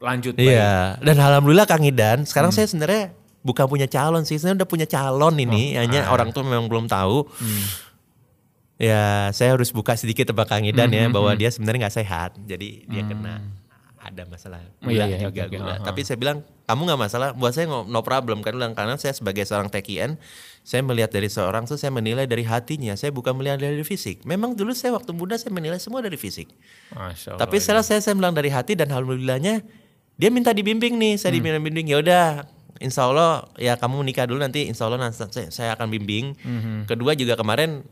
lanjut 0.00 0.40
baik. 0.40 0.48
Iya. 0.48 0.96
Dan 1.04 1.16
alhamdulillah 1.20 1.68
Kang 1.68 1.84
Idan, 1.84 2.24
sekarang 2.24 2.48
saya 2.48 2.64
sebenarnya 2.64 3.12
bukan 3.40 3.66
punya 3.68 3.86
calon 3.88 4.24
sih. 4.24 4.36
Saya 4.40 4.56
udah 4.56 4.68
punya 4.68 4.84
calon 4.88 5.34
ini, 5.36 5.76
hanya 5.76 6.08
orang 6.12 6.32
tuh 6.32 6.44
memang 6.44 6.66
belum 6.68 6.86
tahu. 6.88 7.28
Ya, 8.80 9.28
saya 9.36 9.52
harus 9.52 9.68
buka 9.76 9.92
sedikit 9.92 10.32
tentang 10.32 10.48
Kang 10.48 10.64
Idan 10.64 10.88
ya 10.88 11.04
bahwa 11.12 11.36
dia 11.36 11.52
sebenarnya 11.52 11.88
nggak 11.88 11.96
sehat. 12.00 12.30
Jadi 12.48 12.88
dia 12.88 13.04
kena 13.04 13.44
ada 14.00 14.24
masalah 14.24 14.64
Oh, 14.80 14.88
gula 14.88 15.04
iya, 15.04 15.20
iya, 15.20 15.28
juga 15.28 15.44
oke. 15.44 15.52
gula. 15.52 15.68
Ha, 15.68 15.76
ha. 15.76 15.84
Tapi 15.84 16.00
saya 16.08 16.16
bilang 16.16 16.40
kamu 16.64 16.88
nggak 16.88 17.00
masalah. 17.04 17.28
Buat 17.36 17.52
saya 17.52 17.68
no 17.68 18.00
problem 18.00 18.40
kan 18.40 18.56
bilang 18.56 18.72
karena 18.72 18.96
saya 18.96 19.12
sebagai 19.12 19.44
seorang 19.44 19.68
TKN 19.68 20.16
saya 20.64 20.80
melihat 20.80 21.12
dari 21.12 21.28
seorang 21.28 21.68
tuh 21.68 21.76
saya 21.76 21.92
menilai 21.92 22.24
dari 22.24 22.40
hatinya. 22.48 22.96
Saya 22.96 23.12
bukan 23.12 23.36
melihat 23.36 23.60
dari 23.60 23.84
fisik. 23.84 24.24
Memang 24.24 24.56
dulu 24.56 24.72
saya 24.72 24.96
waktu 24.96 25.12
muda 25.12 25.36
saya 25.36 25.52
menilai 25.52 25.76
semua 25.76 26.00
dari 26.00 26.16
fisik. 26.16 26.48
Masya 26.96 27.36
Allah. 27.36 27.40
Tapi 27.44 27.56
setelah 27.60 27.84
saya 27.84 28.00
saya 28.00 28.16
bilang 28.16 28.32
dari 28.32 28.48
hati 28.48 28.72
dan 28.80 28.88
alhamdulillahnya 28.88 29.60
dia 30.16 30.28
minta 30.32 30.56
dibimbing 30.56 30.96
nih, 30.96 31.20
saya 31.20 31.36
dibimbing 31.36 31.60
bimbing 31.68 31.92
ya 31.92 32.00
udah. 32.00 32.26
Insya 32.80 33.04
Allah 33.04 33.44
ya 33.54 33.76
kamu 33.76 34.00
nikah 34.02 34.24
dulu 34.24 34.40
nanti 34.40 34.64
Insya 34.64 34.88
Allah 34.88 34.96
nanti 34.98 35.20
saya, 35.52 35.70
akan 35.72 35.86
bimbing. 35.86 36.32
Kedua 36.84 37.12
juga 37.12 37.36
kemarin 37.36 37.84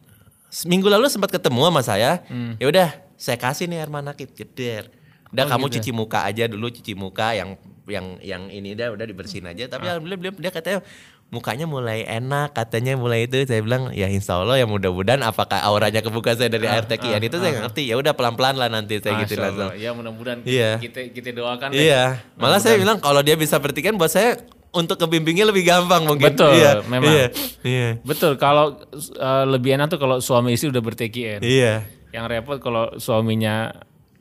minggu 0.65 0.89
lalu 0.89 1.07
sempat 1.07 1.29
ketemu 1.29 1.61
sama 1.63 1.81
saya. 1.81 2.25
Ya 2.57 2.67
udah 2.67 2.89
saya 3.15 3.37
kasih 3.37 3.69
nih 3.69 3.85
air 3.85 3.93
manakib 3.93 4.33
jeder. 4.33 4.89
Udah 5.29 5.45
kamu 5.45 5.69
cuci 5.71 5.93
muka 5.93 6.25
aja 6.25 6.49
dulu 6.49 6.73
cuci 6.73 6.97
muka 6.97 7.37
yang 7.37 7.61
yang 7.85 8.17
yang 8.21 8.43
ini 8.49 8.73
dah 8.73 8.89
udah 8.91 9.05
dibersihin 9.05 9.45
aja. 9.45 9.69
Tapi 9.69 9.85
alhamdulillah 9.87 10.21
beliau- 10.33 10.41
dia 10.41 10.49
katanya 10.49 10.81
mukanya 11.29 11.69
mulai 11.69 12.09
enak 12.09 12.57
katanya 12.57 12.97
mulai 12.97 13.29
itu 13.29 13.37
saya 13.45 13.61
bilang 13.61 13.93
ya 13.93 14.09
insya 14.09 14.41
Allah 14.41 14.57
ya 14.57 14.65
mudah-mudahan 14.65 15.21
apakah 15.21 15.61
auranya 15.61 16.01
kebuka 16.01 16.33
saya 16.33 16.49
dari 16.49 16.65
air 16.65 16.89
tekian 16.89 17.21
itu 17.21 17.37
saya 17.37 17.53
nggak 17.53 17.65
ngerti 17.69 17.83
ya 17.85 18.01
udah 18.01 18.17
pelan-pelan 18.17 18.57
lah 18.57 18.73
nanti 18.73 18.97
saya 18.97 19.21
gitu 19.21 19.37
langsung. 19.37 19.77
Ya 19.77 19.93
mudah-mudahan 19.93 20.41
Iya. 20.43 20.81
kita 20.81 21.13
kita 21.13 21.37
doakan 21.37 21.69
deh. 21.69 21.85
Iya, 21.85 22.25
malah 22.35 22.57
saya 22.57 22.81
bilang 22.81 22.97
kalau 22.97 23.21
dia 23.21 23.37
bisa 23.37 23.61
bertikan 23.61 24.01
buat 24.01 24.09
saya 24.09 24.41
untuk 24.73 25.01
kebimbingnya 25.01 25.49
lebih 25.49 25.65
gampang 25.65 26.05
mungkin. 26.05 26.29
Betul, 26.33 26.57
iya, 26.57 26.85
memang. 26.85 27.09
Iya, 27.09 27.27
iya, 27.65 27.89
Betul, 28.05 28.37
kalau 28.37 28.77
eh, 28.97 29.45
lebih 29.49 29.77
enak 29.81 29.89
tuh 29.97 30.01
kalau 30.01 30.21
suami 30.21 30.55
istri 30.55 30.69
udah 30.69 30.83
ber-TKN. 30.85 31.41
iya. 31.41 31.85
Yang 32.09 32.25
repot 32.33 32.59
kalau 32.61 32.97
suaminya 32.97 33.73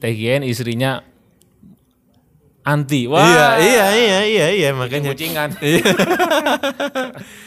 TKN, 0.04 0.44
istrinya 0.44 1.00
anti. 2.68 3.08
Wah, 3.08 3.24
Iya, 3.24 3.48
iya, 3.58 3.86
iya, 3.96 4.20
iya, 4.26 4.48
iya, 4.52 4.70
makanya. 4.72 5.10
kucingan. 5.16 5.56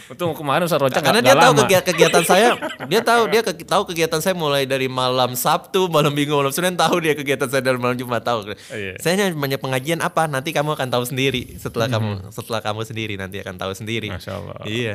Untung 0.09 0.35
kemarin 0.35 0.64
Ustaz 0.64 0.80
Rojak 0.80 0.98
Karena 0.98 1.20
nggak- 1.20 1.22
dia 1.22 1.30
nggak 1.30 1.44
tahu 1.44 1.52
lama. 1.52 1.61
kegiatan, 1.62 1.87
kegiatan 1.87 2.22
saya, 2.24 2.48
dia 2.90 3.00
tahu 3.00 3.22
dia 3.28 3.40
ke- 3.40 3.62
tahu 3.62 3.83
kegiatan 3.87 4.18
saya 4.18 4.35
mulai 4.35 4.64
dari 4.64 4.88
malam 4.88 5.33
Sabtu, 5.33 5.87
malam 5.87 6.11
Minggu, 6.11 6.33
malam 6.33 6.50
Senin 6.50 6.74
tahu 6.74 6.98
dia 6.98 7.12
kegiatan 7.12 7.46
saya 7.46 7.61
dari 7.61 7.76
malam 7.76 7.94
Jumat 7.94 8.20
tahu. 8.20 8.50
Iya. 8.68 8.98
Saya 8.98 9.12
hanya 9.14 9.26
banyak 9.30 9.61
pengajian 9.61 10.00
apa 10.00 10.26
nanti 10.26 10.50
kamu 10.50 10.74
akan 10.74 10.88
tahu 10.90 11.04
sendiri 11.04 11.54
setelah 11.56 11.87
kamu 11.87 12.11
setelah 12.30 12.59
kamu 12.59 12.80
sendiri 12.83 13.14
nanti 13.14 13.38
akan 13.38 13.54
tahu 13.56 13.72
sendiri. 13.72 14.09
Masya 14.09 14.33
Allah. 14.33 14.59
Iya. 14.64 14.94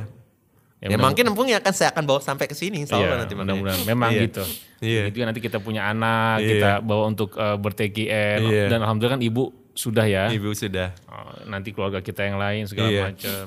Ya, 0.75 0.91
Ya, 0.91 0.99
mudah- 0.99 1.07
mungkin 1.07 1.23
empungnya 1.25 1.57
akan 1.57 1.71
saya 1.71 1.89
akan 1.89 2.03
bawa 2.03 2.19
sampai 2.19 2.45
ke 2.45 2.53
sini, 2.53 2.83
insya 2.83 2.99
Allah 2.99 3.15
Iya, 3.15 3.21
nanti 3.23 3.33
makanya. 3.33 3.55
mudah-mudahan 3.55 3.81
memang 3.87 4.09
Iya. 4.11 4.21
gitu. 4.21 4.43
Iya. 4.83 5.01
Itu 5.07 5.15
kan 5.15 5.27
nanti 5.27 5.41
kita 5.41 5.57
punya 5.57 5.87
anak, 5.87 6.37
Iya. 6.37 6.49
kita 6.51 6.69
bawa 6.83 7.03
untuk 7.07 7.31
uh, 7.33 7.55
ber-TKN 7.55 8.39
Iya. 8.43 8.63
dan 8.67 8.79
alhamdulillah 8.81 9.15
kan 9.15 9.23
ibu 9.23 9.49
sudah 9.75 10.07
ya. 10.07 10.31
Ibu 10.31 10.55
sudah. 10.55 10.95
Oh, 11.05 11.45
nanti 11.45 11.75
keluarga 11.75 11.99
kita 11.99 12.23
yang 12.23 12.39
lain 12.39 12.63
segala 12.65 12.89
Iya. 12.89 13.03
macam. 13.11 13.43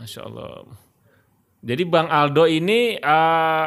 Masya 0.00 0.20
Allah. 0.24 0.64
Jadi 1.60 1.82
Bang 1.84 2.08
Aldo 2.08 2.46
ini 2.46 2.96
uh, 2.96 3.66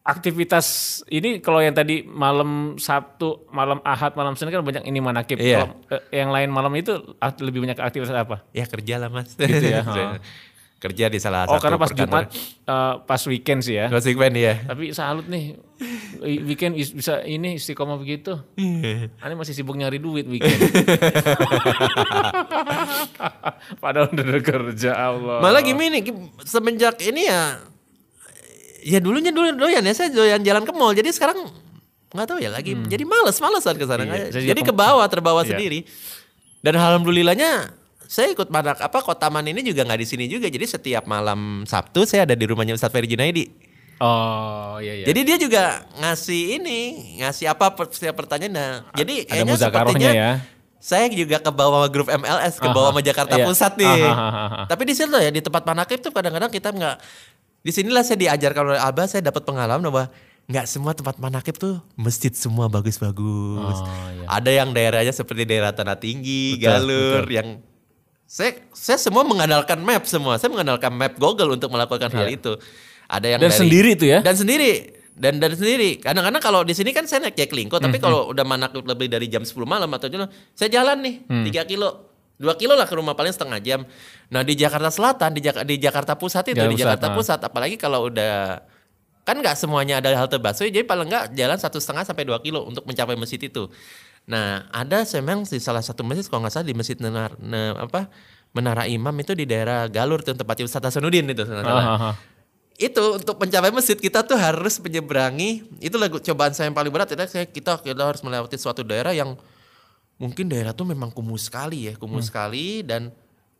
aktivitas 0.00 0.66
ini 1.12 1.44
kalau 1.44 1.60
yang 1.60 1.76
tadi 1.76 2.00
malam 2.02 2.80
Sabtu, 2.80 3.44
malam 3.52 3.84
Ahad, 3.84 4.16
malam 4.16 4.32
Senin 4.32 4.56
kan 4.56 4.64
banyak 4.64 4.88
ini 4.88 4.98
manakib. 4.98 5.36
Iya. 5.36 5.68
Kalau 5.68 5.68
eh, 5.92 6.02
yang 6.16 6.32
lain 6.32 6.48
malam 6.48 6.72
itu 6.74 6.96
lebih 7.44 7.60
banyak 7.62 7.76
aktivitas 7.76 8.16
apa? 8.16 8.42
Ya 8.56 8.64
kerja 8.64 8.96
lah 8.96 9.12
mas. 9.12 9.36
Gitu 9.36 9.68
ya. 9.68 9.84
kerja 10.78 11.06
di 11.06 11.18
salah 11.18 11.42
Oh 11.44 11.58
satu 11.58 11.62
karena 11.64 11.76
pas. 11.76 11.90
Jumat, 11.90 12.24
uh, 12.64 13.02
pas 13.02 13.18
weekend 13.24 13.60
sih 13.60 13.74
ya. 13.74 13.86
Closing 13.88 14.14
band 14.14 14.34
ya. 14.34 14.62
Tapi 14.62 14.90
salut 14.92 15.26
nih, 15.26 15.58
weekend 16.40 16.74
is- 16.74 16.90
bisa 16.90 17.18
ini 17.20 17.54
istiqomah 17.54 17.96
begitu. 17.96 18.38
Ani 19.18 19.34
masih 19.34 19.52
sibuk 19.52 19.74
nyari 19.74 19.98
duit 19.98 20.22
weekend. 20.24 20.54
Padahal 23.78 24.06
udah 24.08 24.40
kerja 24.40 24.90
Allah. 24.94 25.38
Malah 25.40 25.60
gini 25.60 25.90
nih 25.90 26.02
semenjak 26.42 26.98
ini 27.02 27.26
ya 27.26 27.58
ya 28.78 28.98
dulunya 28.98 29.30
dulu 29.30 29.58
doyan 29.58 29.82
ya 29.82 29.92
saya 29.92 30.08
doyan 30.08 30.40
jalan 30.40 30.62
ke 30.62 30.70
mall 30.70 30.94
jadi 30.94 31.10
sekarang 31.10 31.50
nggak 32.08 32.24
tahu 32.24 32.38
ya 32.38 32.48
lagi 32.48 32.72
jadi 32.78 33.02
males 33.02 33.36
malesan 33.36 33.74
ke 33.74 33.84
sana 33.84 34.06
Hmm. 34.06 34.30
Iya, 34.30 34.54
jadi 34.54 34.60
ke 34.62 34.70
bawah 34.70 35.02
terbawa 35.04 35.42
Iya. 35.42 35.52
sendiri 35.52 35.82
dan 36.62 36.78
alhamdulillahnya 36.78 37.74
saya 38.08 38.32
ikut 38.32 38.48
manak 38.48 38.80
apa 38.80 39.04
kotaman 39.04 39.44
ini 39.52 39.60
juga 39.60 39.84
nggak 39.84 40.00
di 40.00 40.06
sini 40.08 40.24
juga 40.24 40.48
jadi 40.48 40.64
setiap 40.64 41.04
malam 41.04 41.68
Sabtu 41.68 42.08
saya 42.08 42.24
ada 42.24 42.32
di 42.32 42.48
rumahnya 42.48 42.72
Ustadz 42.72 42.96
Ferry 42.96 43.04
Junaidi 43.04 43.68
Oh 43.98 44.78
iya 44.78 45.02
iya. 45.02 45.06
Jadi 45.10 45.20
dia 45.26 45.36
juga 45.42 45.62
ngasih 45.98 46.62
ini, 46.62 46.80
ngasih 47.18 47.50
apa 47.50 47.74
setiap 47.90 48.14
pertanyaan. 48.14 48.54
Nah, 48.54 48.72
jadi 48.94 49.26
ada 49.26 49.42
kayaknya 49.42 49.54
sepertinya 49.58 50.10
ya. 50.14 50.30
saya 50.78 51.10
juga 51.10 51.42
ke 51.42 51.50
bawah 51.50 51.82
grup 51.90 52.06
MLS, 52.06 52.62
ke 52.62 52.68
bawah 52.70 52.94
sama 52.94 53.02
Jakarta 53.02 53.34
iya. 53.34 53.42
Pusat 53.42 53.72
nih. 53.74 53.98
Aha, 54.06 54.14
aha, 54.14 54.42
aha. 54.46 54.62
Tapi 54.70 54.82
di 54.86 54.94
situ 54.94 55.10
ya 55.18 55.30
di 55.34 55.42
tempat 55.42 55.66
manakib 55.66 55.98
tuh 55.98 56.14
kadang-kadang 56.14 56.46
kita 56.46 56.70
nggak 56.70 56.96
di 57.66 57.70
sinilah 57.74 58.06
saya 58.06 58.22
diajarkan 58.22 58.70
oleh 58.70 58.78
Abah, 58.78 59.10
saya 59.10 59.26
dapat 59.26 59.42
pengalaman 59.42 59.82
bahwa 59.90 60.06
nggak 60.46 60.66
semua 60.70 60.94
tempat 60.94 61.18
manakib 61.18 61.58
tuh 61.58 61.82
masjid 61.98 62.30
semua 62.30 62.70
bagus-bagus. 62.70 63.82
Oh, 63.82 64.08
iya. 64.14 64.30
Ada 64.30 64.50
yang 64.62 64.70
daerahnya 64.70 65.10
seperti 65.10 65.42
daerah 65.42 65.74
Tanah 65.74 65.98
Tinggi, 65.98 66.54
Betul, 66.54 66.70
Galur 66.70 67.26
yang 67.26 67.66
saya 68.28 68.60
saya 68.70 69.00
semua 69.00 69.24
mengandalkan 69.24 69.80
map 69.80 70.04
semua. 70.04 70.36
Saya 70.36 70.52
mengandalkan 70.52 70.92
map 70.92 71.16
Google 71.16 71.56
untuk 71.56 71.72
melakukan 71.72 72.12
hal 72.12 72.28
Iya. 72.28 72.36
itu. 72.36 72.52
Ada 73.08 73.26
yang 73.26 73.40
Dan 73.40 73.48
dari- 73.48 73.60
sendiri 73.64 73.90
tuh 73.96 74.08
ya? 74.08 74.18
Dan 74.20 74.36
sendiri. 74.36 74.72
Dan 75.16 75.40
dan 75.40 75.50
sendiri. 75.50 75.96
Kadang-kadang 75.96 76.38
kalau 76.38 76.60
di 76.60 76.76
sini 76.76 76.92
kan 76.92 77.02
saya 77.02 77.24
naik 77.24 77.34
Jaklingko, 77.34 77.80
tapi 77.80 77.96
kalau 77.98 78.28
udah 78.30 78.44
manakib 78.44 78.84
lebih 78.84 79.08
dari 79.08 79.26
jam 79.26 79.42
10 79.42 79.64
malam 79.64 79.88
atau 79.90 80.06
jam 80.06 80.28
saya 80.52 80.68
jalan 80.70 81.00
nih 81.00 81.14
3 81.48 81.64
kilo. 81.64 82.06
2 82.38 82.54
kilo 82.54 82.78
lah 82.78 82.86
ke 82.86 82.94
rumah 82.94 83.16
paling 83.16 83.32
setengah 83.32 83.58
jam. 83.58 83.80
Nah 84.28 84.44
di 84.44 84.54
Jakarta 84.54 84.92
Selatan, 84.92 85.34
di, 85.34 85.42
Jak- 85.42 85.64
di 85.64 85.74
Jakarta 85.74 86.14
Pusat 86.14 86.52
itu, 86.52 86.60
Jakarta 86.60 86.70
di 86.70 86.78
Jakarta. 86.78 87.06
Pusat. 87.10 87.38
Apalagi 87.50 87.74
kalau 87.74 88.06
udah, 88.06 88.62
kan 89.24 89.34
nggak 89.34 89.58
semuanya 89.58 89.98
ada 89.98 90.14
halte 90.14 90.38
busway, 90.38 90.70
jadi 90.70 90.86
paling 90.86 91.04
nggak 91.04 91.24
jalan 91.34 91.58
satu 91.58 91.76
setengah 91.76 92.06
sampai 92.06 92.22
2 92.22 92.38
kilo 92.38 92.62
untuk 92.62 92.86
mencapai 92.86 93.18
masjid 93.18 93.42
itu. 93.42 93.66
Nah 94.28 94.68
ada 94.68 95.08
memang 95.18 95.48
di 95.48 95.58
salah 95.58 95.80
satu 95.80 96.04
masjid, 96.04 96.28
kalau 96.28 96.44
nggak 96.44 96.54
salah 96.54 96.68
di 96.68 96.76
masjid 96.76 96.96
Menara, 97.00 97.32
apa, 97.80 98.12
Menara 98.52 98.84
Imam 98.84 99.12
itu 99.16 99.32
di 99.32 99.48
daerah 99.48 99.88
Galur, 99.88 100.20
itu 100.20 100.36
tempatnya 100.36 100.68
Ustadz 100.68 100.92
Hasanuddin 100.92 101.32
itu. 101.32 101.48
ah, 101.48 102.12
ah. 102.12 102.14
itu 102.76 103.02
untuk 103.16 103.40
mencapai 103.40 103.72
masjid 103.72 103.96
kita 103.98 104.22
tuh 104.22 104.38
harus 104.38 104.78
menyeberangi 104.78 105.66
itu 105.82 105.96
lagu 105.98 106.22
cobaan 106.22 106.54
saya 106.54 106.70
yang 106.70 106.76
paling 106.78 106.92
berat 106.94 107.10
ya 107.10 107.26
saya 107.26 107.42
kita 107.48 107.82
kita 107.82 108.06
harus 108.06 108.22
melewati 108.22 108.54
suatu 108.54 108.86
daerah 108.86 109.10
yang 109.10 109.34
mungkin 110.14 110.46
daerah 110.46 110.70
tuh 110.70 110.86
memang 110.86 111.10
kumuh 111.10 111.34
sekali 111.34 111.90
ya 111.90 111.98
kumuh 111.98 112.22
sekali 112.22 112.86
dan 112.86 113.10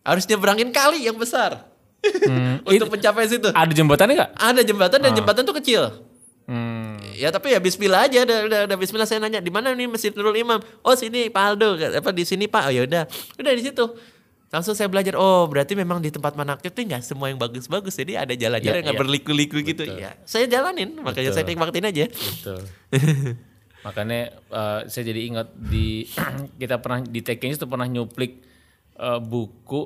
harus 0.07 0.23
nyeberangin 0.23 0.71
kali 0.71 1.03
yang 1.03 1.19
besar 1.19 1.66
untuk 2.69 2.89
mencapai 2.95 3.27
situ. 3.27 3.51
Ada 3.51 3.73
jembatannya 3.75 4.14
nggak? 4.14 4.31
Ada 4.39 4.61
jembatan 4.62 4.99
dan 5.03 5.11
jembatan 5.14 5.43
tuh 5.43 5.57
kecil. 5.59 5.83
Ya 7.19 7.29
tapi 7.29 7.51
ya 7.51 7.59
Bismillah 7.59 8.07
aja, 8.07 8.23
udah, 8.23 8.39
udah, 8.47 8.61
udah 8.71 8.77
Bismillah 8.79 9.05
saya 9.05 9.19
nanya 9.19 9.43
di 9.43 9.51
mana 9.51 9.75
nih 9.75 9.91
Masjid 9.91 10.14
Nurul 10.14 10.39
Imam? 10.39 10.62
Oh 10.81 10.95
sini 10.95 11.27
Pak 11.27 11.43
Aldo, 11.45 11.75
apa 11.75 12.11
di 12.11 12.23
sini 12.23 12.47
Pak? 12.47 12.62
Oh 12.64 12.73
ya 12.73 12.87
udah, 12.87 13.11
udah 13.35 13.53
di 13.53 13.62
situ. 13.64 13.85
Langsung 14.49 14.73
saya 14.73 14.87
belajar, 14.87 15.12
oh 15.12 15.45
berarti 15.45 15.75
memang 15.75 15.99
di 15.99 16.09
tempat 16.09 16.33
manakib 16.33 16.71
tuh 16.71 16.81
nggak 16.81 17.05
semua 17.05 17.29
yang 17.29 17.37
bagus-bagus, 17.37 17.93
jadi 17.93 18.23
ada 18.23 18.33
jalan-jalan 18.33 18.64
Ya, 18.64 18.81
yang 18.81 18.87
nggak 18.87 18.97
ya. 18.97 19.03
berliku-liku 19.03 19.61
gitu. 19.61 19.83
Ya, 19.85 20.16
saya 20.25 20.47
jalanin, 20.47 20.97
makanya 20.97 21.35
saya 21.35 21.45
nikmatin 21.45 21.85
aja. 21.85 22.09
Betul. 22.09 22.62
Makanya 23.79 24.21
eh, 24.35 24.81
saya 24.87 25.05
jadi 25.07 25.21
ingat 25.23 25.49
di 25.55 26.03
kita 26.61 26.83
pernah 26.83 26.99
di 27.01 27.21
TKN 27.21 27.57
itu 27.57 27.66
pernah 27.66 27.87
nyuplik 27.87 28.43
eh, 28.95 29.21
buku 29.21 29.83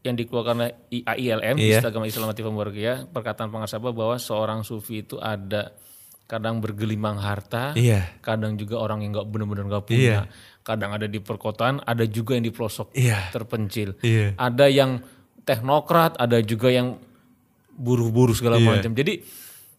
yang 0.00 0.14
dikeluarkan 0.14 0.54
oleh 0.56 0.72
IAILM 0.94 1.56
Iya. 1.58 1.82
Agama 1.82 2.06
Islam 2.06 2.30
Latif 2.30 2.46
Mubarakiyah 2.46 3.10
perkataan 3.10 3.50
pengasabah 3.50 3.90
bahwa 3.90 4.16
seorang 4.16 4.62
sufi 4.62 5.02
itu 5.02 5.18
ada 5.18 5.74
kadang 6.28 6.60
bergelimang 6.60 7.16
harta, 7.16 7.72
Iya. 7.72 8.04
kadang 8.20 8.60
juga 8.60 8.76
orang 8.76 9.00
yang 9.00 9.16
nggak 9.16 9.26
benar-benar 9.32 9.64
nggak 9.64 9.84
punya, 9.88 10.28
kadang 10.60 10.92
ada 10.92 11.08
di 11.08 11.18
perkotaan, 11.18 11.80
ada 11.82 12.04
juga 12.04 12.36
yang 12.36 12.44
di 12.44 12.52
pelosok 12.52 12.92
Iya. 12.92 13.32
terpencil, 13.32 13.96
Iya. 14.04 14.36
ada 14.36 14.68
yang 14.68 15.00
teknokrat, 15.48 16.20
ada 16.20 16.36
juga 16.44 16.68
yang 16.68 17.00
buruh-buruh 17.72 18.36
segala 18.36 18.60
macam. 18.60 18.92
Jadi 18.92 19.24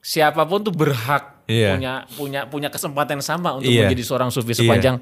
siapa 0.02 0.42
pun 0.50 0.66
tuh 0.66 0.74
berhak 0.74 1.46
Iya. 1.46 1.78
punya 1.78 1.94
punya 2.18 2.42
punya 2.50 2.70
kesempatan 2.74 3.22
yang 3.22 3.26
sama 3.26 3.54
untuk 3.54 3.70
Iya. 3.70 3.86
menjadi 3.86 4.02
seorang 4.02 4.34
sufi 4.34 4.58
sepanjang 4.58 4.98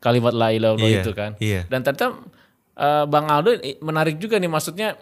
kalimat 0.00 0.32
la 0.32 0.48
ilaha 0.48 0.80
illallah 0.80 0.88
Iya, 0.88 1.00
itu 1.04 1.12
kan. 1.12 1.30
iya. 1.36 1.60
Dan 1.68 1.84
ternyata 1.84 2.16
eh, 2.76 3.04
Bang 3.04 3.28
Aldo 3.28 3.56
menarik 3.80 4.16
juga 4.16 4.36
nih 4.36 4.48
maksudnya 4.48 4.96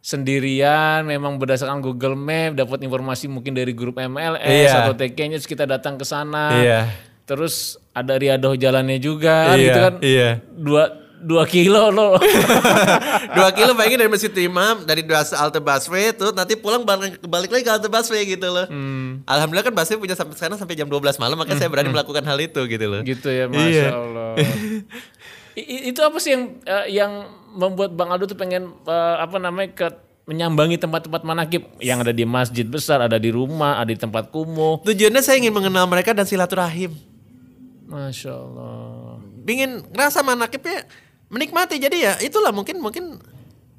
sendirian 0.00 1.04
memang 1.04 1.36
berdasarkan 1.36 1.78
Google 1.78 2.16
Map 2.16 2.56
dapat 2.56 2.80
informasi 2.80 3.28
mungkin 3.28 3.52
dari 3.52 3.70
grup 3.70 3.96
MLS 3.96 4.40
Iya. 4.42 4.84
atau 4.84 4.96
TK-nya 4.96 5.36
terus 5.36 5.46
kita 5.46 5.64
datang 5.64 5.94
ke 5.94 6.04
sana. 6.04 6.56
Iya. 6.56 6.80
Terus 7.24 7.54
ada 7.90 8.16
riadoh 8.16 8.52
jalannya 8.52 8.96
juga 8.96 9.54
Iya, 9.54 9.60
gitu 9.60 9.78
kan. 9.78 9.94
iya. 10.00 10.30
Dua 10.50 10.84
dua 11.20 11.44
kilo 11.44 11.92
loh. 11.92 12.16
Dua 13.36 13.52
kilo 13.52 13.76
bayangin 13.76 14.00
dari 14.00 14.10
Masjid 14.10 14.32
Imam, 14.40 14.82
dari 14.82 15.04
dua 15.04 15.20
halte 15.22 15.60
busway 15.60 16.10
tuh 16.10 16.32
nanti 16.32 16.56
pulang 16.56 16.80
balik, 16.80 17.20
balik 17.22 17.52
lagi 17.52 17.62
ke 17.62 17.70
halte 17.70 17.86
busway 17.86 18.24
gitu 18.24 18.48
loh. 18.48 18.64
Hmm. 18.66 19.20
Alhamdulillah 19.28 19.62
kan 19.62 19.74
busway 19.76 20.00
punya 20.00 20.16
sampai 20.16 20.32
sekarang 20.34 20.56
sampai 20.56 20.74
jam 20.74 20.88
12 20.88 21.20
malam, 21.20 21.36
makanya 21.36 21.60
saya 21.60 21.68
berani 21.68 21.92
melakukan 21.92 22.24
hal 22.24 22.40
itu 22.40 22.64
gitu 22.64 22.86
loh. 22.88 23.04
gitu 23.04 23.28
ya 23.28 23.46
masya 23.46 23.68
Iya. 23.68 23.88
Allah 23.92 24.28
I- 25.54 25.90
itu 25.90 26.00
apa 26.00 26.18
sih 26.18 26.34
yang 26.36 26.44
eh, 26.62 26.86
yang 26.94 27.12
membuat 27.54 27.94
bang 27.94 28.10
Aldo 28.10 28.26
tuh 28.26 28.38
pengen 28.38 28.70
eh, 28.86 29.16
apa 29.18 29.36
namanya 29.38 29.70
ke 29.74 29.86
menyambangi 30.28 30.78
tempat-tempat 30.78 31.26
manakib 31.26 31.66
yang 31.82 31.98
ada 31.98 32.14
di 32.14 32.22
masjid 32.22 32.62
besar 32.62 33.02
ada 33.02 33.18
di 33.18 33.34
rumah 33.34 33.82
ada 33.82 33.90
di 33.90 33.98
tempat 33.98 34.30
kumuh 34.30 34.78
Tujuannya 34.86 35.22
saya 35.26 35.42
ingin 35.42 35.50
mengenal 35.50 35.90
mereka 35.90 36.14
dan 36.14 36.22
silaturahim. 36.22 36.94
masya 37.90 38.30
Allah 38.30 39.18
Ingin 39.42 39.82
ngerasa 39.90 40.22
manakibnya 40.22 40.86
menikmati. 41.26 41.82
Jadi 41.82 42.06
ya 42.06 42.14
itulah 42.22 42.54
mungkin 42.54 42.78
mungkin 42.78 43.18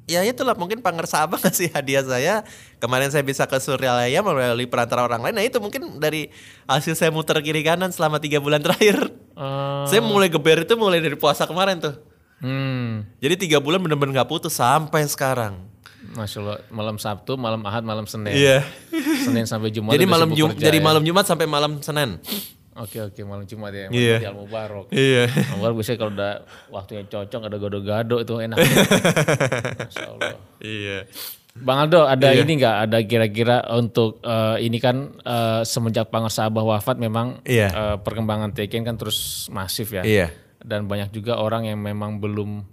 ya 0.04 0.20
itulah 0.26 0.52
mungkin 0.52 0.84
pangersa 0.84 1.24
abang 1.24 1.40
ngasih 1.44 1.72
hadiah 1.72 2.04
saya. 2.04 2.34
Kemarin 2.76 3.08
saya 3.08 3.24
bisa 3.24 3.48
ke 3.48 3.56
Suryalaya 3.56 4.20
melalui 4.20 4.68
perantara 4.68 5.06
orang 5.06 5.24
lain. 5.24 5.40
Nah 5.40 5.44
itu 5.46 5.56
mungkin 5.62 5.96
dari 5.96 6.28
hasil 6.68 6.92
saya 6.92 7.08
muter 7.08 7.40
kiri 7.40 7.64
kanan 7.64 7.88
selama 7.88 8.20
tiga 8.20 8.36
bulan 8.42 8.60
terakhir. 8.60 9.08
Eh, 9.34 9.84
Saya 9.86 10.00
mulai 10.00 10.28
geber 10.28 10.62
itu 10.62 10.74
mulai 10.74 10.98
dari 10.98 11.14
puasa 11.14 11.42
kemarin 11.42 11.78
tuh. 11.78 11.94
hmm, 12.38 13.18
Jadi 13.18 13.34
tiga 13.40 13.58
bulan 13.58 13.78
bener-bener 13.78 14.12
gak 14.14 14.28
putus 14.28 14.52
sampai 14.52 15.04
sekarang. 15.04 15.68
masya 16.12 16.38
Allah 16.40 16.58
malam 16.68 16.96
Sabtu 16.96 17.34
malam 17.34 17.62
Ahad 17.62 17.80
malam 17.82 18.04
Senin 18.04 18.30
Iya. 18.30 18.66
Senin 19.22 19.44
sampai 19.44 19.70
Jumat 19.70 19.92
Jadi 19.92 20.04
malam 20.04 20.28
Jum 20.30 20.50
kerja 20.50 20.66
jadi 20.66 20.76
ya. 20.76 20.84
malam 20.84 21.02
Jumat 21.02 21.24
sampai 21.24 21.46
malam 21.46 21.78
Senin. 21.78 22.18
oke 22.74 22.98
oke 23.04 23.20
malam 23.22 23.44
Jumat 23.44 23.70
ya 23.70 23.86
Iya. 23.88 24.16
Al 24.26 24.34
Mubarak 24.34 24.90
Iya. 24.90 25.30
Mubarak 25.54 25.74
biasanya 25.74 25.98
kalau 25.98 26.12
udah 26.12 26.32
waktunya 26.68 27.02
cocok 27.06 27.40
ada 27.44 27.56
gado-gado 27.56 28.16
itu 28.18 28.34
enak 28.36 28.56
masya 29.78 30.06
Allah 30.08 30.36
Iya. 30.58 30.98
Bang 31.52 31.84
Aldo, 31.84 32.08
ada 32.08 32.32
ini 32.32 32.56
nggak? 32.56 32.76
Ada 32.88 32.98
kira-kira 33.04 33.56
untuk 33.76 34.24
eh, 34.24 34.64
ini 34.64 34.80
kan 34.80 35.12
eh, 35.20 35.60
semenjak 35.62 36.08
Pangersa 36.08 36.48
Abah 36.48 36.64
wafat 36.64 36.96
memang 36.96 37.44
Iya. 37.44 37.68
eh, 37.68 37.96
perkembangan 38.00 38.56
Teken 38.56 38.82
kan 38.82 38.96
terus 38.96 39.46
masif 39.52 39.92
ya. 39.92 40.00
Iya. 40.00 40.32
Dan 40.64 40.88
banyak 40.88 41.12
juga 41.12 41.36
orang 41.36 41.68
yang 41.68 41.76
memang 41.76 42.16
belum 42.18 42.64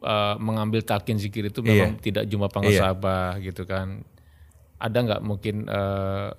eh, 0.00 0.34
mengambil 0.40 0.80
talqin 0.80 1.20
zikir 1.20 1.52
itu 1.52 1.60
Iya. 1.60 1.68
memang 1.68 1.90
tidak 2.00 2.24
jumpa 2.24 2.48
Pangersa 2.48 2.96
Abah 2.96 3.36
gitu 3.38 3.68
kan. 3.68 4.00
Ada 4.80 4.98
nggak 5.04 5.20
mungkin 5.20 5.68
eh, 5.68 6.30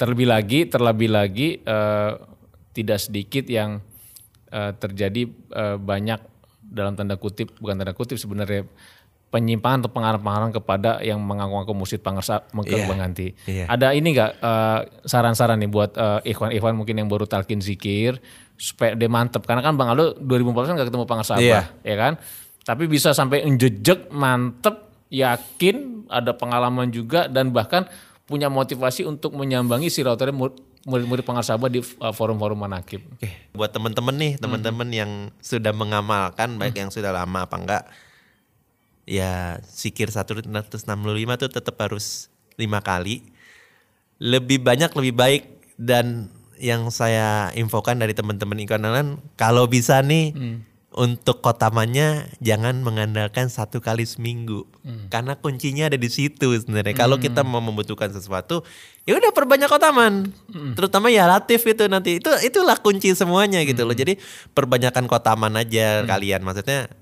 terlebih 0.00 0.32
lagi, 0.32 0.64
terlebih 0.64 1.12
lagi 1.12 1.48
eh, 1.60 2.12
tidak 2.72 3.04
sedikit 3.04 3.44
yang 3.44 3.84
eh, 4.48 4.72
terjadi 4.74 5.28
eh, 5.28 5.76
banyak 5.76 6.24
dalam 6.64 6.96
tanda 6.96 7.20
kutip 7.20 7.52
bukan 7.58 7.76
tanda 7.76 7.92
kutip 7.92 8.16
sebenarnya 8.16 8.62
penyimpangan 9.30 9.86
atau 9.86 9.90
pengarang-pengarang 9.90 10.50
kepada 10.52 10.98
yang 11.00 11.18
mengaku-ngaku 11.18 11.72
mursyid 11.72 12.02
pangersa 12.02 12.42
Iya, 12.60 12.84
mengganti. 12.84 13.30
iya. 13.46 13.64
Ada 13.64 13.94
ini 13.94 14.10
enggak 14.10 14.42
saran-saran 15.02 15.56
nih 15.56 15.70
buat 15.70 15.94
eh, 15.94 16.34
ikhwan-ikhwan 16.34 16.74
mungkin 16.74 16.94
yang 16.94 17.06
baru 17.06 17.24
talqin 17.24 17.58
zikir 17.58 18.18
supaya 18.54 18.92
dia 18.92 19.06
mantep 19.06 19.40
karena 19.40 19.62
kan 19.62 19.72
Bang 19.72 19.88
Aldo 19.88 20.18
2014 20.18 20.76
nggak 20.76 20.88
ketemu 20.90 21.04
pangersa 21.06 21.38
Iya. 21.38 21.62
Abah, 21.62 21.64
ya 21.80 21.96
kan? 21.96 22.12
Tapi 22.60 22.84
bisa 22.86 23.10
sampai 23.10 23.40
njejek, 23.42 24.10
mantep, 24.10 24.76
yakin, 25.08 25.76
ada 26.06 26.34
pengalaman 26.34 26.90
juga 26.90 27.24
dan 27.24 27.50
bahkan 27.50 27.86
punya 28.24 28.46
motivasi 28.46 29.02
untuk 29.02 29.32
menyambangi 29.32 29.88
silaturahim 29.88 30.38
mur- 30.38 30.58
murid-murid 30.82 31.22
pangersa 31.22 31.54
Abah 31.54 31.66
di 31.66 31.78
eh, 31.78 31.86
forum-forum 32.12 32.58
manakib. 32.58 33.00
Oke, 33.12 33.30
buat 33.50 33.70
temen-temen 33.70 34.14
nih, 34.16 34.32
temen-temen 34.36 34.88
yang 34.90 35.10
sudah 35.38 35.70
mengamalkan 35.70 36.56
baik 36.56 36.74
yang 36.74 36.90
sudah 36.90 37.10
lama 37.10 37.42
apa 37.42 37.56
enggak 37.56 37.82
ya 39.10 39.58
sikir 39.66 40.06
165 40.14 40.46
tuh 41.34 41.50
tetap 41.50 41.74
harus 41.82 42.30
lima 42.54 42.78
kali. 42.78 43.26
Lebih 44.22 44.62
banyak 44.62 44.94
lebih 44.94 45.14
baik. 45.18 45.42
Dan 45.80 46.28
yang 46.60 46.92
saya 46.92 47.48
infokan 47.56 47.98
dari 47.98 48.12
teman-teman 48.12 48.60
ikonalan 48.60 49.16
kalau 49.40 49.64
bisa 49.64 50.04
nih 50.04 50.36
untuk 50.92 51.40
kotamannya 51.40 52.28
jangan 52.44 52.84
mengandalkan 52.84 53.48
satu 53.48 53.80
kali 53.80 54.04
seminggu. 54.04 54.68
Karena 55.08 55.40
kuncinya 55.40 55.88
ada 55.88 55.96
di 55.96 56.12
situ 56.12 56.52
sebenarnya. 56.52 56.92
Kalau 56.92 57.16
kita 57.16 57.40
mau 57.40 57.64
membutuhkan 57.64 58.12
sesuatu 58.12 58.60
ya 59.08 59.16
udah 59.16 59.32
perbanyak 59.32 59.72
kotaman 59.72 60.28
terutama 60.76 61.08
ya 61.08 61.24
latif 61.24 61.64
itu 61.64 61.88
nanti. 61.88 62.20
Itu 62.20 62.28
itulah 62.44 62.76
kunci 62.76 63.16
semuanya 63.16 63.64
gitu 63.64 63.88
loh. 63.88 63.96
Jadi 63.96 64.20
perbanyakan 64.52 65.08
kotaman 65.08 65.56
aja 65.56 66.04
kalian. 66.04 66.44
Maksudnya 66.44 66.92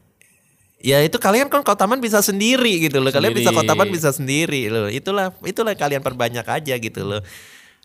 Ya 0.79 1.03
itu 1.03 1.19
kalian 1.19 1.51
kan 1.51 1.67
kotaman 1.67 1.99
bisa 1.99 2.23
sendiri 2.23 2.87
gitu 2.87 3.03
loh. 3.03 3.11
Kalian 3.11 3.35
bisa 3.35 3.51
Sendiri. 3.51 3.67
kotaman 3.67 3.89
bisa 3.91 4.11
sendiri 4.15 4.63
loh. 4.71 4.87
Itulah 4.87 5.35
itulah 5.43 5.75
kalian 5.75 5.99
perbanyak 5.99 6.47
aja 6.47 6.75
gitu 6.79 7.03
loh. 7.03 7.19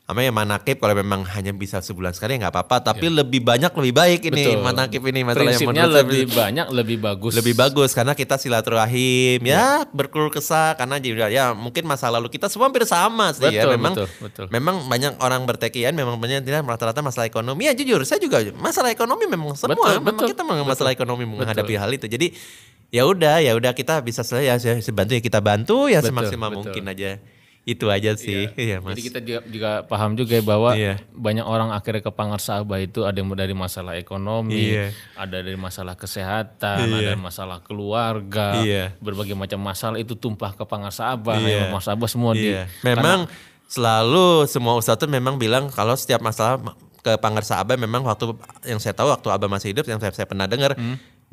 Sama 0.04 0.20
ya 0.20 0.36
manakib 0.36 0.84
kalau 0.84 0.92
memang 0.94 1.24
hanya 1.32 1.56
bisa 1.56 1.80
sebulan 1.80 2.12
sekali 2.12 2.36
ya 2.36 2.46
nggak 2.46 2.54
apa-apa. 2.54 2.92
Tapi 2.92 3.08
lebih 3.08 3.40
banyak 3.40 3.72
lebih 3.72 3.94
baik 3.96 4.22
ini 4.30 4.44
Betul. 4.52 4.60
manakib 4.62 5.00
ini 5.08 5.24
masalah 5.24 5.42
yang 5.48 5.64
Prinsipnya 5.64 5.74
menurut 5.88 5.96
saya 5.96 6.04
lebih 6.04 6.24
banyak, 6.28 6.66
lebih 6.70 6.98
bagus. 7.00 7.32
lebih 7.34 7.54
bagus 7.56 7.90
karena 7.96 8.12
kita 8.14 8.36
silaturahim 8.36 9.40
ya 9.42 9.88
berkeluh 9.90 10.28
kesah 10.28 10.76
karena 10.76 11.00
juga 11.00 11.32
ya 11.32 11.56
mungkin 11.56 11.88
masa 11.88 12.12
lalu 12.12 12.28
kita 12.28 12.52
semua 12.52 12.68
hampir 12.68 12.84
sama 12.84 13.32
sih 13.32 13.48
ya 13.48 13.64
Betul, 13.64 13.72
memang 13.80 13.94
betul, 13.96 14.08
betul. 14.22 14.46
memang 14.52 14.76
banyak 14.86 15.14
orang 15.18 15.42
bertekian 15.48 15.96
memang 15.96 16.20
banyak 16.20 16.44
tidak 16.44 16.68
rata-rata 16.68 17.00
masalah 17.00 17.26
ekonomi 17.26 17.66
ya 17.66 17.74
jujur 17.74 18.04
saya 18.04 18.20
juga 18.20 18.44
masalah 18.60 18.92
ekonomi 18.92 19.24
memang 19.24 19.56
semua 19.56 19.72
Betul, 19.72 20.04
memang 20.04 20.20
betul, 20.20 20.28
kita 20.36 20.42
memang 20.44 20.68
masalah 20.68 20.92
ekonomi 20.92 21.24
menghadapi 21.24 21.74
hal 21.74 21.90
itu 21.90 22.06
jadi 22.06 22.28
ya 22.94 23.04
udah 23.04 23.42
ya 23.42 23.58
udah 23.58 23.74
kita 23.74 23.98
bisa 24.00 24.22
ya 24.38 24.54
se- 24.56 24.80
sebantu 24.80 25.18
ya 25.18 25.22
kita 25.22 25.42
bantu 25.42 25.90
ya 25.90 26.00
Betul, 26.00 26.14
semaksimal 26.14 26.50
betul. 26.54 26.60
mungkin 26.62 26.84
aja 26.88 27.10
itu 27.64 27.88
aja 27.88 28.12
sih 28.14 28.52
iya 28.60 28.84
mas 28.84 28.92
Jadi 28.94 29.02
kita 29.02 29.20
juga, 29.20 29.40
juga 29.48 29.70
paham 29.82 30.14
juga 30.14 30.36
ya 30.36 30.44
bahwa 30.44 30.76
Iya. 30.76 31.00
banyak 31.10 31.42
orang 31.42 31.72
akhirnya 31.72 32.04
ke 32.04 32.12
Pangersabah 32.12 32.76
itu 32.78 33.08
ada 33.08 33.16
yang 33.16 33.32
dari 33.32 33.56
masalah 33.56 33.96
ekonomi, 33.96 34.76
Iya. 34.76 34.92
ada 35.16 35.40
dari 35.40 35.56
masalah 35.56 35.96
kesehatan, 35.96 36.92
ada 36.92 37.16
masalah 37.16 37.64
keluarga, 37.64 38.60
Iya. 38.60 38.92
berbagai 39.00 39.32
macam 39.34 39.64
masalah 39.64 39.96
itu 39.96 40.12
tumpah 40.12 40.52
ke 40.52 40.68
Pangersabah, 40.68 41.40
Iya. 41.40 41.48
ya, 41.48 41.64
Pangersabah 41.72 42.10
semua 42.12 42.36
di. 42.36 42.52
Iya. 42.52 42.68
Memang 42.84 43.32
selalu 43.66 44.44
semua 44.46 44.76
ustadz 44.76 45.00
tuh 45.00 45.08
memang 45.08 45.40
bilang 45.40 45.72
kalau 45.72 45.96
setiap 45.96 46.20
masalah 46.20 46.60
ma- 46.60 46.76
ke 47.00 47.20
pangersa 47.20 47.60
abah 47.60 47.76
memang 47.76 48.00
waktu 48.02 48.32
yang 48.64 48.80
saya 48.80 48.92
tahu 48.92 49.12
waktu 49.12 49.28
abah 49.28 49.50
masih 49.50 49.76
hidup 49.76 49.84
yang 49.84 50.00
saya, 50.00 50.16
saya 50.16 50.24
pernah 50.24 50.48
dengar 50.48 50.72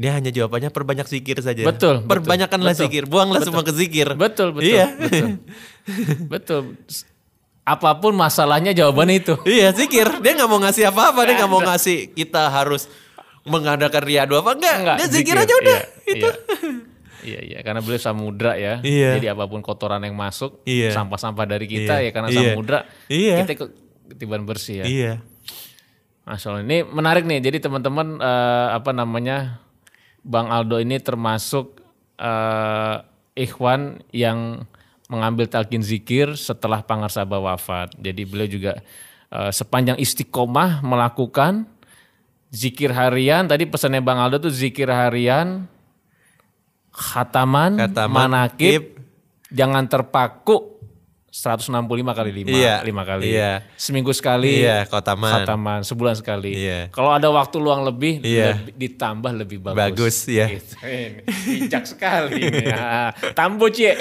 dia 0.01 0.16
hanya 0.16 0.32
jawabannya 0.32 0.72
perbanyak 0.72 1.05
zikir 1.05 1.44
saja. 1.44 1.61
Betul, 1.61 2.01
betul, 2.01 2.09
Perbanyakkanlah 2.09 2.72
betul, 2.72 2.82
zikir, 2.88 3.05
buanglah 3.05 3.44
semua 3.44 3.61
ke 3.61 3.72
zikir. 3.76 4.09
Betul, 4.16 4.57
betul, 4.57 4.64
Iya. 4.72 4.86
betul. 4.96 5.26
betul. 6.24 6.61
Apa 7.68 8.01
pun 8.01 8.16
masalahnya 8.16 8.72
jawabannya 8.72 9.20
itu. 9.20 9.34
iya 9.44 9.76
zikir. 9.76 10.09
Dia 10.24 10.32
nggak 10.32 10.48
mau 10.48 10.57
ngasih 10.57 10.88
apa-apa, 10.88 11.20
dia 11.28 11.34
nggak 11.36 11.53
mau 11.53 11.61
ngasih 11.61 12.16
kita 12.16 12.48
harus 12.48 12.88
mengadakan 13.44 14.01
riadu 14.01 14.40
apa 14.40 14.57
enggak. 14.57 14.76
Enggak, 14.80 14.96
dia 14.96 15.09
zikir, 15.12 15.36
zikir, 15.36 15.44
aja 15.44 15.55
udah. 15.61 15.78
iya, 15.78 15.84
itu. 16.09 16.28
iya. 16.28 16.88
Iya 17.20 17.40
iya 17.44 17.59
karena 17.61 17.84
beliau 17.84 18.01
samudra 18.01 18.57
ya. 18.57 18.80
Iya. 18.80 19.20
Jadi 19.20 19.28
apa 19.28 19.44
pun 19.44 19.61
kotoran 19.61 20.01
yang 20.01 20.16
masuk, 20.16 20.64
Iya. 20.64 20.96
sampah-sampah 20.96 21.44
dari 21.44 21.68
kita 21.68 22.01
Iya. 22.01 22.09
ya 22.09 22.11
karena 22.16 22.28
Iya. 22.32 22.40
samudra, 22.40 22.78
Iya. 23.12 23.36
kita 23.44 23.53
ikut 23.53 23.70
ketiban 24.09 24.48
bersih 24.48 24.80
ya. 24.80 24.84
Iya. 24.88 25.12
Masya 26.24 26.46
Allah. 26.48 26.64
Ini 26.64 26.88
menarik 26.88 27.28
nih. 27.28 27.44
Jadi 27.44 27.61
teman-teman 27.61 28.16
eh, 28.16 28.68
apa 28.72 28.90
namanya 28.96 29.61
Bang 30.21 30.53
Aldo 30.53 30.81
ini 30.81 31.01
termasuk 31.01 31.81
eh, 32.21 32.97
ikhwan 33.37 34.05
yang 34.12 34.64
mengambil 35.11 35.51
talqin 35.51 35.83
zikir 35.83 36.39
setelah 36.39 36.85
Pangarsaba 36.87 37.41
wafat. 37.43 37.97
Jadi 37.99 38.23
beliau 38.25 38.49
juga 38.49 38.73
eh, 39.33 39.51
sepanjang 39.53 39.99
istiqomah 39.99 40.85
melakukan 40.85 41.66
zikir 42.51 42.91
harian. 42.91 43.47
Tadi 43.47 43.64
pesannya 43.66 44.03
Bang 44.03 44.18
Aldo 44.18 44.51
tuh 44.51 44.55
zikir 44.55 44.91
harian, 44.91 45.64
khataman, 46.91 47.79
Khataman, 47.79 48.11
manakib, 48.11 48.99
jangan 49.51 49.87
terpaku 49.87 50.80
165 51.31 51.87
kali 52.11 52.31
5 52.35 52.51
Iya, 52.51 52.83
lima 52.83 53.07
kali. 53.07 53.31
iya. 53.31 53.62
Seminggu 53.74 54.11
sekali. 54.11 54.61
Iya, 54.61 54.83
khataman. 54.85 55.31
Khataman 55.33 55.78
sebulan 55.81 56.14
sekali. 56.14 56.59
Iya. 56.59 56.91
Kalau 56.91 57.14
ada 57.14 57.31
waktu 57.31 57.55
luang 57.57 57.83
lebih, 57.83 58.18
Iya. 58.20 58.59
lebih- 58.59 58.74
ditambah 58.76 59.33
lebih 59.37 59.59
bagus. 59.61 59.78
Bagus, 59.78 60.16
iya. 60.26 60.47
Gitu. 60.51 60.74
Ini, 60.76 61.22
bijak 61.62 61.85
sekali. 61.87 62.35
ini. 62.43 62.66
Ah, 62.68 63.14
Tambo 63.31 63.70
cie. 63.70 63.95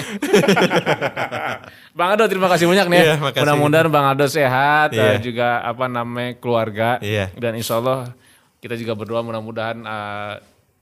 Bang 1.92 2.14
Ado 2.14 2.26
terima 2.26 2.46
kasih 2.46 2.66
banyak 2.66 2.86
nih. 2.88 2.98
ya. 2.98 3.06
Iya. 3.14 3.30
Mudah-mudahan 3.36 3.88
Bang 3.88 4.06
Ado 4.08 4.26
sehat 4.26 4.90
Iya. 4.90 5.14
eh, 5.14 5.18
juga 5.20 5.62
apa 5.62 5.86
namanya 5.86 6.34
keluarga. 6.36 6.98
Iya. 6.98 7.30
Dan 7.32 7.54
insya 7.54 7.78
Allah 7.78 8.10
kita 8.58 8.74
juga 8.74 8.94
berdoa 8.94 9.22
mudah-mudahan 9.22 9.78
eh, 9.80 10.34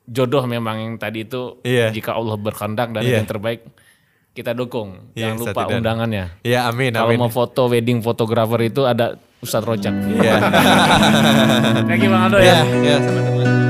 jodoh 0.06 0.44
memang 0.44 0.76
yang 0.78 0.94
tadi 0.96 1.24
itu 1.24 1.60
Iya. 1.60 1.92
jika 1.92 2.14
Allah 2.14 2.36
berkehendak 2.36 2.88
dan 2.90 3.02
Iya. 3.02 3.20
yang 3.20 3.28
terbaik 3.28 3.60
kita 4.30 4.52
dukung. 4.52 5.12
Iya, 5.12 5.32
Jangan 5.32 5.36
lupa 5.40 5.60
dan- 5.64 5.78
undangannya. 5.78 6.24
Ya 6.42 6.66
amin 6.66 6.92
Kalau 6.92 7.10
mau 7.16 7.28
foto 7.28 7.66
wedding 7.66 8.00
fotografer 8.00 8.60
itu 8.64 8.82
ada 8.82 9.14
Ustadz 9.38 9.66
Rojak. 9.66 9.94
Iya. 10.18 10.34
Thank 11.86 12.02
you 12.02 12.10
Bang 12.10 12.26
Aldo 12.26 12.38
Ya, 12.38 12.58
ya. 12.58 12.62
ya 12.84 12.96
sama-sama. 12.98 13.67